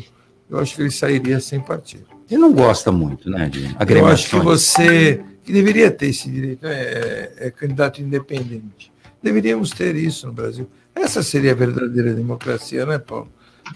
eu 0.49 0.59
acho 0.59 0.75
que 0.75 0.83
ele 0.83 0.91
sairia 0.91 1.39
sem 1.41 1.61
partido. 1.61 2.05
Ele 2.29 2.41
não 2.41 2.53
gosta 2.53 2.91
muito, 2.91 3.31
né, 3.31 3.49
de 3.49 3.75
Eu 3.89 4.07
acho 4.07 4.31
que 4.31 4.39
você 4.39 5.23
que 5.45 5.53
deveria 5.53 5.91
ter 5.91 6.09
esse 6.09 6.31
direito, 6.31 6.67
é, 6.67 7.33
é 7.37 7.51
candidato 7.51 8.01
independente. 8.01 8.93
Deveríamos 9.23 9.71
ter 9.71 9.97
isso 9.97 10.27
no 10.27 10.33
Brasil. 10.33 10.69
Essa 10.95 11.22
seria 11.22 11.53
a 11.53 11.55
verdadeira 11.55 12.12
democracia, 12.12 12.84
né, 12.84 12.99
Paulo? 12.99 13.28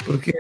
Porque 0.05 0.33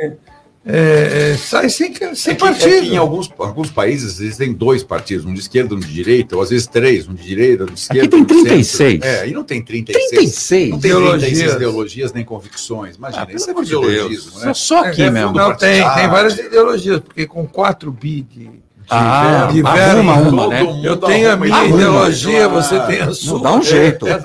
é, 0.66 1.30
é, 1.32 1.36
sai 1.36 1.68
sem, 1.68 1.94
sem 2.14 2.32
É 2.32 2.34
que- 2.34 2.40
partido. 2.40 2.74
é 2.74 2.80
que 2.80 2.86
em 2.88 2.96
alguns, 2.96 3.30
alguns 3.38 3.70
países 3.70 4.18
existem 4.20 4.52
dois 4.52 4.82
partidos, 4.82 5.24
um 5.24 5.32
de 5.34 5.40
esquerda, 5.40 5.74
um 5.74 5.78
de 5.78 5.92
direita, 5.92 6.34
ou 6.36 6.42
às 6.42 6.50
vezes 6.50 6.66
três, 6.66 7.06
um 7.06 7.14
de 7.14 7.22
direita, 7.22 7.64
um 7.64 7.66
de 7.66 7.78
esquerda. 7.78 8.08
tem 8.08 8.20
um 8.20 8.24
de 8.24 8.34
centro. 8.34 8.48
36. 8.50 9.02
É, 9.02 9.20
aí 9.20 9.32
não 9.32 9.44
tem 9.44 9.62
36. 9.62 10.08
36 10.10 10.70
Não 10.70 10.78
tem 10.80 10.90
ideologias. 10.90 11.20
36 11.30 11.54
ideologias 11.54 12.12
nem 12.12 12.24
convicções. 12.24 12.96
Imagina, 12.96 13.26
Ah, 13.28 13.32
isso 13.34 13.50
é 13.50 13.54
de 13.54 13.60
ideologismo, 13.62 14.30
Deus. 14.32 14.44
né? 14.44 14.54
Só 14.54 14.84
aqui 14.84 15.02
É, 15.02 15.10
mesmo. 15.10 15.32
Não, 15.32 15.54
tem, 15.56 15.80
Ah, 15.82 15.90
tem 15.94 16.08
várias 16.08 16.38
ideologias, 16.38 17.00
porque 17.00 17.26
com 17.26 17.46
4 17.46 17.92
bi 17.92 18.22
de, 18.22 18.50
Ah, 18.90 19.48
de 19.52 19.62
verba, 19.62 20.00
uma, 20.00 20.48
né? 20.48 20.62
eu 20.82 20.96
tenho 20.96 21.30
a 21.30 21.36
minha 21.36 21.64
ideologia, 21.66 22.48
você 22.48 22.78
tem 22.80 23.00
a 23.00 23.12
sua. 23.14 23.34
Não, 23.34 23.40
dá 23.42 23.54
um 23.54 23.62
jeito. 23.62 24.06
É, 24.06 24.18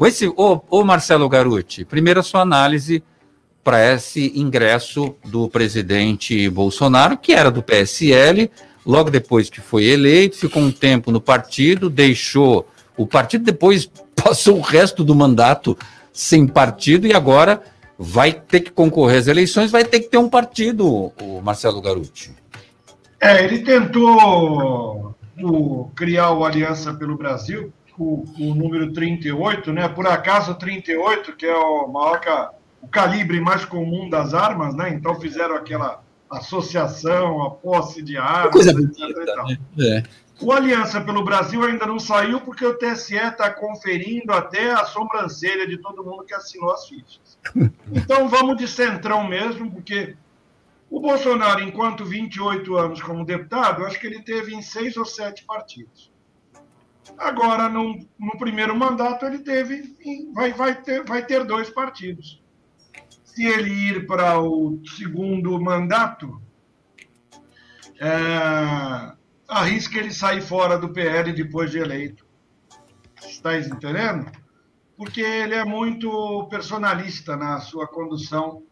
Com 0.00 0.06
esse, 0.06 0.26
ô, 0.28 0.62
ô 0.70 0.82
Marcelo 0.82 1.28
Garuti, 1.28 1.84
primeiro 1.84 2.20
a 2.20 2.22
sua 2.22 2.40
análise 2.40 3.04
para 3.62 3.92
esse 3.92 4.32
ingresso 4.34 5.14
do 5.26 5.46
presidente 5.46 6.48
Bolsonaro, 6.48 7.18
que 7.18 7.34
era 7.34 7.50
do 7.50 7.62
PSL, 7.62 8.50
logo 8.86 9.10
depois 9.10 9.50
que 9.50 9.60
foi 9.60 9.84
eleito, 9.84 10.38
ficou 10.38 10.62
um 10.62 10.72
tempo 10.72 11.12
no 11.12 11.20
partido, 11.20 11.90
deixou 11.90 12.66
o 12.96 13.06
partido, 13.06 13.44
depois 13.44 13.90
passou 14.16 14.56
o 14.56 14.62
resto 14.62 15.04
do 15.04 15.14
mandato 15.14 15.76
sem 16.14 16.46
partido 16.46 17.06
e 17.06 17.12
agora 17.12 17.62
vai 17.98 18.32
ter 18.32 18.60
que 18.60 18.70
concorrer 18.70 19.18
às 19.18 19.26
eleições, 19.26 19.70
vai 19.70 19.84
ter 19.84 20.00
que 20.00 20.08
ter 20.08 20.16
um 20.16 20.30
partido, 20.30 21.12
o 21.20 21.42
Marcelo 21.42 21.82
Garuti. 21.82 22.34
É, 23.20 23.44
ele 23.44 23.58
tentou 23.58 25.14
o, 25.42 25.90
criar 25.94 26.32
o 26.32 26.42
Aliança 26.42 26.94
pelo 26.94 27.18
Brasil, 27.18 27.70
o, 28.00 28.24
o 28.38 28.54
número 28.54 28.92
38, 28.92 29.72
né? 29.72 29.88
Por 29.88 30.06
acaso 30.06 30.54
38, 30.54 31.36
que 31.36 31.44
é 31.46 31.54
o 31.56 31.86
maior 31.86 32.20
ca- 32.20 32.50
o 32.82 32.88
calibre 32.88 33.40
mais 33.40 33.64
comum 33.64 34.08
das 34.08 34.32
armas, 34.32 34.74
né? 34.74 34.88
Então 34.90 35.20
fizeram 35.20 35.54
aquela 35.54 36.02
associação, 36.30 37.42
a 37.42 37.50
posse 37.50 38.02
de 38.02 38.16
armas, 38.16 38.52
coisa 38.52 38.70
etc. 38.70 38.80
bonita, 38.98 39.22
e 39.22 39.26
tal. 39.26 39.46
É. 39.80 40.02
O 40.40 40.52
Aliança 40.52 41.00
pelo 41.02 41.22
Brasil 41.22 41.62
ainda 41.62 41.84
não 41.84 41.98
saiu 41.98 42.40
porque 42.40 42.64
o 42.64 42.74
TSE 42.78 43.14
está 43.16 43.50
conferindo 43.50 44.32
até 44.32 44.70
a 44.72 44.86
sobrancelha 44.86 45.66
de 45.68 45.76
todo 45.76 46.02
mundo 46.02 46.24
que 46.24 46.32
assinou 46.34 46.72
as 46.72 46.86
fichas. 46.88 47.38
Então 47.92 48.28
vamos 48.28 48.56
de 48.56 48.66
centrão 48.68 49.26
mesmo, 49.26 49.70
porque 49.70 50.14
o 50.88 51.00
Bolsonaro, 51.00 51.60
enquanto 51.60 52.04
28 52.04 52.76
anos 52.76 53.02
como 53.02 53.24
deputado, 53.24 53.84
acho 53.84 53.98
que 54.00 54.06
ele 54.06 54.22
teve 54.22 54.54
em 54.54 54.62
seis 54.62 54.96
ou 54.96 55.04
sete 55.04 55.44
partidos. 55.44 56.09
Agora, 57.18 57.68
no, 57.68 58.06
primeiro 58.38 58.74
mandato, 58.76 59.26
ele 59.26 59.38
teve, 59.40 59.96
vai, 60.32 60.52
vai, 60.52 60.80
ter, 60.80 61.04
vai 61.04 61.24
ter 61.24 61.44
dois 61.44 61.70
partidos. 61.70 62.42
Se 63.24 63.44
ele 63.44 63.70
ir 63.70 64.06
para 64.06 64.40
o 64.40 64.80
segundo 64.96 65.60
mandato, 65.60 66.40
é, 68.00 69.12
arrisca 69.46 69.98
ele 69.98 70.12
sair 70.12 70.40
fora 70.40 70.78
do 70.78 70.88
PL 70.88 71.32
depois 71.32 71.70
de 71.70 71.78
eleito. 71.78 72.26
Está 73.22 73.58
entendendo? 73.58 74.30
Porque 74.96 75.20
ele 75.20 75.54
é 75.54 75.64
muito 75.64 76.46
personalista 76.50 77.36
na 77.36 77.60
sua 77.60 77.86
condução 77.86 78.62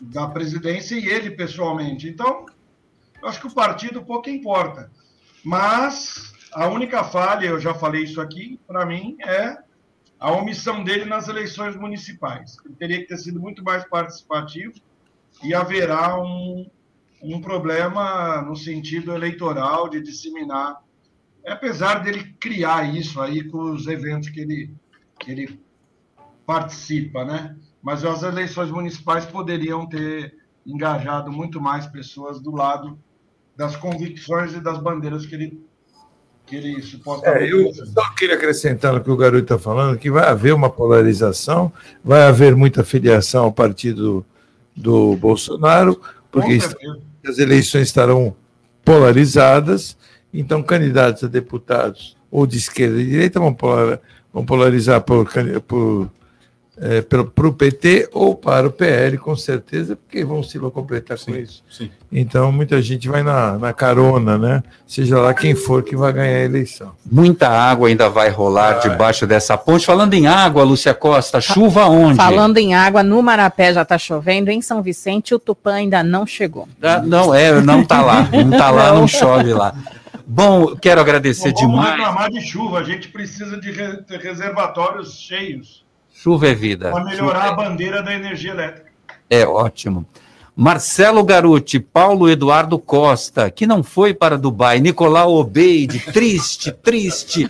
da 0.00 0.26
presidência 0.28 0.94
e 0.94 1.06
ele 1.06 1.30
pessoalmente. 1.30 2.08
Então, 2.08 2.46
eu 3.20 3.28
acho 3.28 3.40
que 3.40 3.46
o 3.46 3.54
partido 3.54 4.02
pouco 4.02 4.30
importa. 4.30 4.90
Mas 5.44 6.27
a 6.58 6.66
única 6.66 7.04
falha, 7.04 7.46
eu 7.46 7.60
já 7.60 7.72
falei 7.72 8.02
isso 8.02 8.20
aqui, 8.20 8.58
para 8.66 8.84
mim, 8.84 9.16
é 9.20 9.58
a 10.18 10.32
omissão 10.32 10.82
dele 10.82 11.04
nas 11.04 11.28
eleições 11.28 11.76
municipais. 11.76 12.56
Ele 12.64 12.74
teria 12.74 12.98
que 12.98 13.06
ter 13.06 13.16
sido 13.18 13.38
muito 13.38 13.62
mais 13.62 13.84
participativo 13.84 14.74
e 15.44 15.54
haverá 15.54 16.20
um, 16.20 16.68
um 17.22 17.40
problema 17.40 18.42
no 18.42 18.56
sentido 18.56 19.14
eleitoral 19.14 19.88
de 19.88 20.02
disseminar, 20.02 20.82
apesar 21.46 22.02
dele 22.02 22.34
criar 22.40 22.92
isso 22.92 23.20
aí 23.20 23.44
com 23.44 23.70
os 23.70 23.86
eventos 23.86 24.28
que 24.28 24.40
ele, 24.40 24.74
que 25.20 25.30
ele 25.30 25.60
participa, 26.44 27.24
né? 27.24 27.56
Mas 27.80 28.04
as 28.04 28.24
eleições 28.24 28.72
municipais 28.72 29.24
poderiam 29.24 29.86
ter 29.86 30.36
engajado 30.66 31.30
muito 31.30 31.60
mais 31.60 31.86
pessoas 31.86 32.40
do 32.40 32.50
lado 32.50 32.98
das 33.56 33.76
convicções 33.76 34.54
e 34.54 34.60
das 34.60 34.78
bandeiras 34.78 35.24
que 35.24 35.36
ele, 35.36 35.67
que 36.48 36.56
ele 36.56 36.80
supostamente. 36.82 37.44
É, 37.44 37.52
eu 37.52 37.72
só 37.74 38.10
queria 38.16 38.36
acrescentar 38.36 38.92
no 38.92 39.02
que 39.02 39.10
o 39.10 39.16
garoto 39.16 39.42
está 39.42 39.58
falando, 39.58 39.98
que 39.98 40.10
vai 40.10 40.26
haver 40.28 40.54
uma 40.54 40.70
polarização, 40.70 41.72
vai 42.02 42.22
haver 42.22 42.56
muita 42.56 42.82
filiação 42.82 43.44
ao 43.44 43.52
partido 43.52 44.24
do 44.74 45.16
Bolsonaro, 45.16 46.00
porque 46.30 46.58
as 47.26 47.38
eleições 47.38 47.82
estarão 47.88 48.34
polarizadas, 48.84 49.96
então 50.32 50.62
candidatos 50.62 51.24
a 51.24 51.26
deputados 51.28 52.16
ou 52.30 52.46
de 52.46 52.56
esquerda 52.58 53.00
e 53.00 53.06
direita 53.06 53.38
vão, 53.40 53.52
polar- 53.54 54.00
vão 54.32 54.44
polarizar 54.44 55.00
por, 55.02 55.28
por, 55.66 56.10
é, 56.80 57.00
para 57.02 57.20
o 57.46 57.52
PT 57.52 58.08
ou 58.12 58.34
para 58.34 58.66
o 58.66 58.70
PL, 58.70 59.18
com 59.18 59.34
certeza, 59.34 59.96
porque 59.96 60.24
vão 60.24 60.42
se 60.42 60.58
completar 60.58 61.18
com 61.18 61.34
isso. 61.34 61.62
Sim. 61.70 61.90
Então, 62.10 62.50
muita 62.52 62.80
gente 62.80 63.08
vai 63.08 63.22
na, 63.22 63.58
na 63.58 63.72
carona, 63.72 64.38
né? 64.38 64.62
Seja 64.86 65.18
lá 65.18 65.34
quem 65.34 65.54
for 65.54 65.82
que 65.82 65.96
vai 65.96 66.12
ganhar 66.12 66.36
a 66.38 66.44
eleição. 66.44 66.92
Muita 67.10 67.48
água 67.48 67.88
ainda 67.88 68.08
vai 68.08 68.30
rolar 68.30 68.74
debaixo 68.80 69.26
dessa 69.26 69.58
ponte. 69.58 69.84
Falando 69.84 70.14
em 70.14 70.26
água, 70.26 70.62
Lúcia 70.64 70.94
Costa, 70.94 71.40
chuva 71.40 71.86
onde? 71.86 72.16
Falando 72.16 72.58
em 72.58 72.74
água, 72.74 73.02
no 73.02 73.22
Marapé 73.22 73.72
já 73.72 73.82
está 73.82 73.98
chovendo, 73.98 74.50
em 74.50 74.62
São 74.62 74.82
Vicente 74.82 75.34
o 75.34 75.38
Tupã 75.38 75.74
ainda 75.74 76.02
não 76.02 76.26
chegou. 76.26 76.68
Ah, 76.82 77.02
não, 77.04 77.34
é, 77.34 77.60
não 77.60 77.84
tá 77.84 78.00
lá. 78.02 78.28
Não 78.32 78.50
tá 78.56 78.70
lá, 78.70 78.92
não 78.94 79.06
chove 79.08 79.52
lá. 79.52 79.74
Bom, 80.26 80.74
quero 80.76 81.00
agradecer 81.00 81.48
Não 81.52 81.54
vamos 81.62 81.80
demais. 81.80 81.96
reclamar 81.96 82.30
de 82.30 82.40
chuva, 82.40 82.78
a 82.78 82.84
gente 82.84 83.08
precisa 83.08 83.58
de 83.60 83.70
re- 83.72 84.02
reservatórios 84.18 85.18
cheios 85.18 85.84
Chuva 86.22 86.48
é 86.48 86.54
vida. 86.54 86.90
para 86.90 87.04
melhorar 87.04 87.48
Chuva 87.48 87.62
a 87.62 87.68
bandeira 87.68 88.02
da 88.02 88.12
energia 88.12 88.50
elétrica. 88.50 88.88
É 89.30 89.46
ótimo. 89.46 90.04
Marcelo 90.60 91.22
Garuti, 91.22 91.78
Paulo 91.78 92.28
Eduardo 92.28 92.80
Costa, 92.80 93.48
que 93.48 93.64
não 93.64 93.84
foi 93.84 94.12
para 94.12 94.36
Dubai, 94.36 94.80
Nicolau 94.80 95.36
Obeide, 95.36 96.00
triste, 96.00 96.72
triste, 96.72 97.48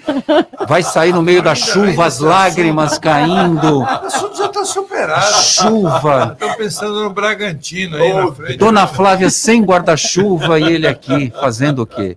vai 0.69 0.83
sair 0.83 1.15
no 1.15 1.23
meio 1.23 1.41
da 1.43 1.55
chuva, 1.55 2.05
as 2.05 2.19
lágrimas 2.19 2.99
caindo, 2.99 3.81
O 4.29 4.37
já 4.37 4.45
está 4.45 4.63
superado. 4.63 5.43
chuva, 5.43 6.37
Estou 6.39 6.55
pensando 6.59 7.03
no 7.05 7.09
Bragantino 7.09 7.97
aí 7.97 8.13
na 8.13 8.31
frente. 8.31 8.59
Dona 8.59 8.87
Flávia 8.87 9.31
sem 9.31 9.63
guarda-chuva 9.65 10.61
e 10.61 10.65
ele 10.65 10.87
aqui 10.87 11.33
fazendo 11.41 11.81
o 11.81 11.87
quê? 11.87 12.15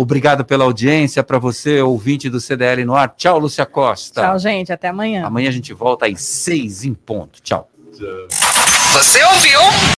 Obrigado 0.00 0.46
pela 0.46 0.64
audiência, 0.64 1.22
para 1.22 1.38
você, 1.38 1.82
ouvinte 1.82 2.30
do 2.30 2.40
CDL 2.40 2.86
no 2.86 2.96
ar. 2.96 3.12
Tchau, 3.18 3.38
Lúcia 3.38 3.66
Costa. 3.66 4.22
Tchau, 4.22 4.38
gente. 4.38 4.72
Até 4.72 4.88
amanhã. 4.88 5.26
Amanhã 5.26 5.50
a 5.50 5.52
gente 5.52 5.74
volta 5.74 6.06
às 6.06 6.22
seis 6.22 6.84
em 6.84 6.94
ponto. 6.94 7.42
Tchau. 7.42 7.68
Você 8.94 9.22
ouviu? 9.22 9.60